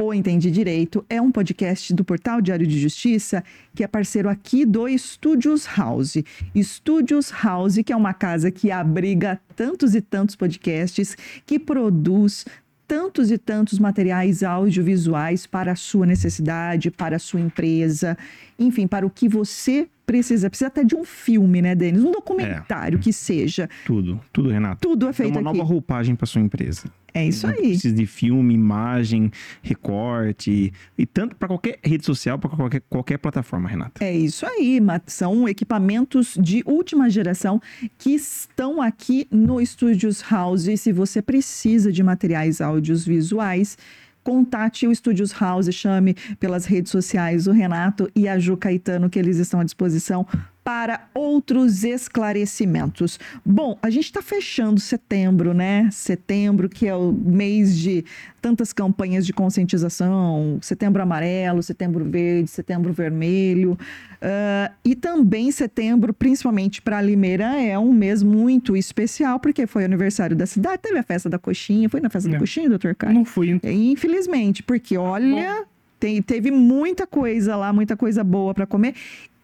ou 0.01 0.15
Entendi 0.15 0.51
Direito 0.51 1.05
é 1.11 1.21
um 1.21 1.31
podcast 1.31 1.93
do 1.93 2.03
Portal 2.03 2.41
Diário 2.41 2.67
de 2.67 2.81
Justiça 2.81 3.45
que 3.75 3.85
é 3.85 3.87
parceiro 3.87 4.31
aqui 4.31 4.65
do 4.65 4.89
Studios 4.97 5.67
House. 5.67 6.17
Studios 6.57 7.31
House, 7.31 7.77
que 7.85 7.93
é 7.93 7.97
uma 7.97 8.15
casa 8.15 8.51
que 8.51 8.71
abriga 8.71 9.39
tantos 9.55 9.95
e 9.95 10.01
tantos 10.01 10.35
podcasts, 10.35 11.15
que 11.45 11.59
produz 11.59 12.47
tantos 12.89 13.31
e 13.31 13.37
tantos 13.37 13.79
materiais 13.79 14.43
audiovisuais 14.43 15.47
para 15.47 15.73
a 15.73 15.77
sua 15.77 16.07
necessidade, 16.07 16.91
para 16.91 17.17
a 17.17 17.21
sua 17.21 17.41
empresa, 17.41 18.17
enfim, 18.59 18.87
para 18.87 19.07
o 19.07 19.11
que 19.11 19.29
você 19.29 19.87
precisa. 20.11 20.51
Precisa 20.51 20.67
até 20.67 20.83
de 20.83 20.97
um 20.97 21.05
filme, 21.05 21.63
né, 21.63 21.75
Denis? 21.75 22.03
Um 22.03 22.11
documentário 22.11 22.99
é. 22.99 23.01
que 23.01 23.13
seja. 23.13 23.69
Tudo, 23.87 24.21
tudo, 24.33 24.51
Renato. 24.51 24.81
Tudo 24.81 25.09
é 25.09 25.13
feito 25.13 25.39
é 25.39 25.41
uma 25.41 25.51
aqui. 25.51 25.59
nova 25.59 25.69
roupagem 25.69 26.17
para 26.17 26.27
sua 26.27 26.41
empresa. 26.41 26.91
É 27.15 27.27
isso 27.27 27.47
aí. 27.47 27.55
Precisa 27.55 27.95
de 27.95 28.07
filme, 28.07 28.55
imagem, 28.55 29.31
recorte 29.63 30.73
e 30.97 31.07
tanto 31.07 31.35
para 31.37 31.49
qualquer 31.49 31.79
rede 31.83 32.05
social, 32.05 32.39
para 32.39 32.51
qualquer, 32.51 32.83
qualquer 32.89 33.19
plataforma, 33.19 33.69
Renata. 33.69 34.05
É 34.05 34.13
isso 34.13 34.47
aí, 34.47 34.81
são 35.07 35.49
equipamentos 35.49 36.37
de 36.41 36.63
última 36.65 37.11
geração 37.11 37.61
que 37.99 38.11
estão 38.11 38.81
aqui 38.81 39.27
no 39.31 39.65
Studios 39.65 40.23
House. 40.29 40.69
E 40.69 40.77
se 40.77 40.93
você 40.93 41.21
precisa 41.21 41.93
de 41.93 42.03
materiais 42.03 42.61
audiovisuais, 42.61 43.77
contate 44.23 44.87
o 44.87 44.95
Studios 44.95 45.33
House, 45.33 45.73
chame 45.73 46.15
pelas 46.39 46.65
redes 46.65 46.91
sociais 46.91 47.47
o 47.47 47.53
Renato 47.53 48.11
e 48.15 48.29
a 48.29 48.39
Ju 48.39 48.57
Caetano, 48.57 49.11
que 49.11 49.19
eles 49.19 49.39
estão 49.39 49.61
à 49.61 49.65
disposição 49.65 50.27
para 50.63 51.09
outros 51.15 51.85
esclarecimentos. 51.85 53.19
Bom, 53.45 53.79
a 53.83 53.89
gente 53.89 54.05
está 54.05 54.21
fechando 54.21 54.79
setembro, 54.79 55.55
né? 55.55 55.89
Setembro, 55.91 56.69
que 56.69 56.87
é 56.87 56.95
o 56.95 57.13
mês 57.13 57.77
de 57.77 58.05
tantas 58.41 58.73
campanhas 58.73 59.27
de 59.27 59.33
conscientização, 59.33 60.59
setembro 60.61 61.03
amarelo, 61.03 61.63
setembro 61.63 62.05
verde, 62.05 62.51
setembro 62.51 62.93
vermelho. 62.93 63.73
Uh, 63.73 64.73
e 64.85 64.95
também 64.95 65.51
setembro, 65.51 66.13
principalmente 66.13 66.83
para 66.83 67.01
Limeira, 67.01 67.61
é 67.61 67.79
um 67.79 67.93
mês 67.93 68.23
muito 68.23 68.77
especial, 68.77 69.41
porque 69.41 69.67
foi 69.67 69.85
aniversário 69.85 70.37
da 70.37 70.47
cidade, 70.47 70.83
teve 70.83 70.99
a 70.99 71.03
festa 71.03 71.29
da 71.29 71.39
coxinha. 71.39 71.89
Foi 71.89 72.01
na 72.01 72.11
festa 72.11 72.29
Não. 72.29 72.35
da 72.35 72.41
coxinha, 72.41 72.69
doutor 72.69 72.95
Caio? 72.95 73.15
Não 73.15 73.25
fui. 73.25 73.61
Infelizmente, 73.63 74.63
porque 74.63 74.97
olha. 74.97 75.65
Tem, 75.99 76.23
teve 76.23 76.51
muita 76.51 77.07
coisa 77.07 77.55
lá, 77.57 77.75
muita 77.75 77.95
coisa 77.95 78.25
boa 78.25 78.55
para 78.55 78.67
comer. 78.67 78.95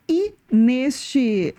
E 0.08 0.34
neste 0.50 1.54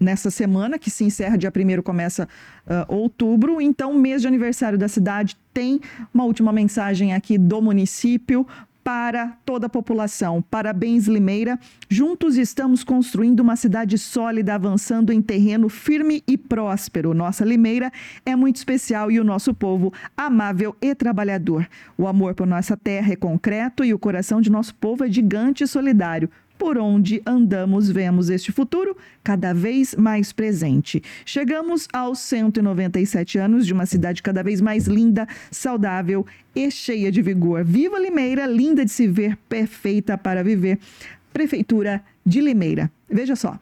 nessa 0.00 0.30
semana, 0.30 0.78
que 0.78 0.90
se 0.90 1.04
encerra 1.04 1.36
dia 1.36 1.52
1 1.54 1.82
começa 1.82 2.26
uh, 2.66 2.94
outubro. 2.94 3.60
Então, 3.60 3.92
mês 3.92 4.22
de 4.22 4.28
aniversário 4.28 4.78
da 4.78 4.88
cidade 4.88 5.36
tem 5.52 5.78
uma 6.12 6.24
última 6.24 6.50
mensagem 6.50 7.12
aqui 7.12 7.36
do 7.36 7.60
município 7.60 8.46
para 8.82 9.36
toda 9.44 9.66
a 9.66 9.70
população. 9.70 10.40
Parabéns, 10.40 11.06
Limeira. 11.06 11.58
Juntos 11.88 12.38
estamos 12.38 12.82
construindo 12.82 13.40
uma 13.40 13.54
cidade 13.54 13.98
sólida, 13.98 14.54
avançando 14.54 15.12
em 15.12 15.20
terreno 15.20 15.68
firme 15.68 16.24
e 16.26 16.38
próspero. 16.38 17.12
Nossa 17.12 17.44
Limeira 17.44 17.92
é 18.24 18.34
muito 18.34 18.56
especial 18.56 19.10
e 19.10 19.20
o 19.20 19.24
nosso 19.24 19.52
povo 19.52 19.92
amável 20.16 20.74
e 20.80 20.94
trabalhador. 20.94 21.68
O 21.98 22.06
amor 22.06 22.34
por 22.34 22.46
nossa 22.46 22.74
terra 22.74 23.12
é 23.12 23.16
concreto 23.16 23.84
e 23.84 23.92
o 23.92 23.98
coração 23.98 24.40
de 24.40 24.50
nosso 24.50 24.74
povo 24.74 25.04
é 25.04 25.10
gigante 25.10 25.62
e 25.62 25.66
solidário 25.66 26.30
por 26.60 26.76
onde 26.76 27.22
andamos, 27.24 27.90
vemos 27.90 28.28
este 28.28 28.52
futuro 28.52 28.94
cada 29.24 29.54
vez 29.54 29.94
mais 29.94 30.30
presente. 30.30 31.02
Chegamos 31.24 31.88
aos 31.90 32.18
197 32.18 33.38
anos 33.38 33.66
de 33.66 33.72
uma 33.72 33.86
cidade 33.86 34.22
cada 34.22 34.42
vez 34.42 34.60
mais 34.60 34.86
linda, 34.86 35.26
saudável 35.50 36.26
e 36.54 36.70
cheia 36.70 37.10
de 37.10 37.22
vigor. 37.22 37.64
Viva 37.64 37.98
Limeira, 37.98 38.46
linda 38.46 38.84
de 38.84 38.90
se 38.90 39.08
ver, 39.08 39.38
perfeita 39.48 40.18
para 40.18 40.44
viver. 40.44 40.78
Prefeitura 41.32 42.04
de 42.26 42.42
Limeira. 42.42 42.92
Veja 43.08 43.34
só. 43.34 43.58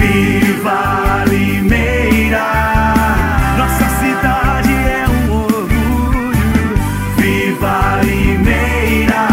Viva 0.00 1.24
Limeira, 1.28 2.44
nossa 3.56 3.88
cidade 4.00 4.72
é 4.72 5.04
um 5.08 5.32
orgulho. 5.44 6.74
Viva 7.16 8.00
Limeira, 8.02 9.28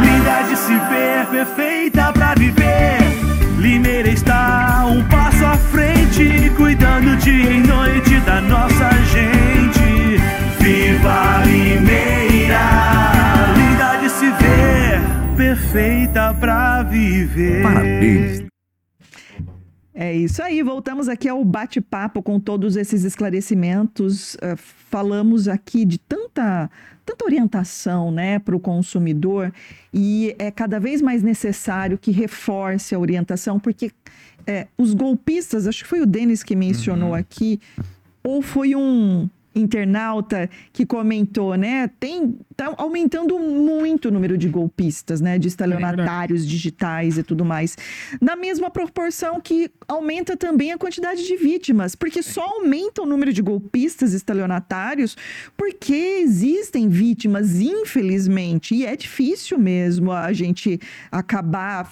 linda 0.00 0.48
de 0.48 0.56
se 0.56 0.72
ver, 0.88 1.26
perfeita 1.30 1.79
cuidando 6.56 7.16
dia 7.16 7.50
e 7.50 7.60
noite 7.66 8.20
da 8.20 8.40
nossa 8.40 8.90
gente. 9.04 10.18
Viva 10.60 11.42
Limeira, 11.44 12.60
linda 13.56 13.96
de 14.00 14.10
se 14.10 14.26
ver, 14.26 15.36
perfeita 15.36 16.34
pra 16.34 16.82
viver. 16.82 17.62
Parabéns. 17.62 18.50
É 20.02 20.14
isso 20.14 20.42
aí, 20.42 20.62
voltamos 20.62 21.10
aqui 21.10 21.28
ao 21.28 21.44
bate-papo 21.44 22.22
com 22.22 22.40
todos 22.40 22.74
esses 22.76 23.04
esclarecimentos. 23.04 24.34
Uh, 24.36 24.56
falamos 24.56 25.46
aqui 25.46 25.84
de 25.84 25.98
tanta, 25.98 26.70
tanta 27.04 27.24
orientação 27.24 28.10
né, 28.10 28.38
para 28.38 28.56
o 28.56 28.60
consumidor 28.60 29.52
e 29.92 30.34
é 30.38 30.50
cada 30.50 30.80
vez 30.80 31.02
mais 31.02 31.22
necessário 31.22 31.98
que 31.98 32.10
reforce 32.10 32.94
a 32.94 32.98
orientação, 32.98 33.60
porque 33.60 33.90
é, 34.46 34.66
os 34.76 34.94
golpistas, 34.94 35.66
acho 35.66 35.82
que 35.82 35.88
foi 35.88 36.00
o 36.00 36.06
Denis 36.06 36.42
que 36.42 36.56
mencionou 36.56 37.10
uhum. 37.10 37.14
aqui, 37.14 37.60
ou 38.22 38.42
foi 38.42 38.74
um 38.74 39.28
internauta 39.52 40.48
que 40.72 40.86
comentou, 40.86 41.56
né? 41.56 41.90
Tem 41.98 42.36
tá 42.56 42.72
aumentando 42.76 43.36
muito 43.38 44.06
o 44.06 44.10
número 44.12 44.38
de 44.38 44.48
golpistas, 44.48 45.20
né? 45.20 45.38
De 45.38 45.48
estelionatários 45.48 46.44
é 46.44 46.46
digitais 46.46 47.18
e 47.18 47.22
tudo 47.24 47.44
mais. 47.44 47.76
Na 48.20 48.36
mesma 48.36 48.70
proporção 48.70 49.40
que 49.40 49.68
aumenta 49.88 50.36
também 50.36 50.70
a 50.70 50.78
quantidade 50.78 51.26
de 51.26 51.36
vítimas, 51.36 51.96
porque 51.96 52.22
só 52.22 52.42
aumenta 52.42 53.02
o 53.02 53.06
número 53.06 53.32
de 53.32 53.42
golpistas 53.42 54.12
estelionatários 54.12 55.16
porque 55.56 56.20
existe 56.22 56.70
existem 56.70 56.88
vítimas, 56.88 57.60
infelizmente, 57.60 58.74
e 58.74 58.86
é 58.86 58.94
difícil 58.94 59.58
mesmo 59.58 60.12
a 60.12 60.32
gente 60.32 60.80
acabar 61.10 61.90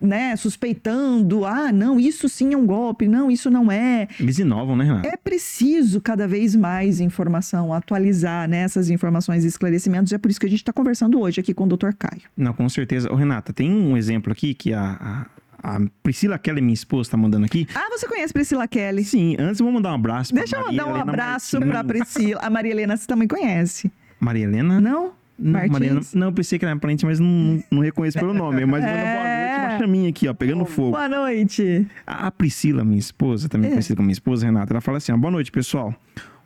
né, 0.00 0.34
suspeitando, 0.36 1.44
ah, 1.44 1.70
não, 1.72 2.00
isso 2.00 2.28
sim 2.28 2.54
é 2.54 2.56
um 2.56 2.66
golpe, 2.66 3.06
não, 3.06 3.30
isso 3.30 3.50
não 3.50 3.70
é. 3.70 4.08
Eles 4.18 4.38
inovam, 4.38 4.76
né, 4.76 4.84
Renato? 4.84 5.08
É 5.08 5.16
preciso 5.16 6.00
cada 6.00 6.26
vez 6.26 6.56
mais 6.56 7.00
informação, 7.00 7.72
atualizar 7.72 8.48
né, 8.48 8.58
essas 8.58 8.90
informações 8.90 9.44
e 9.44 9.48
esclarecimentos, 9.48 10.12
e 10.12 10.14
é 10.14 10.18
por 10.18 10.30
isso 10.30 10.40
que 10.40 10.46
a 10.46 10.48
gente 10.48 10.60
está 10.60 10.72
conversando 10.72 11.20
hoje 11.20 11.40
aqui 11.40 11.52
com 11.52 11.64
o 11.64 11.76
Dr. 11.76 11.92
Caio. 11.98 12.22
Não, 12.36 12.52
com 12.52 12.68
certeza. 12.68 13.12
Ô, 13.12 13.14
Renata, 13.14 13.52
tem 13.52 13.70
um 13.70 13.96
exemplo 13.96 14.32
aqui 14.32 14.54
que 14.54 14.72
a, 14.72 15.26
a, 15.62 15.74
a 15.76 15.80
Priscila 16.02 16.38
Kelly, 16.38 16.60
minha 16.60 16.74
esposa, 16.74 17.08
está 17.08 17.16
mandando 17.16 17.44
aqui. 17.46 17.66
Ah, 17.74 17.88
você 17.90 18.06
conhece 18.06 18.32
Priscila 18.32 18.66
Kelly? 18.66 19.04
Sim, 19.04 19.36
antes 19.38 19.60
eu 19.60 19.64
vou 19.64 19.72
mandar 19.72 19.92
um 19.92 19.94
abraço 19.96 20.34
Deixa 20.34 20.56
eu 20.56 20.66
mandar 20.66 20.86
um 20.86 20.90
Helena 20.90 21.02
abraço 21.02 21.60
para 21.60 21.84
Priscila. 21.84 22.40
A 22.42 22.50
Maria 22.50 22.72
Helena 22.72 22.96
você 22.96 23.06
também 23.06 23.28
conhece, 23.28 23.90
Maria 24.18 24.44
Helena? 24.44 24.80
não? 24.80 25.19
Não, 25.40 25.52
Martins? 25.52 26.14
Não, 26.14 26.26
eu 26.28 26.32
pensei 26.32 26.58
que 26.58 26.64
era 26.64 26.76
parente, 26.76 27.06
mas 27.06 27.18
não, 27.18 27.62
não 27.70 27.80
reconheço 27.80 28.18
pelo 28.18 28.34
nome. 28.34 28.64
Mas 28.66 28.82
manda 28.82 28.92
boa 28.92 28.98
É. 29.28 29.48
noite, 29.58 29.72
uma 29.72 29.78
chaminha 29.78 30.08
aqui, 30.10 30.28
ó, 30.28 30.34
pegando 30.34 30.64
fogo. 30.66 30.90
Boa 30.90 31.08
noite. 31.08 31.86
A 32.06 32.26
a 32.26 32.30
Priscila, 32.30 32.84
minha 32.84 32.98
esposa, 32.98 33.48
também 33.48 33.68
É. 33.68 33.72
conhecida 33.72 33.96
como 33.96 34.06
minha 34.06 34.12
esposa, 34.12 34.44
Renata, 34.44 34.72
ela 34.72 34.80
fala 34.80 34.98
assim: 34.98 35.12
ó, 35.12 35.16
boa 35.16 35.30
noite, 35.30 35.50
pessoal. 35.50 35.94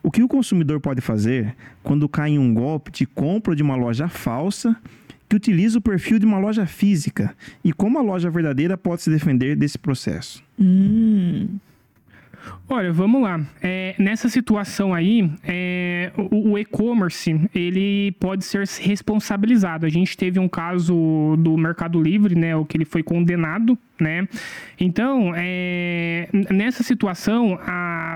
O 0.01 0.09
que 0.11 0.21
o 0.23 0.27
consumidor 0.27 0.79
pode 0.79 1.01
fazer 1.01 1.55
quando 1.83 2.07
cai 2.07 2.29
em 2.31 2.39
um 2.39 2.53
golpe 2.53 2.91
de 2.91 3.05
compra 3.05 3.55
de 3.55 3.63
uma 3.63 3.75
loja 3.75 4.07
falsa 4.07 4.75
que 5.27 5.35
utiliza 5.35 5.79
o 5.79 5.81
perfil 5.81 6.19
de 6.19 6.25
uma 6.25 6.37
loja 6.37 6.65
física? 6.67 7.35
E 7.63 7.73
como 7.73 7.97
a 7.97 8.01
loja 8.01 8.29
verdadeira 8.29 8.77
pode 8.77 9.01
se 9.01 9.09
defender 9.09 9.55
desse 9.55 9.77
processo? 9.79 10.43
Hum. 10.59 11.47
Olha, 12.67 12.91
vamos 12.91 13.21
lá. 13.21 13.39
É, 13.61 13.93
nessa 13.99 14.27
situação 14.27 14.93
aí, 14.93 15.29
é, 15.43 16.11
o, 16.17 16.51
o 16.51 16.57
e-commerce 16.57 17.39
ele 17.53 18.11
pode 18.13 18.43
ser 18.43 18.65
responsabilizado. 18.81 19.85
A 19.85 19.89
gente 19.89 20.17
teve 20.17 20.39
um 20.39 20.47
caso 20.47 21.35
do 21.37 21.55
Mercado 21.57 22.01
Livre, 22.01 22.33
né, 22.35 22.55
o 22.55 22.65
que 22.65 22.77
ele 22.77 22.85
foi 22.85 23.03
condenado, 23.03 23.77
né. 23.99 24.27
Então, 24.79 25.31
é, 25.35 26.27
nessa 26.51 26.81
situação, 26.81 27.59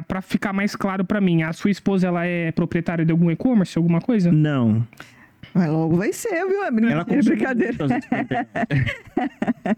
para 0.07 0.21
ficar 0.21 0.51
mais 0.51 0.75
claro 0.75 1.05
para 1.05 1.21
mim, 1.21 1.43
a 1.43 1.53
sua 1.53 1.69
esposa 1.71 2.07
ela 2.07 2.25
é 2.25 2.51
proprietária 2.51 3.05
de 3.05 3.11
algum 3.11 3.29
e-commerce, 3.29 3.77
alguma 3.77 4.01
coisa? 4.01 4.31
Não. 4.31 4.85
Mas 5.53 5.69
logo 5.69 5.95
vai 5.95 6.11
ser, 6.13 6.45
viu? 6.47 6.63
É 6.63 6.67
Ela 6.67 6.71
brincadeira. 6.71 7.05
consome 7.05 7.23
brincadeira. 7.23 7.77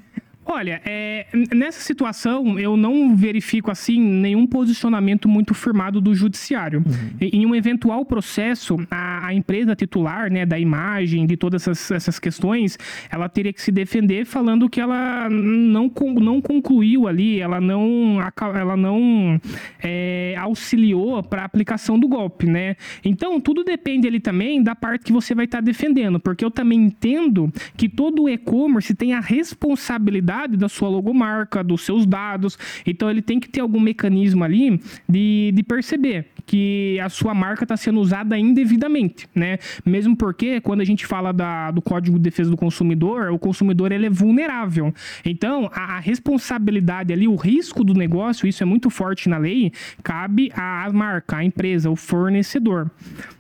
Olha, 0.54 0.82
é, 0.84 1.26
nessa 1.56 1.80
situação 1.80 2.60
eu 2.60 2.76
não 2.76 3.16
verifico 3.16 3.72
assim 3.72 3.98
nenhum 4.02 4.46
posicionamento 4.46 5.30
muito 5.30 5.54
firmado 5.54 6.02
do 6.02 6.14
judiciário. 6.14 6.84
E- 7.22 7.38
Em 7.38 7.46
um 7.46 7.56
eventual 7.56 8.04
processo, 8.06 8.76
a, 8.92 9.28
a 9.28 9.34
empresa 9.34 9.74
titular, 9.78 10.30
né, 10.30 10.46
da 10.46 10.60
imagem, 10.60 11.26
de 11.26 11.38
todas 11.38 11.62
essas, 11.66 11.90
essas 11.92 12.20
questões, 12.20 12.78
ela 13.10 13.30
teria 13.30 13.54
que 13.54 13.62
se 13.62 13.72
defender 13.72 14.26
falando 14.26 14.70
que 14.70 14.82
ela 14.82 15.30
não, 15.30 15.90
não 16.20 16.42
concluiu 16.42 17.08
ali, 17.08 17.40
ela 17.40 17.62
não, 17.62 18.20
ela 18.54 18.76
não 18.76 19.40
é, 19.82 20.36
auxiliou 20.38 21.24
para 21.24 21.44
a 21.44 21.46
aplicação 21.46 21.98
do 21.98 22.10
golpe, 22.10 22.46
né? 22.46 22.76
Então 23.06 23.40
tudo 23.40 23.64
depende 23.64 24.06
ali 24.06 24.20
também 24.20 24.62
da 24.62 24.76
parte 24.76 25.06
que 25.06 25.14
você 25.14 25.34
vai 25.34 25.46
estar 25.46 25.62
defendendo, 25.62 26.20
porque 26.20 26.44
eu 26.44 26.52
também 26.52 26.78
entendo 26.80 27.50
que 27.78 27.88
todo 27.88 28.24
o 28.24 28.30
e-commerce 28.30 28.94
tem 28.94 29.14
a 29.14 29.22
responsabilidade 29.22 30.41
da 30.48 30.70
sua 30.70 30.90
logomarca, 30.90 31.64
dos 31.64 31.82
seus 31.82 32.06
dados. 32.06 32.58
Então 32.86 33.10
ele 33.10 33.22
tem 33.22 33.40
que 33.40 33.50
ter 33.50 33.62
algum 33.62 33.80
mecanismo 33.80 34.44
ali 34.44 34.80
de, 35.08 35.52
de 35.54 35.64
perceber 35.64 36.28
que 36.46 37.00
a 37.00 37.10
sua 37.10 37.34
marca 37.34 37.64
está 37.64 37.78
sendo 37.78 38.00
usada 38.00 38.38
indevidamente, 38.38 39.28
né? 39.34 39.58
Mesmo 39.86 40.16
porque 40.16 40.60
quando 40.60 40.82
a 40.82 40.86
gente 40.86 41.06
fala 41.06 41.32
da, 41.32 41.72
do 41.72 41.82
Código 41.82 42.18
de 42.18 42.24
Defesa 42.24 42.50
do 42.50 42.58
Consumidor, 42.58 43.32
o 43.32 43.40
consumidor 43.40 43.92
ele 43.92 44.08
é 44.08 44.10
vulnerável. 44.10 44.94
Então 45.24 45.70
a, 45.74 45.98
a 45.98 46.00
responsabilidade 46.00 47.14
ali, 47.14 47.28
o 47.28 47.36
risco 47.36 47.84
do 47.84 47.94
negócio, 47.94 48.48
isso 48.48 48.64
é 48.64 48.66
muito 48.66 48.90
forte 48.90 49.30
na 49.30 49.38
lei, 49.38 49.72
cabe 50.04 50.52
à 50.56 50.90
marca, 50.92 51.38
à 51.38 51.44
empresa, 51.44 51.90
ao 51.90 51.96
fornecedor. 51.96 52.90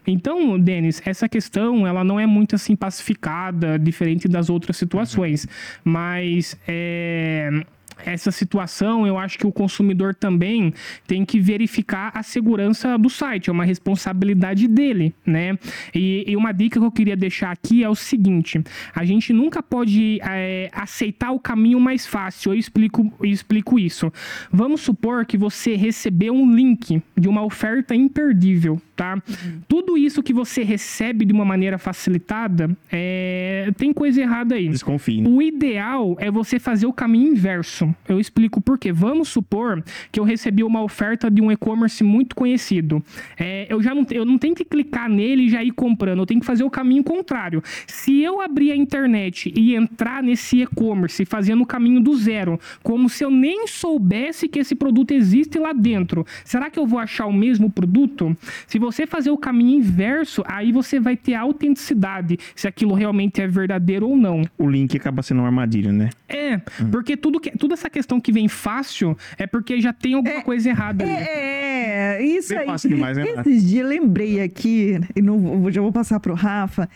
Então, 0.06 0.60
Denis, 0.60 1.02
essa 1.06 1.30
questão 1.30 1.86
ela 1.86 2.04
não 2.04 2.20
é 2.20 2.26
muito 2.26 2.56
assim 2.56 2.76
pacificada, 2.76 3.78
diferente 3.78 4.28
das 4.28 4.49
outras 4.49 4.78
situações, 4.78 5.47
mas 5.84 6.58
é, 6.68 6.81
Eh, 6.84 7.64
essa 8.06 8.32
situação, 8.32 9.06
eu 9.06 9.18
acho 9.18 9.38
que 9.38 9.47
o 9.47 9.52
consumidor 9.52 10.16
também 10.16 10.74
tem 11.08 11.26
que 11.26 11.39
verificar 11.39 12.12
a 12.14 12.24
segurança 12.24 12.97
do 12.97 13.10
site, 13.10 13.49
é 13.49 13.54
uma 13.54 13.66
responsabilidade 13.66 14.68
dele, 14.68 15.14
né? 15.26 15.58
E, 15.93 16.24
e 16.28 16.36
uma 16.36 16.52
dica 16.52 16.80
que 16.80 16.86
eu 16.86 16.91
queria 16.91 17.16
deixar 17.16 17.52
aqui 17.52 17.84
é 17.84 17.89
o 17.89 17.95
seguinte: 17.95 18.62
a 18.93 19.06
gente 19.06 19.34
nunca 19.34 19.62
pode 19.62 20.20
é, 20.24 20.70
aceitar 20.74 21.32
o 21.32 21.39
caminho 21.39 21.80
mais 21.80 22.06
fácil. 22.06 22.54
Eu 22.54 22.58
explico, 22.58 23.12
eu 23.20 23.26
explico 23.26 23.80
isso. 23.80 24.12
Vamos 24.52 24.82
supor 24.82 25.26
que 25.26 25.38
você 25.38 25.76
recebeu 25.76 26.34
um 26.34 26.54
link 26.54 27.02
de 27.18 27.28
uma 27.28 27.43
oferta 27.43 27.95
imperdível, 27.95 28.82
tá? 28.95 29.22
Tudo 29.68 29.97
isso 29.97 30.24
que 30.24 30.34
você 30.34 30.64
recebe 30.64 31.26
de 31.26 31.34
uma 31.34 31.45
maneira 31.45 31.78
facilitada, 31.78 32.76
é, 32.91 33.72
tem 33.78 33.93
coisa 33.93 34.22
errada 34.22 34.56
aí. 34.56 34.70
Desconfie. 34.70 35.22
né? 35.22 35.30
O 35.30 35.41
ideal 35.41 36.16
é 36.20 36.30
você 36.30 36.60
fazer 36.60 36.86
o 36.86 36.93
caminho 36.93 37.32
inverso. 37.32 37.91
Eu 38.08 38.20
explico 38.20 38.62
por 38.62 38.78
quê. 38.78 38.92
Vamos 38.92 39.30
supor 39.30 39.84
que 40.12 40.20
eu 40.20 40.24
recebi 40.24 40.64
uma 40.64 40.82
oferta 40.82 41.30
de 41.30 41.42
um 41.42 41.52
e-commerce 41.52 42.04
muito 42.04 42.36
conhecido. 42.36 43.04
É, 43.38 43.68
eu 43.70 43.82
já 43.82 43.94
não, 43.94 44.06
eu 44.12 44.26
não 44.26 44.38
tenho 44.38 44.56
que 44.56 44.66
clicar 44.66 45.10
nele 45.10 45.44
e 45.44 45.50
já 45.50 45.64
ir 45.64 45.72
comprando. 45.72 46.20
Eu 46.20 46.26
tenho 46.26 46.39
que 46.39 46.46
fazer 46.46 46.64
o 46.64 46.70
caminho 46.70 47.04
contrário. 47.04 47.64
Se 47.88 48.22
eu 48.22 48.42
abrir 48.42 48.72
a 48.72 48.76
internet 48.76 49.52
e 49.56 49.76
entrar 49.76 50.24
nesse 50.24 50.62
e-commerce 50.62 51.26
fazendo 51.26 51.64
o 51.64 51.66
caminho 51.66 52.00
do 52.00 52.16
zero, 52.16 52.60
como 52.84 53.10
se 53.10 53.24
eu 53.24 53.32
nem 53.32 53.68
soubesse 53.68 54.48
que 54.48 54.60
esse 54.60 54.76
produto 54.76 55.12
existe 55.12 55.58
lá 55.60 55.74
dentro, 55.74 56.26
será 56.44 56.70
que 56.70 56.80
eu 56.80 56.86
vou 56.86 57.00
achar 57.00 57.26
o 57.26 57.34
mesmo 57.34 57.70
produto? 57.70 58.36
Se 58.68 58.80
você 58.80 59.06
fazer 59.06 59.32
o 59.32 59.38
caminho 59.38 59.78
inverso, 59.78 60.44
aí 60.46 60.72
você 60.72 61.00
vai 61.00 61.16
ter 61.16 61.34
a 61.34 61.42
autenticidade, 61.42 62.38
se 62.56 62.68
aquilo 62.68 62.94
realmente 62.94 63.42
é 63.42 63.48
verdadeiro 63.48 64.08
ou 64.08 64.18
não. 64.18 64.44
O 64.58 64.70
link 64.70 64.96
acaba 64.96 65.22
sendo 65.22 65.39
uma 65.39 65.48
armadilha, 65.48 65.92
né? 65.92 66.10
É, 66.28 66.58
porque 66.92 67.18
tudo 67.18 67.39
que, 67.39 67.52
toda 67.72 67.80
essa 67.80 67.90
questão 67.90 68.20
que 68.20 68.32
vem 68.32 68.48
fácil 68.48 69.18
é 69.38 69.48
porque 69.48 69.80
já 69.80 69.94
tem 69.94 70.14
alguma 70.14 70.42
coisa 70.42 70.70
errada 70.70 71.04
ali. 71.04 71.14
É, 71.14 72.18
é, 72.20 72.24
isso 72.24 72.50
Bem 72.50 72.60
aí. 72.60 72.66
fácil 72.66 72.90
demais, 72.90 73.18
né? 73.18 73.26
Esses 73.40 73.68
dias 73.68 73.88
lembrei 73.88 74.42
aqui, 74.42 75.00
e 75.16 75.22
não, 75.22 75.72
já 75.72 75.82
vou 75.82 75.92
passar 75.92 76.20
pro 76.20 76.34
Rafa, 76.34 76.90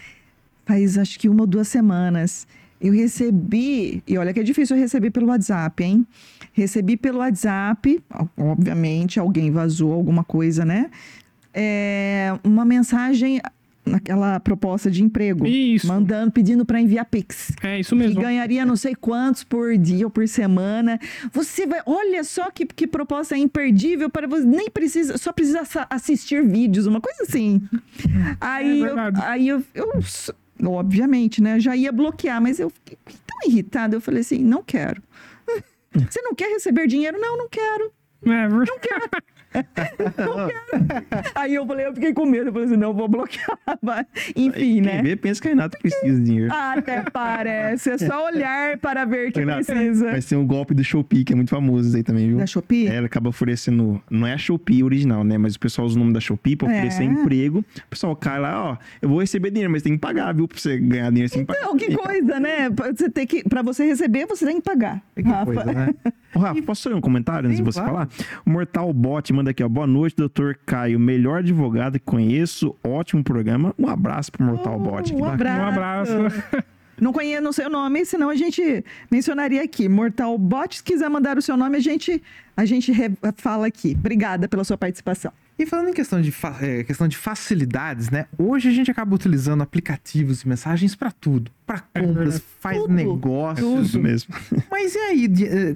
faz 0.66 0.98
acho 0.98 1.18
que 1.18 1.30
uma 1.30 1.42
ou 1.42 1.48
duas 1.48 1.68
semanas. 1.68 2.46
Eu 2.82 2.94
recebi, 2.94 4.04
e 4.06 4.18
olha 4.18 4.34
que 4.34 4.40
é 4.40 4.44
difícil 4.44 4.76
eu 4.76 4.82
receber 4.82 5.10
pelo 5.12 5.28
WhatsApp, 5.28 5.82
hein? 5.82 6.06
Recebi 6.52 6.98
pelo 6.98 7.20
WhatsApp, 7.20 8.04
obviamente, 8.38 9.18
alguém 9.18 9.50
vazou 9.50 9.94
alguma 9.94 10.24
coisa, 10.24 10.66
né? 10.66 10.92
É, 11.54 12.38
uma 12.44 12.66
mensagem, 12.66 13.40
naquela 13.86 14.40
proposta 14.40 14.90
de 14.90 15.04
emprego. 15.04 15.46
Isso. 15.46 15.88
Mandando, 15.88 16.32
pedindo 16.32 16.66
para 16.66 16.82
enviar 16.82 17.06
Pix 17.06 17.52
É 17.64 17.80
isso 17.80 17.96
mesmo. 17.96 18.20
ganharia 18.20 18.66
não 18.66 18.76
sei 18.76 18.96
quantos 18.96 19.44
por 19.44 19.78
dia 19.78 20.06
ou 20.06 20.10
por 20.10 20.28
semana. 20.28 21.00
Você 21.32 21.68
vai, 21.68 21.82
olha 21.86 22.24
só 22.24 22.50
que, 22.50 22.66
que 22.66 22.88
proposta 22.88 23.38
imperdível 23.38 24.10
para 24.10 24.28
você, 24.28 24.46
nem 24.46 24.70
precisa, 24.70 25.18
só 25.18 25.32
precisa 25.32 25.62
assistir 25.90 26.44
vídeos, 26.44 26.88
uma 26.88 27.00
coisa 27.00 27.24
assim. 27.24 27.62
Aí, 28.42 28.80
eu, 28.80 28.86
verdade. 28.86 29.22
aí 29.24 29.48
eu, 29.48 29.64
eu, 29.74 29.92
obviamente, 30.66 31.42
né, 31.42 31.60
já 31.60 31.76
ia 31.76 31.92
bloquear, 31.92 32.42
mas 32.42 32.60
eu 32.60 32.70
fiquei 32.70 32.98
tão 33.26 33.50
irritada, 33.50 33.96
eu 33.96 34.02
falei 34.02 34.22
assim, 34.22 34.40
não 34.40 34.64
quero. 34.64 35.02
Você 35.94 36.22
não 36.22 36.34
quer 36.34 36.50
receber 36.50 36.88
dinheiro? 36.88 37.18
Não, 37.20 37.38
não 37.38 37.48
quero. 37.50 37.92
É 38.24 38.48
verdade. 38.48 38.72
Não 38.72 38.80
quero. 38.80 39.10
Aí 41.36 41.56
eu 41.56 41.66
falei, 41.66 41.86
eu 41.88 41.94
fiquei 41.94 42.14
com 42.14 42.26
medo. 42.26 42.48
Eu 42.50 42.54
falei 42.54 42.68
assim, 42.68 42.78
não, 42.78 42.94
vou 42.94 43.08
bloquear. 43.08 43.58
Mas, 43.82 44.06
Enfim, 44.36 44.52
Quem 44.52 44.82
né? 44.82 45.02
vê, 45.02 45.16
pensa 45.16 45.42
que 45.42 45.48
a 45.48 45.52
Renata 45.52 45.78
precisa 45.78 46.14
de 46.16 46.22
dinheiro. 46.24 46.54
Até 46.54 47.02
parece. 47.12 47.92
É 47.92 47.98
só 47.98 48.26
olhar 48.28 48.78
para 48.78 49.06
ver 49.06 49.32
que 49.32 49.40
Renata, 49.40 49.66
precisa. 49.66 50.12
Vai 50.12 50.22
ser 50.22 50.36
um 50.36 50.46
golpe 50.46 50.74
do 50.74 50.84
Shopee, 50.84 51.24
que 51.24 51.34
é 51.34 51.36
muito 51.36 51.50
famoso 51.50 51.96
aí 51.96 52.04
também, 52.04 52.28
viu? 52.30 52.38
Da 52.38 52.46
Shopee? 52.46 52.88
É, 52.88 52.96
ela 52.96 53.06
acaba 53.08 53.30
oferecendo. 53.30 54.02
Não 54.10 54.26
é 54.28 54.34
a 54.34 54.38
Shopee 54.38 54.84
original, 54.84 55.24
né? 55.24 55.38
Mas 55.38 55.56
o 55.56 55.60
pessoal 55.60 55.86
usa 55.88 55.96
o 55.96 56.00
nome 56.00 56.14
da 56.14 56.20
Shopee 56.20 56.56
pra 56.56 56.72
É. 56.72 56.78
oferecer 56.78 57.04
emprego. 57.04 57.60
O 57.60 57.90
pessoal 57.90 58.16
cai 58.16 58.40
lá, 58.40 58.72
ó. 58.72 58.78
Eu 59.02 59.10
vou 59.10 59.20
receber 59.20 59.50
dinheiro, 59.52 59.72
mas 59.72 59.82
tem 59.82 59.94
que 59.94 60.00
pagar, 60.00 60.34
viu? 60.34 60.48
Pra 60.48 60.58
você 60.58 60.78
ganhar 60.78 61.10
dinheiro, 61.10 61.30
você 61.30 61.36
tem 61.38 61.46
que 61.46 61.54
pagar. 61.54 61.66
Não, 61.68 61.78
que 61.78 61.96
coisa, 61.96 62.40
né? 62.40 62.70
Você 62.70 63.10
tem 63.10 63.26
que, 63.28 63.44
pra 63.48 63.62
você 63.62 63.86
receber, 63.86 64.26
você 64.26 64.46
tem 64.46 64.56
que 64.58 64.62
pagar. 64.62 65.02
Rafa. 65.24 65.46
Coisa, 65.46 65.66
né? 65.66 65.94
Ô, 66.36 66.40
Rafa, 66.40 66.62
posso 66.64 66.90
ler 66.90 66.96
um 66.96 67.02
comentário 67.02 67.48
antes 67.48 67.58
de 67.60 67.64
você 67.64 67.80
claro. 67.80 67.94
falar? 67.94 68.10
O 68.46 68.50
Mortal 68.50 68.92
Bot 68.94 69.32
manda 69.34 69.45
aqui, 69.50 69.64
ó. 69.64 69.70
Boa 69.70 69.88
noite, 69.88 70.16
doutor 70.16 70.58
Caio. 70.66 71.00
Melhor 71.00 71.40
advogado 71.40 71.94
que 72.00 72.06
conheço. 72.06 72.76
Ótimo 72.84 73.24
programa. 73.24 73.74
Um 73.78 73.88
abraço 73.88 74.32
pro 74.32 74.44
Mortal 74.44 74.80
Bot. 74.80 75.10
Que 75.12 75.16
Um 75.16 75.22
bacana. 75.22 75.68
abraço. 75.68 76.12
Um 76.14 76.26
abraço. 76.26 76.44
Não 77.00 77.12
conheço 77.12 77.44
não 77.44 77.52
sei 77.52 77.66
o 77.66 77.70
nome, 77.70 78.06
senão 78.06 78.30
a 78.30 78.36
gente 78.36 78.82
mencionaria 79.12 79.62
aqui. 79.62 79.90
Mortal 79.90 80.38
Bot, 80.38 80.78
se 80.78 80.82
quiser 80.82 81.10
mandar 81.10 81.38
o 81.38 81.42
seu 81.42 81.58
nome, 81.58 81.76
a 81.76 81.80
gente, 81.82 82.24
a 82.56 82.64
gente 82.64 82.90
fala 83.36 83.68
aqui. 83.68 83.98
Obrigada 84.00 84.48
pela 84.48 84.64
sua 84.64 84.78
participação. 84.78 85.30
E 85.60 85.66
falando 85.66 85.90
em 85.90 85.94
questão 85.94 86.22
de, 86.22 86.34
é, 86.62 86.86
questão 86.86 87.06
de 87.06 87.18
facilidades, 87.18 88.10
né? 88.10 88.28
Hoje 88.38 88.70
a 88.70 88.72
gente 88.72 88.90
acaba 88.90 89.14
utilizando 89.14 89.62
aplicativos 89.62 90.42
e 90.44 90.48
mensagens 90.48 90.96
para 90.96 91.12
tudo. 91.12 91.52
Para 91.66 91.80
compras, 91.80 92.42
faz 92.60 92.78
Tudo. 92.78 92.94
negócios. 92.94 93.88
Isso 93.88 94.00
mesmo. 94.00 94.34
Mas 94.70 94.94
e 94.94 94.98
aí, 95.00 95.30
eh, 95.44 95.76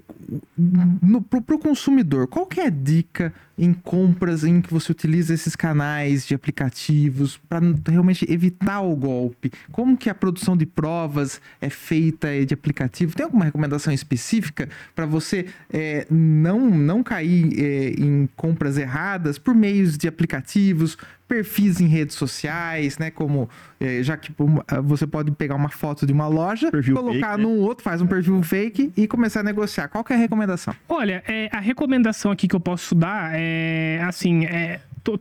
no, 0.57 1.21
pro, 1.21 1.41
pro 1.41 1.57
consumidor, 1.57 2.27
qual 2.27 2.45
que 2.45 2.59
é 2.59 2.67
a 2.67 2.69
dica 2.69 3.33
em 3.57 3.73
compras 3.73 4.43
em 4.43 4.61
que 4.61 4.71
você 4.71 4.91
utiliza 4.91 5.33
esses 5.33 5.55
canais 5.55 6.25
de 6.25 6.33
aplicativos 6.33 7.37
para 7.49 7.59
realmente 7.87 8.25
evitar 8.31 8.81
o 8.81 8.95
golpe? 8.95 9.51
Como 9.71 9.97
que 9.97 10.09
a 10.09 10.15
produção 10.15 10.55
de 10.55 10.65
provas 10.65 11.41
é 11.59 11.69
feita 11.69 12.45
de 12.45 12.53
aplicativo? 12.53 13.15
Tem 13.15 13.25
alguma 13.25 13.45
recomendação 13.45 13.91
específica 13.91 14.69
para 14.95 15.05
você 15.05 15.47
eh, 15.71 16.05
não, 16.09 16.69
não 16.69 17.03
cair 17.03 17.53
eh, 17.57 17.95
em 17.97 18.29
compras 18.35 18.77
erradas 18.77 19.37
por 19.37 19.55
meios 19.55 19.97
de 19.97 20.07
aplicativos, 20.07 20.97
perfis 21.29 21.79
em 21.79 21.85
redes 21.87 22.15
sociais, 22.15 22.97
né? 22.97 23.11
Como 23.11 23.47
eh, 23.79 24.01
já 24.03 24.17
que 24.17 24.31
pô, 24.31 24.45
você 24.83 25.05
pode 25.05 25.31
pegar 25.31 25.55
uma 25.55 25.69
foto 25.69 26.05
de 26.05 26.11
uma 26.11 26.27
loja, 26.27 26.71
Perfil 26.71 26.95
colocar 26.95 27.13
fake, 27.13 27.37
né? 27.37 27.43
num 27.43 27.59
outro, 27.59 27.83
faz 27.83 28.01
um 28.01 28.07
perfil 28.07 28.41
fake 28.41 28.91
e 28.97 29.07
começar 29.07 29.41
a 29.41 29.43
negociar. 29.43 29.87
Qual 29.87 30.03
que 30.03 30.11
é 30.11 30.15
a 30.15 30.19
recomendação? 30.19 30.75
Olha, 30.89 31.23
é, 31.27 31.47
a 31.53 31.59
recomendação 31.59 32.31
aqui 32.31 32.47
que 32.47 32.55
eu 32.55 32.59
posso 32.59 32.95
dar 32.95 33.31
é 33.35 34.01
assim, 34.03 34.45
é, 34.45 34.79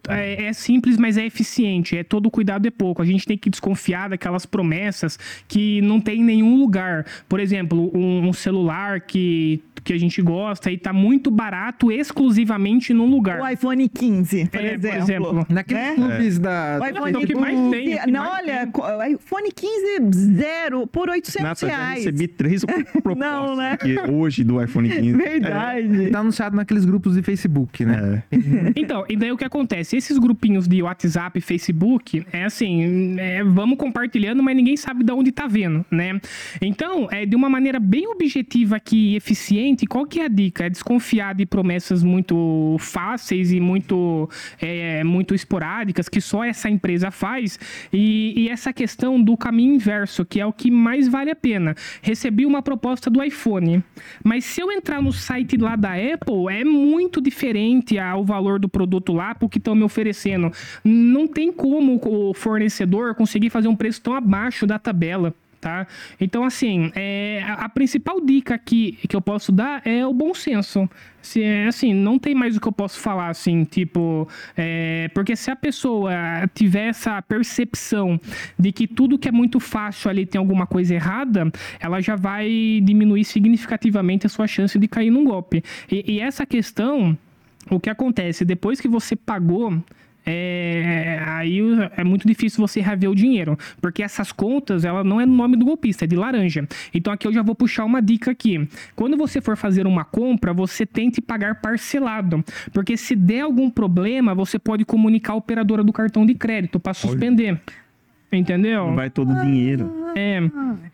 é- 0.09 0.45
é 0.47 0.53
simples, 0.53 0.97
mas 0.97 1.17
é 1.17 1.25
eficiente. 1.27 1.97
É 1.97 2.03
todo 2.03 2.31
cuidado 2.31 2.67
é 2.67 2.71
pouco. 2.71 3.01
A 3.03 3.05
gente 3.05 3.27
tem 3.27 3.37
que 3.39 3.49
desconfiar 3.51 4.09
daquelas 4.09 4.45
promessas 4.45 5.19
que 5.47 5.81
não 5.83 6.01
tem 6.01 6.21
em 6.21 6.25
nenhum 6.25 6.59
lugar. 6.59 7.05
Por 7.29 7.39
exemplo, 7.39 7.91
um, 7.97 8.29
um 8.29 8.33
celular 8.33 9.01
que, 9.01 9.63
que 9.83 9.93
a 9.93 9.99
gente 9.99 10.21
gosta 10.23 10.71
e 10.71 10.79
tá 10.79 10.93
muito 10.93 11.31
barato 11.31 11.91
exclusivamente 11.91 12.93
num 12.93 13.07
lugar. 13.09 13.41
O 13.41 13.49
iPhone 13.49 13.89
15, 13.89 14.47
por 14.47 14.61
É, 14.61 14.69
por 14.71 14.75
exemplo. 14.87 14.99
exemplo. 15.03 15.47
Naqueles 15.49 15.83
Né? 15.83 15.95
clubes 15.95 16.39
da. 16.39 16.79
O 16.81 16.87
iPhone 16.87 17.23
é 17.23 17.27
que 17.27 17.35
mais 17.35 17.71
tem, 17.71 17.93
é 17.95 17.99
que 18.05 18.11
Não, 18.11 18.21
mais 18.25 18.43
olha, 18.43 18.67
tem. 18.67 19.13
iPhone 19.15 19.51
15 19.53 20.35
zero 20.35 20.87
por 20.87 21.09
800 21.09 21.43
Nata, 21.43 21.67
já 21.69 21.77
reais. 21.77 21.99
recebi 21.99 22.29
três 22.29 22.65
propostas 23.03 23.17
Não, 23.19 23.57
né? 23.57 23.73
aqui 23.73 23.99
hoje 24.11 24.45
do 24.45 24.63
iPhone 24.63 24.89
15. 24.89 25.13
Verdade. 25.13 26.11
Tá 26.11 26.21
anunciado 26.21 26.57
naqueles 26.57 26.85
grupos 26.85 27.15
de 27.15 27.23
Facebook, 27.23 27.85
né? 27.85 28.23
É. 28.33 28.39
Então, 28.77 29.05
e 29.09 29.17
daí 29.17 29.33
o 29.33 29.37
que 29.37 29.45
acontece? 29.45 29.97
Esses 29.97 30.19
grupinhos 30.19 30.67
de 30.69 30.83
WhatsApp 30.83 31.39
e 31.39 31.43
Facebook, 31.43 32.25
é 32.33 32.45
assim, 32.45 33.17
é, 33.19 33.43
vamos 33.43 33.77
compartilhando, 33.79 34.43
mas 34.43 34.55
ninguém 34.57 34.77
sabe 34.77 35.05
de 35.05 35.13
onde 35.13 35.33
tá 35.33 35.47
vendo, 35.47 35.85
né? 35.91 36.21
Então, 36.61 37.09
é 37.11 37.25
de 37.27 37.35
uma 37.37 37.49
maneira 37.49 37.79
bem 37.81 38.07
objetiva 38.09 38.77
aqui 38.77 39.13
e 39.13 39.17
eficiente, 39.17 39.68
qual 39.87 40.07
que 40.07 40.21
é 40.21 40.25
a 40.25 40.29
dica? 40.29 40.65
É 40.65 40.71
desconfiar 40.71 41.35
de 41.35 41.47
promessas 41.47 42.03
muito 42.03 42.77
fáceis 42.79 43.53
e 43.53 43.61
muito, 43.61 44.29
é, 44.61 45.03
muito 45.05 45.35
esporádicas, 45.35 46.09
que 46.09 46.21
só 46.21 46.45
essa 46.45 46.69
empresa 46.69 47.11
faz, 47.11 47.59
e, 47.93 48.35
e 48.37 48.49
essa 48.49 48.73
questão 48.73 49.23
do 49.23 49.37
caminho 49.37 49.75
inverso, 49.75 50.25
que 50.25 50.41
é 50.41 50.47
o 50.47 50.53
que 50.53 50.71
mais 50.71 51.09
vale 51.09 51.31
a 51.31 51.37
pena. 51.37 51.75
Recebi 52.03 52.47
uma 52.47 52.63
proposta 52.63 53.11
do 53.11 53.23
iPhone, 53.23 53.83
mas 54.25 54.45
se 54.45 54.61
eu 54.61 54.71
entrar 54.71 55.03
no 55.03 55.13
site 55.13 55.57
lá 55.57 55.77
da 55.77 55.93
Apple, 55.93 56.47
é 56.51 56.65
muito 56.65 57.21
diferente 57.21 57.99
ao 57.99 58.25
valor 58.25 58.59
do 58.59 58.69
produto 58.69 59.13
lá 59.13 59.35
pro 59.35 59.49
que 59.49 59.59
estão 59.59 59.75
me 59.75 59.83
oferecendo. 59.83 60.51
Não 60.85 61.27
tem 61.27 61.53
como 61.53 62.01
o 62.05 62.35
fornecedor 62.35 63.15
conseguir 63.15 63.51
fazer 63.51 63.69
um 63.69 63.77
preço 63.77 64.01
tão 64.01 64.15
abaixo 64.15 64.67
da 64.67 64.79
tabela. 64.79 65.35
Tá? 65.61 65.89
Então, 66.21 66.45
assim, 66.45 66.93
é, 66.95 67.43
a, 67.45 67.65
a 67.65 67.69
principal 67.69 68.21
dica 68.21 68.55
aqui 68.55 68.97
que 69.09 69.17
eu 69.17 69.21
posso 69.21 69.51
dar 69.51 69.85
é 69.85 70.07
o 70.07 70.15
bom 70.15 70.33
senso. 70.33 70.89
Se, 71.21 71.43
é, 71.43 71.67
assim, 71.67 71.93
não 71.93 72.17
tem 72.17 72.33
mais 72.33 72.57
o 72.57 72.61
que 72.61 72.69
eu 72.69 72.73
posso 72.73 73.01
falar, 73.01 73.29
assim, 73.29 73.65
tipo... 73.65 74.29
é, 74.57 75.09
porque 75.13 75.35
se 75.35 75.51
a 75.51 75.57
pessoa 75.57 76.13
tiver 76.55 76.87
essa 76.87 77.21
percepção 77.23 78.21
de 78.57 78.71
que 78.71 78.87
tudo 78.87 79.19
que 79.19 79.29
é 79.29 79.33
muito 79.33 79.59
fácil 79.59 80.09
ali 80.09 80.25
tem 80.25 80.39
alguma 80.39 80.65
coisa 80.65 80.95
errada, 80.95 81.51
ela 81.81 82.01
já 82.01 82.15
vai 82.15 82.81
diminuir 82.85 83.25
significativamente 83.25 84.27
a 84.27 84.29
sua 84.29 84.47
chance 84.47 84.79
de 84.79 84.87
cair 84.87 85.11
num 85.11 85.25
golpe. 85.25 85.65
E, 85.91 86.15
e 86.15 86.21
essa 86.21 86.47
questão, 86.47 87.19
o 87.69 87.81
que 87.81 87.91
acontece? 87.91 88.45
Depois 88.45 88.81
que 88.81 88.87
você 88.87 89.17
pagou 89.17 89.83
é, 90.31 91.23
aí 91.25 91.59
é 91.97 92.05
muito 92.05 92.29
difícil 92.29 92.61
você 92.61 92.81
rever 92.81 93.11
o 93.11 93.15
dinheiro, 93.15 93.59
porque 93.81 94.03
essas 94.03 94.31
contas, 94.31 94.85
ela 94.85 95.03
não 95.03 95.19
é 95.19 95.25
no 95.25 95.35
nome 95.35 95.57
do 95.57 95.65
golpista, 95.65 96.05
é 96.05 96.07
de 96.07 96.17
laranja. 96.17 96.69
Então 96.93 97.13
aqui 97.13 97.27
eu 97.27 97.33
já 97.33 97.43
vou 97.43 97.55
puxar 97.55 97.87
uma 97.87 98.03
dica 98.03 98.31
aqui. 98.31 98.69
Quando 98.95 99.17
você 99.17 99.41
for 99.41 99.57
fazer 99.57 99.87
uma 99.87 100.05
compra, 100.05 100.53
você 100.53 100.85
tente 100.85 101.23
pagar 101.23 101.63
parcelado, 101.63 102.45
porque 102.73 102.97
se 102.97 103.17
der 103.17 103.41
algum 103.41 103.71
problema, 103.71 104.35
você 104.35 104.59
pode 104.59 104.85
comunicar 104.85 105.33
a 105.33 105.37
operadora 105.37 105.83
do 105.83 105.93
cartão 105.93 106.27
de 106.27 106.35
crédito 106.35 106.79
para 106.79 106.93
suspender. 106.93 107.59
Entendeu? 108.31 108.95
Vai 108.95 109.09
todo 109.09 109.33
o 109.33 109.43
dinheiro. 109.43 109.91
É, 110.15 110.39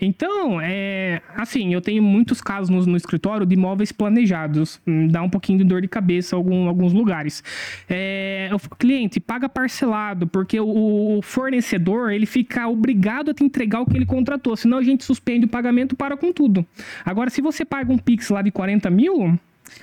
então, 0.01 0.61
é, 0.61 1.21
assim, 1.35 1.73
eu 1.73 1.81
tenho 1.81 2.03
muitos 2.03 2.41
casos 2.41 2.69
no, 2.69 2.85
no 2.87 2.97
escritório 2.97 3.45
de 3.45 3.55
imóveis 3.55 3.91
planejados. 3.91 4.81
Hum, 4.87 5.09
Dá 5.09 5.23
um 5.23 5.29
pouquinho 5.29 5.59
de 5.59 5.65
dor 5.65 5.81
de 5.81 5.89
cabeça 5.89 6.35
em 6.35 6.39
algum, 6.39 6.69
alguns 6.69 6.93
lugares. 6.93 7.43
É, 7.89 8.51
o 8.53 8.77
cliente 8.77 9.19
paga 9.19 9.49
parcelado, 9.49 10.27
porque 10.27 10.61
o, 10.61 11.19
o 11.19 11.23
fornecedor, 11.23 12.13
ele 12.13 12.27
fica 12.27 12.69
obrigado 12.69 13.31
a 13.31 13.35
te 13.35 13.43
entregar 13.43 13.81
o 13.81 13.87
que 13.87 13.97
ele 13.97 14.07
contratou. 14.07 14.57
Senão 14.57 14.79
a 14.79 14.83
gente 14.83 15.05
suspende 15.05 15.47
o 15.47 15.49
pagamento 15.49 15.95
e 15.95 15.97
para 15.97 16.17
com 16.17 16.33
tudo. 16.33 16.65
Agora, 17.05 17.31
se 17.31 17.41
você 17.41 17.65
paga 17.65 17.93
um 17.93 17.99
Pix 17.99 18.31
lá 18.31 18.43
de 18.43 18.53
40 18.53 18.91
mil, 18.91 19.39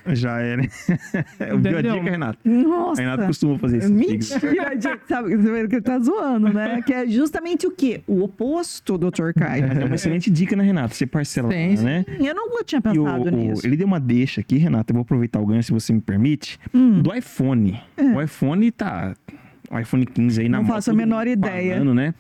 Já 0.07 0.39
era. 0.39 0.61
Eu 1.39 1.59
vi 1.59 1.69
a 1.75 1.82
dica, 1.82 2.09
Renato. 2.11 2.39
Nossa. 2.45 3.01
A 3.01 3.05
Renato 3.05 3.25
costuma 3.27 3.57
fazer 3.59 3.77
isso. 3.79 3.93
Mentira, 3.93 4.71
gente, 4.79 5.01
sabe 5.07 5.29
que 5.38 5.75
ele 5.75 5.82
tá 5.82 5.99
zoando, 5.99 6.51
né? 6.53 6.82
Que 6.86 6.93
é 6.93 7.07
justamente 7.07 7.65
o 7.67 7.71
quê? 7.71 8.01
O 8.07 8.23
oposto, 8.23 8.97
doutor 8.97 9.34
Caio. 9.34 9.65
É 9.65 9.86
uma 9.86 9.95
excelente 9.95 10.29
dica, 10.29 10.55
né, 10.55 10.63
Renato? 10.63 10.95
Você 10.95 11.05
parcelar, 11.05 11.51
Sim, 11.51 11.77
sim. 11.77 11.84
né? 11.86 12.05
Eu 12.19 12.34
não 12.36 12.51
tinha 12.63 12.79
o- 12.79 12.82
pensado 12.84 13.23
o- 13.27 13.32
nisso. 13.32 13.65
ele 13.65 13.75
deu 13.75 13.88
uma 13.88 13.99
deixa 13.99 14.41
aqui, 14.41 14.57
Renato. 14.57 14.91
Eu 14.91 14.95
vou 14.95 15.01
aproveitar 15.01 15.39
o 15.39 15.45
ganho, 15.45 15.63
se 15.63 15.71
você 15.71 15.91
me 15.93 16.01
permite. 16.01 16.59
Hum. 16.73 17.01
Do 17.01 17.13
iPhone. 17.13 17.79
O 18.15 18.21
iPhone 18.21 18.69
tá. 18.71 19.13
O 19.69 19.79
iPhone 19.79 20.05
15 20.05 20.41
aí 20.41 20.49
na 20.49 20.57
Não 20.57 20.63
moda, 20.65 20.75
faço 20.75 20.91
a 20.91 20.93
menor 20.93 21.25
ideia. 21.27 21.73
falando, 21.75 21.93
né? 21.93 22.13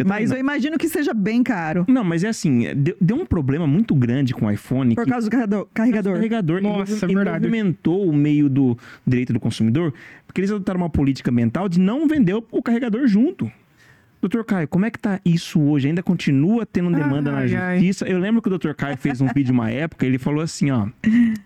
Eu 0.00 0.06
Mas 0.06 0.30
eu 0.30 0.38
imagino 0.38 0.76
que 0.78 0.88
seja 0.88 1.12
bem 1.14 1.42
caro. 1.42 1.84
não. 1.88 2.02
mas 2.04 2.24
é 2.24 2.28
assim, 2.28 2.74
deu, 2.74 2.96
deu 3.00 3.16
um 3.16 3.26
problema 3.26 3.66
muito 3.66 3.94
grande 3.94 4.32
com 4.34 4.46
o 4.46 4.50
iPhone. 4.50 4.94
Por 4.94 5.04
que 5.04 5.10
causa 5.10 5.26
do 5.28 5.30
carregador- 5.30 5.62
o 5.62 5.66
carregador. 5.74 6.14
carregador 6.14 6.62
Nossa, 6.62 6.92
envolve- 6.92 7.04
é 7.04 7.16
verdade. 7.16 7.46
movimentou 7.46 8.06
o 8.08 8.12
meio 8.12 8.48
do 8.48 8.76
direito 9.06 9.32
do 9.32 9.40
consumidor, 9.40 9.92
porque 10.26 10.40
eles 10.40 10.50
adotaram 10.50 10.80
uma 10.80 10.90
política 10.90 11.30
mental 11.30 11.68
de 11.68 11.78
não 11.80 12.06
vender 12.08 12.34
o- 12.34 12.62
carregador 12.62 13.06
junto. 13.06 13.50
Doutor 14.22 14.44
Caio, 14.44 14.68
como 14.68 14.84
é 14.84 14.90
que 14.90 14.98
tá 14.98 15.18
isso 15.24 15.58
hoje? 15.58 15.88
Ainda 15.88 16.02
continua 16.02 16.66
tendo 16.66 16.90
demanda 16.92 17.32
Ai, 17.34 17.48
na 17.48 17.62
ai. 17.68 17.78
justiça? 17.78 18.06
Eu 18.06 18.18
lembro 18.18 18.42
que 18.42 18.48
o 18.48 18.50
doutor 18.50 18.74
Caio 18.74 18.94
fez 18.98 19.18
um 19.22 19.26
vídeo 19.34 19.50
uma 19.50 19.70
época, 19.70 20.04
ele 20.04 20.18
falou 20.18 20.42
assim, 20.42 20.70
ó, 20.70 20.86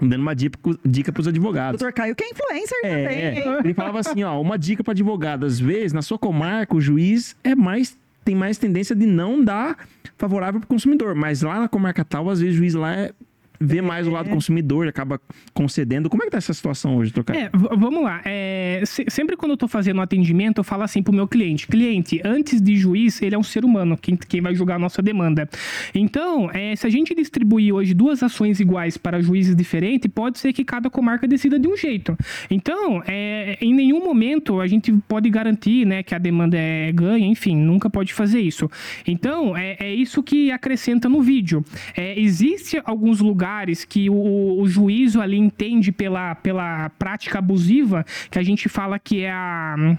dando 0.01 0.21
uma 0.23 0.35
dica, 0.35 0.59
dica 0.85 1.13
pros 1.13 1.29
advogados. 1.29 1.79
Doutor 1.79 1.95
Caio, 1.95 2.17
que 2.17 2.25
é 2.25 2.31
influencer 2.31 2.79
É, 2.83 2.89
também, 3.05 3.19
é. 3.55 3.59
ele 3.65 3.75
falava 3.75 4.01
assim, 4.01 4.25
ó, 4.25 4.41
uma 4.41 4.59
dica 4.59 4.83
para 4.83 4.91
advogado, 4.91 5.47
às 5.47 5.61
vezes, 5.61 5.93
na 5.93 6.03
sua 6.03 6.19
comarca, 6.19 6.75
o 6.75 6.81
juiz 6.81 7.37
é 7.45 7.55
mais 7.55 7.97
tem 8.25 8.35
mais 8.35 8.59
tendência 8.59 8.95
de 8.97 9.07
não 9.07 9.43
dar 9.45 9.87
favorável 10.17 10.61
para 10.61 10.67
o 10.67 10.69
consumidor, 10.69 11.15
mas 11.15 11.43
lá 11.43 11.61
na 11.61 11.69
comarca 11.69 12.05
tal, 12.05 12.31
às 12.31 12.41
vezes 12.41 12.55
o 12.55 12.59
juiz 12.59 12.75
lá 12.75 12.93
é- 12.95 13.13
vê 13.61 13.81
mais 13.81 14.07
o 14.07 14.11
lado 14.11 14.29
do 14.29 14.35
consumidor, 14.35 14.89
acaba 14.89 15.21
concedendo. 15.53 16.09
Como 16.11 16.23
é 16.23 16.27
que 16.27 16.33
tá 16.33 16.39
essa 16.39 16.53
situação 16.53 16.97
hoje, 16.97 17.13
Caio? 17.25 17.39
É, 17.41 17.51
vamos 17.77 18.03
lá. 18.03 18.21
É, 18.25 18.83
se- 18.85 19.05
sempre 19.09 19.37
quando 19.37 19.53
eu 19.53 19.57
tô 19.57 19.69
fazendo 19.69 19.99
um 19.99 20.03
atendimento, 20.03 20.59
eu 20.59 20.65
falo 20.65 20.83
assim 20.83 21.03
pro 21.03 21.13
meu 21.13 21.29
cliente: 21.29 21.67
cliente, 21.67 22.21
antes 22.25 22.61
de 22.61 22.77
juiz, 22.77 23.23
ele 23.23 23.35
é 23.35 23.39
um 23.39 23.43
ser 23.43 23.65
humano, 23.65 23.97
quem, 23.97 24.17
quem 24.17 24.41
vai 24.41 24.55
julgar 24.55 24.77
a 24.77 24.79
nossa 24.79 25.01
demanda. 25.01 25.49
Então, 25.95 26.51
é, 26.53 26.75
se 26.75 26.87
a 26.87 26.91
gente 26.91 27.15
distribuir 27.15 27.73
hoje 27.75 27.95
duas 27.95 28.23
ações 28.23 28.61
iguais 28.61 28.97
para 28.97 29.21
juízes 29.23 29.55
diferentes, 29.55 30.11
pode 30.13 30.39
ser 30.39 30.53
que 30.53 30.65
cada 30.65 30.91
comarca 30.91 31.27
decida 31.29 31.59
de 31.59 31.69
um 31.69 31.77
jeito. 31.77 32.17
Então, 32.51 33.03
é, 33.07 33.57
em 33.61 33.73
nenhum 33.73 34.03
momento 34.05 34.61
a 34.61 34.67
gente 34.67 34.93
pode 35.09 35.31
garantir 35.31 35.87
né, 35.87 36.03
que 36.03 36.15
a 36.15 36.19
demanda 36.19 36.57
é 36.59 36.91
ganha, 36.93 37.27
enfim, 37.27 37.57
nunca 37.57 37.89
pode 37.89 38.13
fazer 38.13 38.41
isso. 38.41 38.69
Então, 39.07 39.57
é, 39.57 39.77
é 39.79 39.95
isso 39.95 40.23
que 40.23 40.51
acrescenta 40.51 41.09
no 41.09 41.23
vídeo. 41.23 41.65
É, 41.97 42.19
existe 42.19 42.81
alguns 42.85 43.21
lugares 43.21 43.44
que 43.85 44.09
o, 44.09 44.61
o 44.61 44.67
juízo 44.67 45.21
ali 45.21 45.37
entende 45.37 45.93
pela, 45.93 46.35
pela 46.35 46.91
prática 46.91 47.39
abusiva, 47.39 48.05
que 48.31 48.39
a 48.39 48.43
gente 48.43 48.69
fala 48.69 48.99
que 48.99 49.23
é 49.23 49.31
a, 49.31 49.97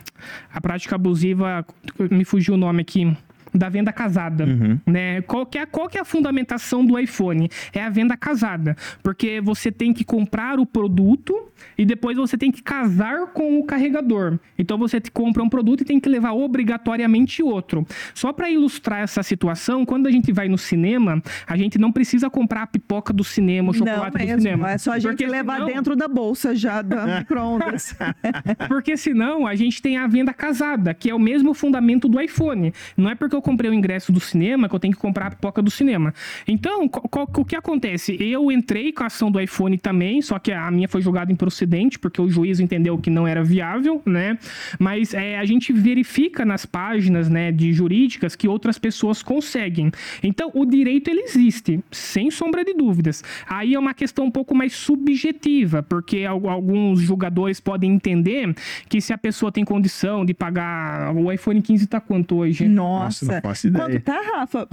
a 0.54 0.62
prática 0.62 0.96
abusiva, 0.96 1.66
me 2.12 2.26
fugiu 2.26 2.56
o 2.56 2.58
nome 2.58 2.82
aqui. 2.82 3.16
Da 3.56 3.70
venda 3.70 3.92
casada, 3.94 4.46
Uhum. 4.46 4.80
né? 4.86 5.22
Qual 5.22 5.46
que, 5.46 5.58
é, 5.58 5.66
qual 5.66 5.88
que 5.88 5.98
é 5.98 6.02
a 6.02 6.06
fundamentação 6.06 6.86
do 6.86 7.00
iPhone? 7.00 7.50
É 7.74 7.82
a 7.82 7.90
venda 7.90 8.18
casada, 8.18 8.76
porque 9.02 9.40
você 9.42 9.72
tem 9.72 9.94
que 9.94 10.04
comprar 10.04 10.60
o 10.60 10.66
produto 10.66 11.34
e 11.78 11.86
depois 11.86 12.18
você 12.18 12.38
tem 12.38 12.52
que 12.52 12.62
casar 12.62 13.28
com 13.28 13.58
o 13.60 13.64
carregador. 13.66 14.38
Então 14.60 14.78
você 14.78 15.00
compra 15.14 15.42
um 15.42 15.50
produto 15.50 15.82
e 15.82 15.86
tem 15.86 16.00
que 16.00 16.10
levar 16.10 16.34
obrigatoriamente 16.34 17.42
outro. 17.42 17.86
Só 18.14 18.34
para 18.34 18.50
ilustrar 18.50 19.00
essa 19.02 19.24
situação, 19.24 19.86
quando 19.86 20.08
a 20.08 20.12
gente 20.12 20.32
vai 20.34 20.48
no 20.50 20.58
cinema, 20.58 21.22
a 21.48 21.56
gente 21.56 21.78
não 21.78 21.92
precisa 21.92 22.30
comprar 22.30 22.64
a 22.64 22.68
pipoca 22.68 23.14
do 23.14 23.24
cinema, 23.24 23.72
o 23.72 23.74
Não 23.74 23.80
chocolate 23.88 24.18
do 24.18 24.26
mesmo, 24.26 24.42
cinema. 24.42 24.72
é 24.72 24.78
só 24.78 24.92
a 24.92 25.00
gente 25.00 25.12
Porque 25.12 25.26
levar 25.28 25.56
senão- 25.56 25.68
dentro 25.68 25.96
da 25.96 26.08
bolsa 26.08 26.54
já 26.56 26.82
da 26.82 27.06
micro-ondas. 27.20 27.96
Porque 28.68 28.98
senão 28.98 29.48
a 29.48 29.56
gente 29.56 29.82
tem 29.82 29.98
a 29.98 30.08
venda 30.08 30.34
casada, 30.34 30.94
que 30.94 31.10
é 31.10 31.16
o 31.16 31.20
mesmo 31.20 31.54
fundamento 31.54 32.08
do 32.08 32.20
iPhone. 32.20 32.74
Não 32.98 33.10
é 33.10 33.16
porque 33.16 33.36
eu 33.36 33.42
comprei 33.46 33.70
o 33.70 33.74
ingresso 33.74 34.12
do 34.12 34.20
cinema 34.20 34.68
que 34.68 34.74
eu 34.76 34.80
tenho 34.80 34.94
que 34.94 35.00
comprar 35.00 35.28
a 35.28 35.30
pipoca 35.30 35.62
do 35.62 35.70
cinema. 35.70 36.14
Então, 36.48 36.90
o 37.38 37.46
que 37.46 37.56
acontece? 37.56 38.18
Eu 38.20 38.52
entrei 38.52 38.92
com 38.92 39.04
a 39.04 39.06
ação 39.06 39.30
do 39.30 39.40
iPhone 39.40 39.78
também, 39.78 40.22
só 40.22 40.40
que 40.40 40.52
a 40.52 40.70
minha 40.72 40.88
foi 40.88 41.02
julgada 41.02 41.32
improcedente, 41.32 42.00
porque 42.00 42.20
o 42.22 42.28
juiz 42.28 42.60
entendeu 42.60 42.98
que 42.98 43.10
não 43.10 43.28
era 43.28 43.44
viável, 43.44 44.02
né? 44.06 44.38
Mas 44.80 45.14
é, 45.14 45.38
a 45.38 45.46
gente 45.46 45.72
verifica 45.72 46.44
nas 46.44 46.66
páginas 46.66 47.30
né, 47.30 47.52
de 47.52 47.72
jurídicas 47.72 48.36
que 48.36 48.48
outras 48.48 48.80
pessoas 48.80 49.22
conseguem. 49.22 49.92
Então, 50.24 50.50
o 50.54 50.66
direito 50.66 51.10
ele 51.10 51.22
existe, 51.22 51.80
sem 51.92 52.32
sombra 52.32 52.66
de 52.66 52.74
dúvidas. 52.74 53.24
Aí 53.48 53.76
é 53.76 53.80
uma 53.80 53.94
questão 53.94 54.26
um 54.26 54.32
pouco 54.32 54.56
mais 54.56 54.74
subjetiva, 54.74 55.84
porque 55.84 56.24
al- 56.26 56.50
alguns 56.50 57.00
julgadores 57.02 57.60
podem 57.60 57.94
entender 57.94 58.54
que 58.90 59.00
se 59.00 59.14
a 59.14 59.18
pessoa 59.18 59.52
tem 59.52 59.64
condição 59.64 60.26
de 60.26 60.34
pagar. 60.34 61.16
O 61.16 61.32
iPhone 61.32 61.62
15 61.62 61.88
tá 61.88 62.00
quanto 62.00 62.38
hoje? 62.38 62.68
Nossa. 62.68 63.35
Não 63.36 63.42
faço 63.50 63.68
ideia. 63.68 63.86
Quanto 63.86 64.00
tá, 64.04 64.22
Rafa? 64.22 64.68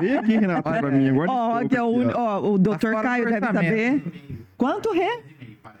Vem 0.00 0.16
aqui, 0.18 0.36
Renato, 0.38 0.62
pra 0.62 0.90
mim 0.90 1.08
agora. 1.08 1.30
Ó, 1.30 1.68
que 1.68 1.76
é 1.76 1.82
o, 1.82 2.00
Aqui, 2.02 2.12
ó. 2.16 2.50
o 2.52 2.58
doutor 2.58 2.90
fora 2.92 2.96
do 2.96 3.02
Caio 3.02 3.24
deve 3.30 3.46
saber. 3.46 4.02
Quanto, 4.56 4.92
Rê? 4.92 5.20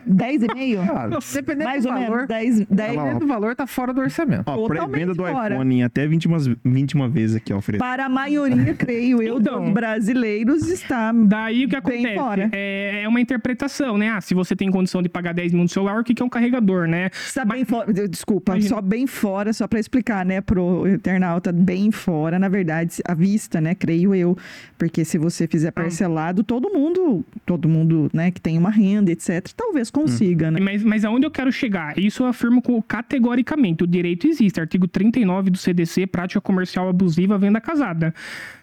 10 0.06 0.42
e 0.44 0.54
meio? 0.54 0.80
Ah, 0.82 1.08
dependendo 1.34 1.64
Mais 1.64 1.82
do 1.84 1.88
ou 1.88 1.94
valor, 1.94 2.10
menos. 2.10 2.28
10, 2.28 2.56
10. 2.66 2.66
dependendo 2.92 3.20
do 3.20 3.26
valor, 3.26 3.54
tá 3.56 3.66
fora 3.66 3.92
do 3.92 4.00
orçamento. 4.00 4.44
Ó, 4.46 4.66
pré-venda 4.66 5.14
do 5.14 5.24
fora. 5.24 5.54
iPhone 5.54 5.74
em 5.76 5.82
até 5.82 6.06
20, 6.06 6.26
umas- 6.26 6.46
21 6.64 7.08
vezes 7.08 7.36
aqui, 7.36 7.52
ó, 7.52 7.60
Fred. 7.60 7.78
Para 7.78 8.06
a 8.06 8.08
maioria, 8.08 8.74
creio 8.78 9.22
eu, 9.22 9.38
Então. 9.38 9.64
dos 9.64 9.72
brasileiros 9.72 10.68
está 10.68 11.12
Daí 11.12 11.64
o 11.64 11.68
que 11.68 11.80
Bem 11.80 11.96
acontece? 12.06 12.14
fora. 12.18 12.48
É, 12.52 13.02
é 13.04 13.08
uma 13.08 13.20
interpretação, 13.20 13.96
né? 13.98 14.10
Ah, 14.10 14.20
se 14.20 14.34
você 14.34 14.54
tem 14.54 14.70
condição 14.70 15.02
de 15.02 15.08
pagar 15.08 15.32
10 15.34 15.52
mil 15.52 15.62
no 15.62 15.68
celular, 15.68 16.00
o 16.00 16.04
que 16.04 16.14
que 16.14 16.22
é 16.22 16.26
um 16.26 16.28
carregador, 16.28 16.86
né? 16.86 17.10
Está 17.12 17.44
bem 17.44 17.64
fora. 17.64 17.92
Desculpa, 17.92 18.52
Imagina. 18.52 18.74
só 18.76 18.80
bem 18.80 19.06
fora, 19.06 19.52
só 19.52 19.66
para 19.66 19.78
explicar, 19.80 20.24
né, 20.24 20.40
pro 20.40 20.86
internauta, 20.88 21.52
bem 21.52 21.90
fora, 21.90 22.38
na 22.38 22.48
verdade, 22.48 22.96
à 23.06 23.14
vista, 23.14 23.60
né, 23.60 23.74
creio 23.74 24.14
eu. 24.14 24.36
Porque 24.78 25.04
se 25.04 25.18
você 25.18 25.46
fizer 25.46 25.70
parcelado, 25.70 26.42
todo 26.44 26.70
mundo, 26.72 27.24
todo 27.44 27.68
mundo, 27.68 28.10
né, 28.12 28.30
que 28.30 28.40
tem 28.40 28.58
uma 28.58 28.70
renda, 28.70 29.10
etc., 29.10 29.48
talvez 29.56 29.90
consiga, 29.96 30.50
né? 30.50 30.60
Mas, 30.60 30.84
mas 30.84 31.04
aonde 31.04 31.26
eu 31.26 31.30
quero 31.30 31.50
chegar? 31.50 31.98
Isso 31.98 32.22
eu 32.22 32.26
afirmo 32.26 32.62
categoricamente. 32.86 33.84
O 33.84 33.86
direito 33.86 34.26
existe. 34.26 34.60
Artigo 34.60 34.86
39 34.86 35.50
do 35.50 35.58
CDC, 35.58 36.06
prática 36.06 36.40
comercial 36.40 36.88
abusiva, 36.88 37.38
venda 37.38 37.60
casada. 37.60 38.14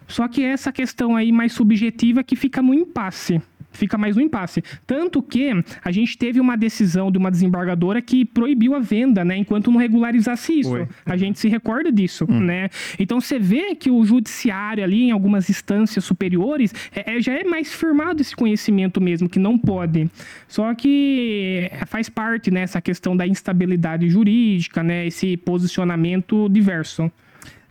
Só 0.07 0.27
que 0.27 0.43
essa 0.43 0.71
questão 0.71 1.15
aí 1.15 1.31
mais 1.31 1.53
subjetiva 1.53 2.23
que 2.23 2.35
fica 2.35 2.61
no 2.61 2.73
impasse. 2.73 3.41
Fica 3.73 3.97
mais 3.97 4.15
no 4.15 4.21
impasse. 4.21 4.63
Tanto 4.87 5.21
que 5.21 5.51
a 5.83 5.91
gente 5.91 6.17
teve 6.17 6.39
uma 6.39 6.55
decisão 6.55 7.11
de 7.11 7.17
uma 7.17 7.29
desembargadora 7.29 8.01
que 8.01 8.23
proibiu 8.23 8.75
a 8.75 8.79
venda, 8.79 9.25
né? 9.25 9.35
Enquanto 9.37 9.69
não 9.71 9.79
regularizasse 9.79 10.59
isso. 10.59 10.69
A 11.05 11.17
gente 11.17 11.39
se 11.39 11.49
recorda 11.49 11.91
disso, 11.91 12.25
né? 12.29 12.69
Então 12.97 13.19
você 13.19 13.37
vê 13.37 13.75
que 13.75 13.89
o 13.91 14.05
judiciário 14.05 14.83
ali, 14.83 15.03
em 15.03 15.11
algumas 15.11 15.49
instâncias 15.49 16.05
superiores, 16.05 16.73
é- 16.95 17.17
é- 17.17 17.21
já 17.21 17.33
é 17.33 17.43
mais 17.43 17.73
firmado 17.73 18.21
esse 18.21 18.35
conhecimento 18.35 19.01
mesmo, 19.01 19.27
que 19.27 19.39
não 19.39 19.57
pode. 19.57 20.09
Só 20.47 20.73
que 20.73 21.69
faz 21.87 22.09
parte, 22.09 22.51
né, 22.51 22.61
essa 22.61 22.79
questão 22.81 23.17
da 23.17 23.25
instabilidade 23.27 24.07
jurídica, 24.09 24.83
né? 24.83 25.07
Esse 25.07 25.35
posicionamento 25.37 26.47
diverso. 26.49 27.11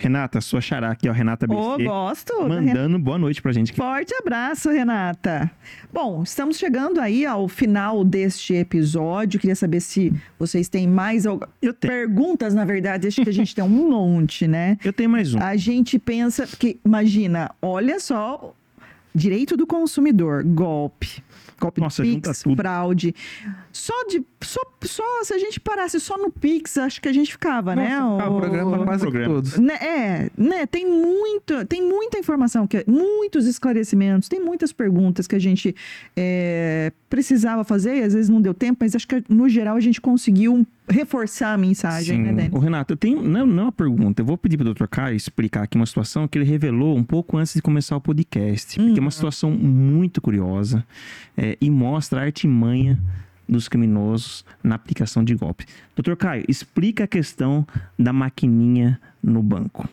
Renata, 0.03 0.40
sua 0.40 0.61
xará 0.61 0.90
aqui, 0.90 1.09
ó, 1.09 1.12
Renata 1.12 1.46
Ô, 1.48 1.76
BC. 1.76 1.84
gosto. 1.84 2.34
da 2.48 2.48
mandando 2.48 2.98
boa 2.98 3.18
noite 3.18 3.40
pra 3.40 3.53
gente. 3.53 3.70
aqui. 3.70 3.76
Forte 3.80 4.12
abraço, 4.14 4.68
Renata. 4.70 5.50
Bom, 5.92 6.22
estamos 6.24 6.57
chegando 6.59 7.00
aí 7.00 7.24
ao 7.24 7.46
final 7.48 8.03
deste 8.05 8.53
episódio. 8.55 9.38
Queria 9.38 9.55
saber 9.55 9.80
se 9.80 10.12
vocês 10.38 10.68
têm 10.68 10.88
mais 10.88 11.24
Eu 11.24 11.38
tenho. 11.72 11.74
perguntas, 11.92 12.53
na 12.53 12.64
verdade. 12.64 13.07
Acho 13.07 13.22
que 13.22 13.30
a 13.30 13.32
gente 13.32 13.55
tem 13.55 13.62
um 13.62 13.68
monte, 13.90 14.48
né? 14.48 14.76
Eu 14.84 14.92
tenho 14.92 15.09
mais 15.09 15.34
um. 15.34 15.38
A 15.40 15.57
gente 15.57 15.98
pensa, 15.98 16.46
porque 16.46 16.78
imagina, 16.84 17.50
olha 17.62 18.00
só, 18.00 18.55
direito 19.14 19.57
do 19.57 19.66
consumidor, 19.66 20.42
golpe. 20.42 21.22
Golpe 21.61 21.80
Nossa, 21.80 22.03
Pix, 22.03 22.42
fraude. 22.57 23.14
Só 23.73 23.95
de. 24.07 24.23
Só, 24.43 24.61
só 24.83 25.03
se 25.25 25.33
a 25.33 25.39
gente 25.39 25.59
parasse 25.59 25.99
só 25.99 26.18
no 26.18 26.31
Pix, 26.31 26.77
acho 26.77 27.01
que 27.01 27.09
a 27.09 27.12
gente 27.12 27.33
ficava, 27.33 27.75
né? 27.75 27.99
Nossa, 27.99 28.29
o 28.29 28.39
programa 28.39 28.85
quase 28.85 29.03
programa. 29.03 29.35
todos. 29.35 29.59
Né, 29.59 29.75
é, 29.75 30.31
né, 30.37 30.66
tem 30.66 30.87
muito, 30.87 31.64
tem 31.66 31.83
muita 31.83 32.18
informação, 32.18 32.66
que, 32.66 32.85
muitos 32.87 33.47
esclarecimentos, 33.47 34.29
tem 34.29 34.41
muitas 34.41 34.73
perguntas 34.73 35.27
que 35.27 35.37
a 35.37 35.39
gente 35.39 35.75
é, 36.16 36.93
precisava 37.09 37.64
fazer 37.64 37.97
e 37.97 38.03
às 38.03 38.12
vezes 38.12 38.29
não 38.29 38.43
deu 38.43 38.53
tempo, 38.53 38.79
mas 38.81 38.95
acho 38.95 39.07
que 39.09 39.25
no 39.29 39.49
geral 39.49 39.77
a 39.77 39.81
gente 39.81 40.01
conseguiu 40.01 40.66
reforçar 40.89 41.55
a 41.55 41.59
mensagem, 41.59 42.18
né, 42.18 42.33
Denis? 42.33 42.53
Ô, 42.53 42.59
Renato, 42.59 42.93
eu 42.93 42.97
tenho. 42.97 43.23
Não, 43.23 43.47
não 43.47 43.62
é 43.62 43.66
uma 43.66 43.73
pergunta. 43.73 44.20
Eu 44.20 44.27
vou 44.27 44.37
pedir 44.37 44.57
pro 44.57 44.75
Dr. 44.75 44.87
Caio 44.87 45.16
explicar 45.16 45.62
aqui 45.62 45.77
uma 45.77 45.87
situação 45.87 46.29
que 46.29 46.37
ele 46.39 46.45
revelou 46.45 46.97
um 46.97 47.05
pouco 47.05 47.37
antes 47.39 47.55
de 47.55 47.62
começar 47.62 47.97
o 47.97 48.01
podcast. 48.01 48.79
Porque 48.79 48.99
é 48.99 49.03
uma 49.03 49.11
situação 49.11 49.51
muito 49.51 50.20
curiosa 50.20 50.85
é, 51.37 51.57
e 51.61 51.70
mostra 51.70 52.20
a 52.20 52.25
artimanha 52.25 52.99
dos 53.53 53.68
criminosos 53.68 54.44
na 54.62 54.74
aplicação 54.74 55.22
de 55.22 55.34
golpe. 55.34 55.66
Dr. 55.94 56.16
Caio, 56.16 56.44
explica 56.48 57.05
a 57.05 57.09
questão 57.09 57.66
da 57.98 58.12
maquininha 58.12 59.00
no 59.22 59.42
banco. 59.42 59.88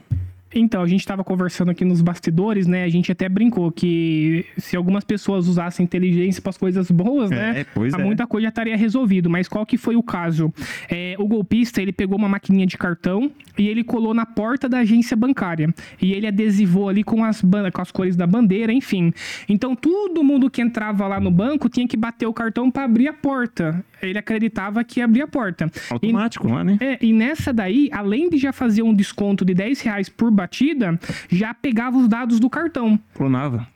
Então, 0.54 0.82
a 0.82 0.88
gente 0.88 1.02
estava 1.02 1.24
conversando 1.24 1.70
aqui 1.70 1.86
nos 1.86 2.02
bastidores, 2.02 2.66
né? 2.66 2.84
A 2.84 2.90
gente 2.90 3.12
até 3.12 3.30
brincou 3.30 3.72
que 3.72 4.46
se 4.58 4.76
algumas 4.76 5.04
pessoas 5.04 5.48
usassem 5.48 5.84
inteligência 5.84 6.42
para 6.42 6.50
as 6.50 6.58
coisas 6.58 6.90
boas, 6.90 7.30
né? 7.30 7.62
É, 7.62 7.64
pois 7.64 7.94
a 7.94 8.00
é. 8.00 8.04
muita 8.04 8.26
coisa 8.26 8.44
já 8.44 8.50
estaria 8.50 8.76
resolvido. 8.76 9.30
Mas 9.30 9.48
qual 9.48 9.66
que 9.66 9.78
foi 9.78 9.96
o 9.96 10.02
caso? 10.02 10.52
É, 10.90 11.16
o 11.20 11.28
golpista, 11.28 11.82
ele 11.82 11.92
pegou 11.92 12.18
uma 12.18 12.28
maquininha 12.28 12.66
de 12.66 12.78
cartão 12.78 13.32
e 13.58 13.68
ele 13.68 13.84
colou 13.84 14.14
na 14.14 14.26
porta 14.26 14.68
da 14.68 14.80
agência 14.80 15.16
bancária. 15.16 15.74
E 16.02 16.14
ele 16.14 16.26
adesivou 16.26 16.90
ali 16.90 17.04
com 17.04 17.24
as, 17.24 17.42
com 17.42 17.82
as 17.82 17.92
cores 17.92 18.16
da 18.16 18.26
bandeira, 18.26 18.74
enfim. 18.74 19.14
Então, 19.48 19.76
todo 19.76 20.24
mundo 20.24 20.50
que 20.50 20.62
entrava 20.62 21.08
lá 21.08 21.20
no 21.20 21.30
banco 21.30 21.70
tinha 21.70 21.88
que 21.88 21.98
bater 21.98 22.26
o 22.26 22.34
cartão 22.34 22.72
para 22.72 22.86
abrir 22.86 23.08
a 23.08 23.14
porta. 23.14 23.86
Ele 24.02 24.18
acreditava 24.18 24.84
que 24.84 25.00
ia 25.00 25.06
abrir 25.06 25.22
a 25.22 25.28
porta. 25.28 25.66
E- 25.66 25.94
Automático 25.94 26.48
lá, 26.48 26.64
né? 26.64 26.78
é, 26.82 26.98
e 27.02 27.14
nessa 27.14 27.52
daí, 27.54 27.90
além 27.92 28.30
de 28.30 28.38
já 28.38 28.52
fazer 28.52 28.82
um 28.84 28.94
desconto 28.94 29.44
de 29.46 29.54
10 29.54 29.82
reais 29.82 30.10
por 30.10 30.32
batida, 30.32 31.00
já 31.30 31.54
pegava 31.54 31.98
os 31.98 32.08
dados 32.08 32.40
do 32.40 32.50
cartão. 32.50 33.00
Clonava. 33.14 33.68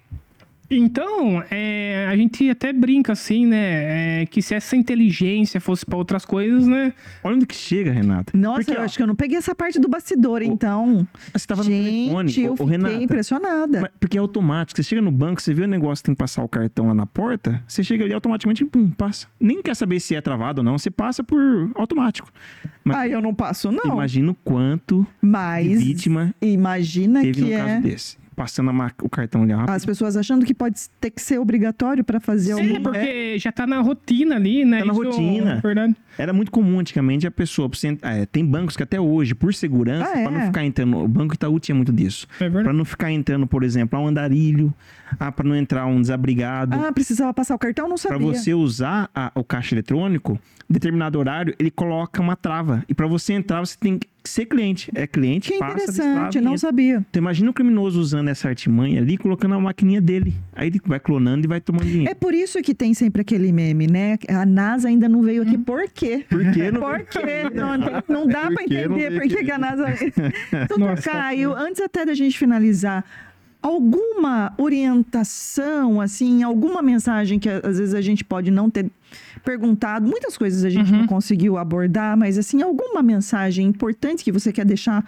Então, 0.70 1.44
é, 1.52 2.08
a 2.10 2.16
gente 2.16 2.50
até 2.50 2.74
brinca 2.74 3.14
assim, 3.14 3.46
né? 3.46 4.22
é, 4.22 4.26
que 4.26 4.42
se 4.42 4.56
essa 4.56 4.76
inteligência 4.76 5.60
fosse 5.62 5.86
para 5.86 5.98
outras 5.98 6.26
coisas, 6.26 6.66
né? 6.68 6.94
Olha 7.24 7.36
onde 7.36 7.46
que 7.46 7.56
chega, 7.56 7.92
Renato. 7.92 8.36
Nossa, 8.36 8.64
Porque, 8.64 8.72
eu 8.78 8.82
ó, 8.82 8.86
acho 8.86 8.98
que 8.98 9.04
eu 9.04 9.08
não 9.08 9.16
peguei 9.16 9.38
essa 9.38 9.54
parte 9.54 9.80
do 9.80 9.88
bastidor, 9.88 10.42
então. 10.42 11.08
Você 11.34 11.46
tava 11.46 11.64
no 11.64 11.70
Gente, 11.70 12.00
telefone, 12.10 12.44
eu 12.44 12.54
ô, 12.54 12.58
fiquei 12.58 12.72
Renata. 12.72 13.04
impressionada. 13.04 13.82
Mas- 13.82 13.92
Porque 14.00 14.18
é 14.18 14.20
automático. 14.22 14.78
Você 14.82 14.84
chega 14.90 15.02
no 15.02 15.12
banco, 15.12 15.42
você 15.42 15.54
vê 15.54 15.64
o 15.64 15.68
negócio, 15.68 16.04
tem 16.04 16.16
que 16.16 16.20
passar 16.20 16.44
o 16.44 16.48
cartão 16.50 16.88
lá 16.88 16.94
na 16.94 17.06
porta, 17.06 17.62
você 17.68 17.84
chega 17.84 18.04
ali 18.06 18.14
automaticamente, 18.14 18.66
pum, 18.66 18.90
passa. 18.90 19.28
Nem 19.40 19.62
quer 19.62 19.76
saber 19.76 20.00
se 20.00 20.16
é 20.16 20.22
travado 20.22 20.62
ou 20.62 20.66
não, 20.66 20.78
você 20.78 20.90
passa 20.90 21.24
por 21.24 21.72
automático. 21.76 22.30
Mas 22.84 22.98
Ah, 22.98 23.08
eu 23.08 23.22
não 23.22 23.34
passo, 23.34 23.72
não. 23.72 23.94
imagina 23.94 24.32
o 24.32 24.36
quanto 24.36 25.02
de 25.02 25.08
Mas 25.30 25.84
vítima 25.84 26.34
imagina 26.42 27.22
teve 27.22 27.34
que 27.34 27.42
num 27.42 27.54
é. 27.54 27.58
caso 27.58 27.82
desse. 27.82 28.23
Passando 28.36 28.72
o 29.04 29.10
cartão 29.10 29.44
ali 29.44 29.54
rápido. 29.54 29.70
As 29.70 29.86
pessoas 29.86 30.18
achando 30.18 30.46
que 30.46 30.54
pode 30.54 30.80
ter 31.00 31.10
que 31.12 31.22
ser 31.22 31.40
obrigatório 31.40 32.04
para 32.04 32.20
fazer 32.20 32.52
É, 32.52 32.54
alguma. 32.54 32.80
porque 32.92 33.38
já 33.40 33.52
tá 33.52 33.68
na 33.68 33.80
rotina 33.82 34.36
ali, 34.36 34.66
né? 34.66 34.80
Tá 34.80 34.86
na 34.86 34.94
Isso, 34.94 35.04
rotina. 35.04 35.54
é 35.54 35.62
Verdade. 35.62 35.96
Era 36.18 36.32
muito 36.34 36.52
comum 36.52 36.80
antigamente 36.80 37.26
a 37.28 37.32
pessoa. 37.32 37.70
é, 38.02 38.26
tem 38.26 38.46
bancos 38.46 38.76
que 38.78 38.84
até 38.84 39.00
hoje, 39.00 39.34
por 39.36 39.54
segurança, 39.54 40.10
Ah, 40.10 40.22
pra 40.24 40.32
não 40.32 40.40
é? 40.42 40.46
ficar 40.48 40.64
entrando. 40.66 40.98
O 40.98 41.08
Banco 41.08 41.34
Itaú 41.34 41.60
tinha 41.60 41.76
muito 41.76 41.92
disso. 41.92 42.28
É 42.40 42.44
verdade. 42.44 42.64
Pra 42.66 42.74
não 42.74 42.86
ficar 42.86 43.12
entrando, 43.12 43.46
por 43.48 43.64
exemplo, 43.64 43.98
a 43.98 44.02
um 44.02 44.08
andarilho, 44.08 44.74
ah, 45.20 45.32
pra 45.32 45.48
não 45.48 45.56
entrar 45.56 45.86
um 45.86 46.00
desabrigado. 46.02 46.76
Ah, 46.76 46.92
precisava 46.92 47.34
passar 47.34 47.56
o 47.56 47.60
cartão? 47.60 47.88
Não 47.88 47.96
Pra 47.96 48.12
sabia. 48.12 48.28
você 48.28 48.54
usar 48.54 49.10
a- 49.14 49.32
o 49.36 49.44
caixa 49.44 49.74
eletrônico, 49.76 50.40
determinado 50.70 51.18
horário, 51.20 51.56
ele 51.60 51.72
coloca 51.72 52.22
uma 52.22 52.36
trava. 52.36 52.84
E 52.88 52.94
pra 52.94 53.08
você 53.08 53.34
entrar, 53.34 53.60
você 53.60 53.76
tem 53.80 53.98
que 53.98 54.08
ser 54.26 54.46
cliente. 54.46 54.92
É 54.96 55.06
cliente, 55.06 55.52
Que 55.52 55.60
passa, 55.60 55.74
interessante, 55.84 56.40
não 56.42 56.58
sabia. 56.58 57.06
Então 57.10 57.22
imagina 57.22 57.50
o 57.50 57.54
criminoso 57.54 58.00
usando 58.00 58.30
essa 58.30 58.48
artimanha 58.48 59.02
ali, 59.02 59.18
colocando 59.18 59.56
a 59.56 59.60
maquininha 59.60 60.00
dele. 60.02 60.34
Aí 60.54 60.68
ele 60.68 60.80
vai 60.86 61.00
clonando 61.00 61.46
e 61.46 61.48
vai 61.48 61.60
tomando 61.60 61.86
dinheiro. 61.86 62.10
É 62.12 62.14
por 62.14 62.34
isso 62.34 62.62
que 62.62 62.74
tem 62.74 62.94
sempre 62.94 63.22
aquele 63.22 63.52
meme, 63.52 63.88
né? 63.88 64.18
A 64.30 64.46
NASA 64.46 64.88
ainda 64.88 65.08
não 65.10 65.22
veio 65.22 65.42
aqui. 65.44 65.58
Por 65.58 65.90
quê? 65.90 66.26
Por 66.30 66.52
que 66.52 66.70
não 66.72 66.82
Por 66.82 67.00
quê? 67.04 67.50
Não, 67.54 67.78
não- 68.08 68.28
dá 68.28 68.50
para 68.52 68.64
entender 68.64 69.20
por 69.20 69.28
que 69.28 69.52
a 69.52 69.58
NASA. 69.58 69.86
Doutor 70.68 70.80
Nossa, 70.96 71.10
Caio, 71.12 71.54
antes 71.54 71.82
até 71.82 72.06
da 72.06 72.14
gente 72.14 72.38
finalizar, 72.38 73.04
alguma 73.62 74.54
orientação, 74.58 76.02
assim, 76.02 76.44
alguma 76.44 76.82
mensagem 76.82 77.40
que 77.40 77.50
às 77.50 77.78
vezes 77.80 77.94
a 77.94 78.02
gente 78.02 78.24
pode 78.24 78.52
não 78.52 78.70
ter 78.70 78.88
perguntado, 79.44 80.08
muitas 80.08 80.38
coisas 80.38 80.64
a 80.64 80.70
gente 80.70 80.92
Uhum. 80.92 81.00
não 81.00 81.08
conseguiu 81.08 81.58
abordar, 81.58 82.18
mas 82.18 82.38
assim, 82.38 82.62
alguma 82.62 83.02
mensagem 83.02 83.66
importante 83.68 84.24
que 84.24 84.32
você 84.32 84.52
quer 84.52 84.66
deixar 84.66 85.04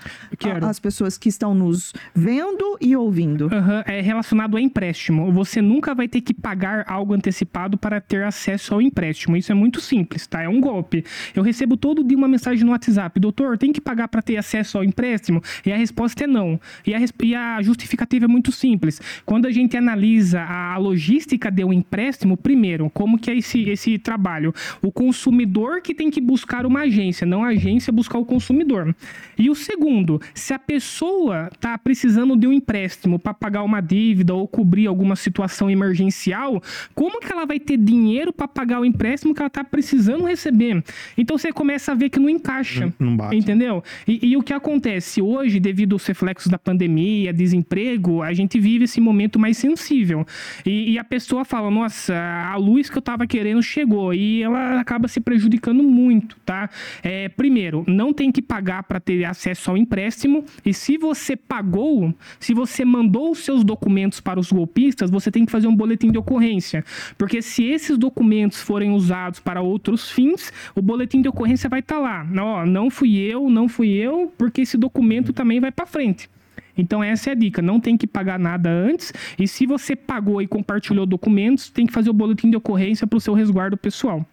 às 0.67 0.79
pessoas 0.79 1.17
que 1.17 1.29
estão 1.29 1.53
nos 1.53 1.93
vendo 2.13 2.77
e 2.81 2.95
ouvindo? 2.95 3.49
Aham, 3.53 3.83
é 3.85 4.01
relacionado 4.01 4.57
a 4.57 4.61
empréstimo. 4.61 5.31
Você 5.31 5.61
nunca 5.61 5.93
vai 5.93 6.07
ter 6.07 6.21
que 6.21 6.33
pagar 6.33 6.85
algo 6.87 7.13
antecipado 7.13 7.77
para 7.77 7.99
ter 8.01 8.23
acesso 8.23 8.73
ao 8.73 8.81
empréstimo. 8.81 9.35
Isso 9.37 9.51
é 9.51 9.55
muito 9.55 9.79
simples, 9.81 10.27
tá? 10.27 10.41
É 10.41 10.49
um 10.49 10.59
golpe. 10.59 11.03
Eu 11.35 11.43
recebo 11.43 11.77
todo 11.77 12.03
dia 12.03 12.17
uma 12.17 12.27
mensagem 12.27 12.63
no 12.63 12.71
WhatsApp: 12.71 13.19
Doutor, 13.19 13.57
tem 13.57 13.71
que 13.71 13.81
pagar 13.81 14.07
para 14.07 14.21
ter 14.21 14.37
acesso 14.37 14.77
ao 14.77 14.83
empréstimo? 14.83 15.41
E 15.65 15.71
a 15.71 15.77
resposta 15.77 16.23
é 16.23 16.27
não. 16.27 16.59
E 16.85 16.93
a, 16.93 16.99
e 17.23 17.35
a 17.35 17.61
justificativa 17.61 18.25
é 18.25 18.27
muito 18.27 18.51
simples. 18.51 19.01
Quando 19.25 19.45
a 19.45 19.51
gente 19.51 19.75
analisa 19.77 20.41
a 20.41 20.77
logística 20.77 21.49
de 21.51 21.63
um 21.63 21.73
empréstimo, 21.73 22.37
primeiro, 22.37 22.89
como 22.89 23.17
que 23.17 23.29
é 23.31 23.37
esse, 23.37 23.69
esse 23.69 23.94
trabalho? 23.99 24.53
O 24.81 24.91
consumidor 24.91 25.81
que 25.81 25.93
tem 25.93 26.09
que 26.09 26.21
buscar 26.21 26.65
uma 26.65 26.81
agência, 26.81 27.25
não 27.25 27.43
a 27.43 27.49
agência 27.49 27.91
buscar 27.91 28.17
o 28.17 28.25
consumidor. 28.25 28.95
E 29.37 29.49
o 29.49 29.55
segundo, 29.55 30.21
se 30.33 30.53
a 30.53 30.59
pessoa 30.59 31.49
está 31.53 31.77
precisando 31.77 32.35
de 32.35 32.47
um 32.47 32.53
empréstimo 32.53 33.19
para 33.19 33.33
pagar 33.33 33.63
uma 33.63 33.81
dívida 33.81 34.33
ou 34.33 34.47
cobrir 34.47 34.87
alguma 34.87 35.15
situação 35.15 35.69
emergencial, 35.69 36.61
como 36.93 37.19
que 37.19 37.31
ela 37.31 37.45
vai 37.45 37.59
ter 37.59 37.77
dinheiro 37.77 38.31
para 38.31 38.47
pagar 38.47 38.79
o 38.79 38.85
empréstimo 38.85 39.33
que 39.33 39.41
ela 39.41 39.47
está 39.47 39.63
precisando 39.63 40.25
receber? 40.25 40.83
Então 41.17 41.37
você 41.37 41.51
começa 41.51 41.91
a 41.91 41.95
ver 41.95 42.09
que 42.09 42.19
não 42.19 42.29
encaixa. 42.29 42.93
Não 42.99 43.15
bate. 43.15 43.35
Entendeu? 43.35 43.83
E, 44.07 44.31
e 44.31 44.37
o 44.37 44.43
que 44.43 44.53
acontece 44.53 45.21
hoje, 45.21 45.59
devido 45.59 45.93
aos 45.93 46.05
reflexos 46.05 46.51
da 46.51 46.57
pandemia, 46.57 47.33
desemprego, 47.33 48.21
a 48.21 48.33
gente 48.33 48.59
vive 48.59 48.85
esse 48.85 49.01
momento 49.01 49.39
mais 49.39 49.57
sensível. 49.57 50.25
E, 50.65 50.93
e 50.93 50.99
a 50.99 51.03
pessoa 51.03 51.45
fala: 51.45 51.69
nossa, 51.69 52.15
a 52.15 52.55
luz 52.55 52.89
que 52.89 52.97
eu 52.97 53.01
tava 53.01 53.27
querendo 53.27 53.61
chegou. 53.75 54.13
E 54.13 54.41
ela 54.41 54.79
acaba 54.79 55.07
se 55.07 55.19
prejudicando 55.19 55.83
muito, 55.83 56.37
tá? 56.45 56.69
É, 57.03 57.29
primeiro, 57.29 57.83
não 57.87 58.13
tem 58.13 58.31
que 58.31 58.41
pagar 58.41 58.83
para 58.83 58.99
ter 58.99 59.25
acesso 59.25 59.71
ao 59.71 59.77
empréstimo. 59.77 60.45
E 60.65 60.73
se 60.73 60.97
você 60.97 61.35
pagou, 61.35 62.13
se 62.39 62.53
você 62.53 62.85
mandou 62.85 63.31
os 63.31 63.39
seus 63.39 63.63
documentos 63.63 64.21
para 64.21 64.39
os 64.39 64.51
golpistas, 64.51 65.11
você 65.11 65.29
tem 65.29 65.45
que 65.45 65.51
fazer 65.51 65.67
um 65.67 65.75
boletim 65.75 66.11
de 66.11 66.17
ocorrência. 66.17 66.83
Porque 67.17 67.41
se 67.41 67.63
esses 67.65 67.97
documentos 67.97 68.61
forem 68.61 68.91
usados 68.91 69.39
para 69.39 69.61
outros 69.61 70.09
fins, 70.09 70.51
o 70.75 70.81
boletim 70.81 71.21
de 71.21 71.27
ocorrência 71.27 71.69
vai 71.69 71.79
estar 71.79 71.99
lá. 71.99 72.25
Ó, 72.39 72.65
não 72.65 72.89
fui 72.89 73.17
eu, 73.17 73.49
não 73.49 73.67
fui 73.67 73.89
eu, 73.89 74.31
porque 74.37 74.61
esse 74.61 74.77
documento 74.77 75.33
também 75.33 75.59
vai 75.59 75.71
para 75.71 75.85
frente. 75.85 76.29
Então 76.77 77.03
essa 77.03 77.29
é 77.29 77.33
a 77.33 77.35
dica, 77.35 77.61
não 77.61 77.79
tem 77.79 77.97
que 77.97 78.07
pagar 78.07 78.39
nada 78.39 78.69
antes. 78.69 79.13
E 79.37 79.47
se 79.47 79.65
você 79.65 79.95
pagou 79.95 80.41
e 80.41 80.47
compartilhou 80.47 81.05
documentos, 81.05 81.69
tem 81.69 81.85
que 81.85 81.93
fazer 81.93 82.09
o 82.09 82.13
boletim 82.13 82.49
de 82.49 82.57
ocorrência 82.57 83.07
para 83.07 83.17
o 83.17 83.21
seu 83.21 83.33
resguardo 83.33 83.77
pessoal. 83.77 84.25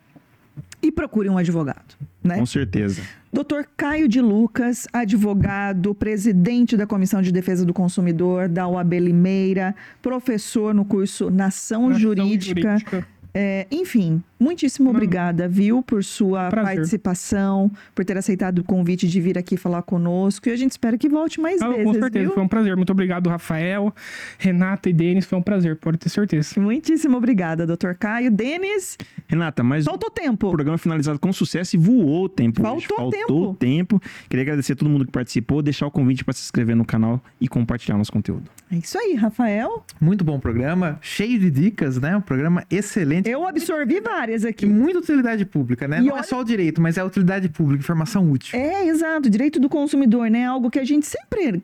E 0.83 0.91
procure 0.91 1.29
um 1.29 1.39
advogado, 1.39 1.95
né? 2.23 2.39
Com 2.39 2.47
certeza. 2.47 3.03
Doutor 3.33 3.67
Caio 3.77 4.09
de 4.09 4.21
Lucas, 4.21 4.87
advogado, 4.93 5.95
presidente 5.95 6.77
da 6.77 6.87
Comissão 6.87 7.23
de 7.23 7.33
Defesa 7.33 7.65
do 7.65 7.73
Consumidor 7.73 8.49
da 8.49 8.67
OAB 8.69 8.95
Limeira, 8.95 9.75
professor 10.03 10.75
no 10.75 10.85
curso 10.85 11.31
Nação, 11.31 11.89
Nação 11.89 11.99
Jurídica. 11.99 12.79
Jurídica. 12.79 13.07
É, 13.35 13.67
enfim, 13.71 14.23
muitíssimo 14.39 14.91
obrigada, 14.91 15.49
viu, 15.49 15.83
por 15.83 16.05
sua 16.05 16.51
Prazer. 16.51 16.75
participação, 16.77 17.71
por 17.95 18.05
ter 18.05 18.17
aceitado 18.19 18.59
o 18.59 18.65
convite 18.65 19.09
de 19.09 19.21
vir 19.23 19.39
aqui 19.39 19.57
falar 19.57 19.83
conosco. 19.83 20.49
E 20.49 20.53
a 20.53 20.57
gente 20.57 20.73
espera 20.73 20.99
que 20.99 21.09
volte 21.09 21.41
mais 21.41 21.63
Ah, 21.63 21.69
vezes, 21.69 21.85
com 21.85 21.95
certeza, 21.95 22.25
viu? 22.27 22.35
foi 22.35 22.43
um 22.43 22.49
prazer. 22.49 22.77
Muito 22.77 22.91
obrigado, 22.91 23.31
Rafael, 23.31 23.95
Renata 24.39 24.91
e 24.91 24.93
Denis. 24.93 25.25
Foi 25.25 25.39
um 25.39 25.43
prazer, 25.43 25.77
pode 25.77 25.97
ter 25.99 26.09
certeza. 26.11 26.61
Muitíssimo 26.61 27.17
obrigada, 27.17 27.67
doutor 27.67 27.95
Caio. 27.95 28.31
Denis, 28.31 28.99
Renata, 29.27 29.63
mas 29.63 29.85
faltou 29.87 30.09
o 30.09 30.13
tempo. 30.13 30.51
programa 30.51 30.77
finalizado 30.77 31.19
com 31.19 31.33
sucesso 31.33 31.77
e 31.77 31.79
voou 31.79 32.25
o 32.25 32.29
tempo. 32.29 32.61
Faltou 32.61 32.97
Faltou 32.97 33.51
o 33.51 33.55
tempo. 33.55 34.01
Queria 34.29 34.43
agradecer 34.43 34.75
a 34.75 34.77
todo 34.77 34.91
mundo 34.91 35.07
que 35.07 35.13
participou, 35.13 35.63
deixar 35.63 35.87
o 35.87 35.91
convite 35.91 36.23
para 36.25 36.35
se 36.35 36.43
inscrever 36.43 36.77
no 36.77 36.85
canal 36.85 37.19
e 37.41 37.49
compartilhar 37.49 37.97
nosso 37.97 38.13
conteúdo. 38.13 38.45
É 38.71 38.77
isso 38.77 38.99
aí, 38.99 39.15
Rafael. 39.15 39.85
Muito 40.01 40.23
bom 40.25 40.39
programa, 40.39 40.99
cheio 41.01 41.39
de 41.39 41.51
dicas, 41.51 41.99
né? 41.99 42.17
Um 42.17 42.21
programa 42.21 42.65
excelente. 42.71 43.22
Eu 43.25 43.47
absorvi 43.47 44.01
várias 44.01 44.45
E 44.45 44.49
aqui. 44.49 44.67
muita 44.67 44.99
utilidade 44.99 45.45
pública, 45.45 45.87
né? 45.89 45.99
E 46.01 46.03
Não 46.05 46.13
olha- 46.13 46.21
é 46.21 46.23
só 46.23 46.41
o 46.41 46.45
direito, 46.45 46.81
mas 46.81 46.97
é 46.97 47.01
a 47.01 47.05
utilidade 47.05 47.49
pública, 47.49 47.81
informação 47.83 48.31
útil. 48.31 48.59
É, 48.59 48.87
exato, 48.87 49.29
direito 49.31 49.59
do 49.61 49.69
consumidor, 49.69 50.31
né? 50.31 50.47
Algo 50.47 50.71
que 50.71 50.79
a 50.79 50.85
gente 50.85 51.07
sempre, 51.07 51.63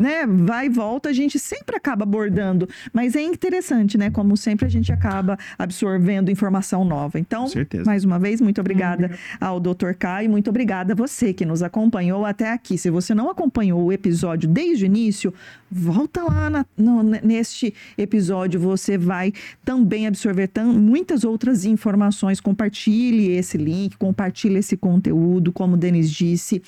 né, 0.00 0.26
vai 0.26 0.66
e 0.66 0.68
volta, 0.68 1.08
a 1.08 1.12
gente 1.12 1.38
sempre 1.38 1.76
acaba 1.76 2.02
abordando, 2.04 2.68
mas 2.92 3.14
é 3.16 3.22
interessante, 3.22 3.96
né? 3.98 4.10
Como 4.10 4.36
sempre 4.36 4.66
a 4.66 4.68
gente 4.68 4.92
acaba 4.92 5.38
absorvendo 5.58 6.30
informação 6.30 6.84
nova. 6.84 7.18
Então, 7.18 7.42
Com 7.42 7.48
certeza. 7.48 7.84
mais 7.84 8.04
uma 8.04 8.18
vez, 8.18 8.40
muito 8.40 8.60
obrigada 8.60 9.10
ao 9.40 9.58
Dr. 9.60 9.92
Caio, 9.98 10.30
muito 10.30 10.50
obrigada 10.50 10.92
a 10.92 10.96
você 10.96 11.32
que 11.32 11.44
nos 11.44 11.62
acompanhou 11.62 12.24
até 12.24 12.50
aqui. 12.52 12.76
Se 12.78 12.90
você 12.90 13.14
não 13.14 13.30
acompanhou 13.30 13.82
o 13.84 13.92
episódio 13.92 14.48
desde 14.48 14.84
o 14.84 14.86
início, 14.86 15.32
volta 15.70 16.22
lá 16.22 16.50
na- 16.50 16.66
no- 16.76 17.02
neste 17.02 17.74
episódio, 17.96 18.60
você 18.60 18.98
vai 18.98 19.32
também 19.64 20.06
absorver 20.06 20.48
tam- 20.48 20.72
muitas 20.92 21.24
outras 21.24 21.64
informações. 21.64 22.38
Compartilhe 22.38 23.30
esse 23.30 23.56
link, 23.56 23.96
compartilhe 23.96 24.58
esse 24.58 24.76
conteúdo, 24.76 25.50
como 25.50 25.72
o 25.72 25.76
Denis 25.78 26.10
disse. 26.10 26.60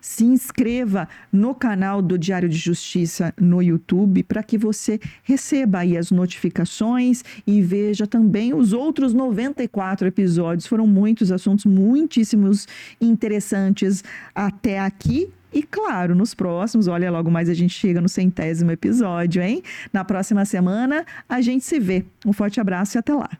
Se 0.00 0.24
inscreva 0.24 1.08
no 1.32 1.54
canal 1.54 2.02
do 2.02 2.18
Diário 2.18 2.48
de 2.48 2.56
Justiça 2.56 3.32
no 3.40 3.62
YouTube 3.62 4.24
para 4.24 4.42
que 4.42 4.58
você 4.58 4.98
receba 5.22 5.78
aí 5.78 5.96
as 5.96 6.10
notificações 6.10 7.22
e 7.46 7.62
veja 7.62 8.04
também 8.04 8.52
os 8.52 8.72
outros 8.72 9.14
94 9.14 10.08
episódios. 10.08 10.66
Foram 10.66 10.86
muitos 10.86 11.30
assuntos 11.30 11.64
muitíssimos 11.64 12.66
interessantes 13.00 14.02
até 14.34 14.80
aqui. 14.80 15.28
E 15.52 15.62
claro, 15.62 16.16
nos 16.16 16.34
próximos, 16.34 16.88
olha, 16.88 17.12
logo 17.12 17.30
mais 17.30 17.48
a 17.48 17.54
gente 17.54 17.74
chega 17.74 18.00
no 18.00 18.08
centésimo 18.08 18.72
episódio, 18.72 19.40
hein? 19.40 19.62
Na 19.92 20.04
próxima 20.04 20.44
semana 20.44 21.06
a 21.28 21.40
gente 21.40 21.64
se 21.64 21.78
vê. 21.78 22.04
Um 22.26 22.32
forte 22.32 22.60
abraço 22.60 22.96
e 22.96 22.98
até 22.98 23.14
lá. 23.14 23.30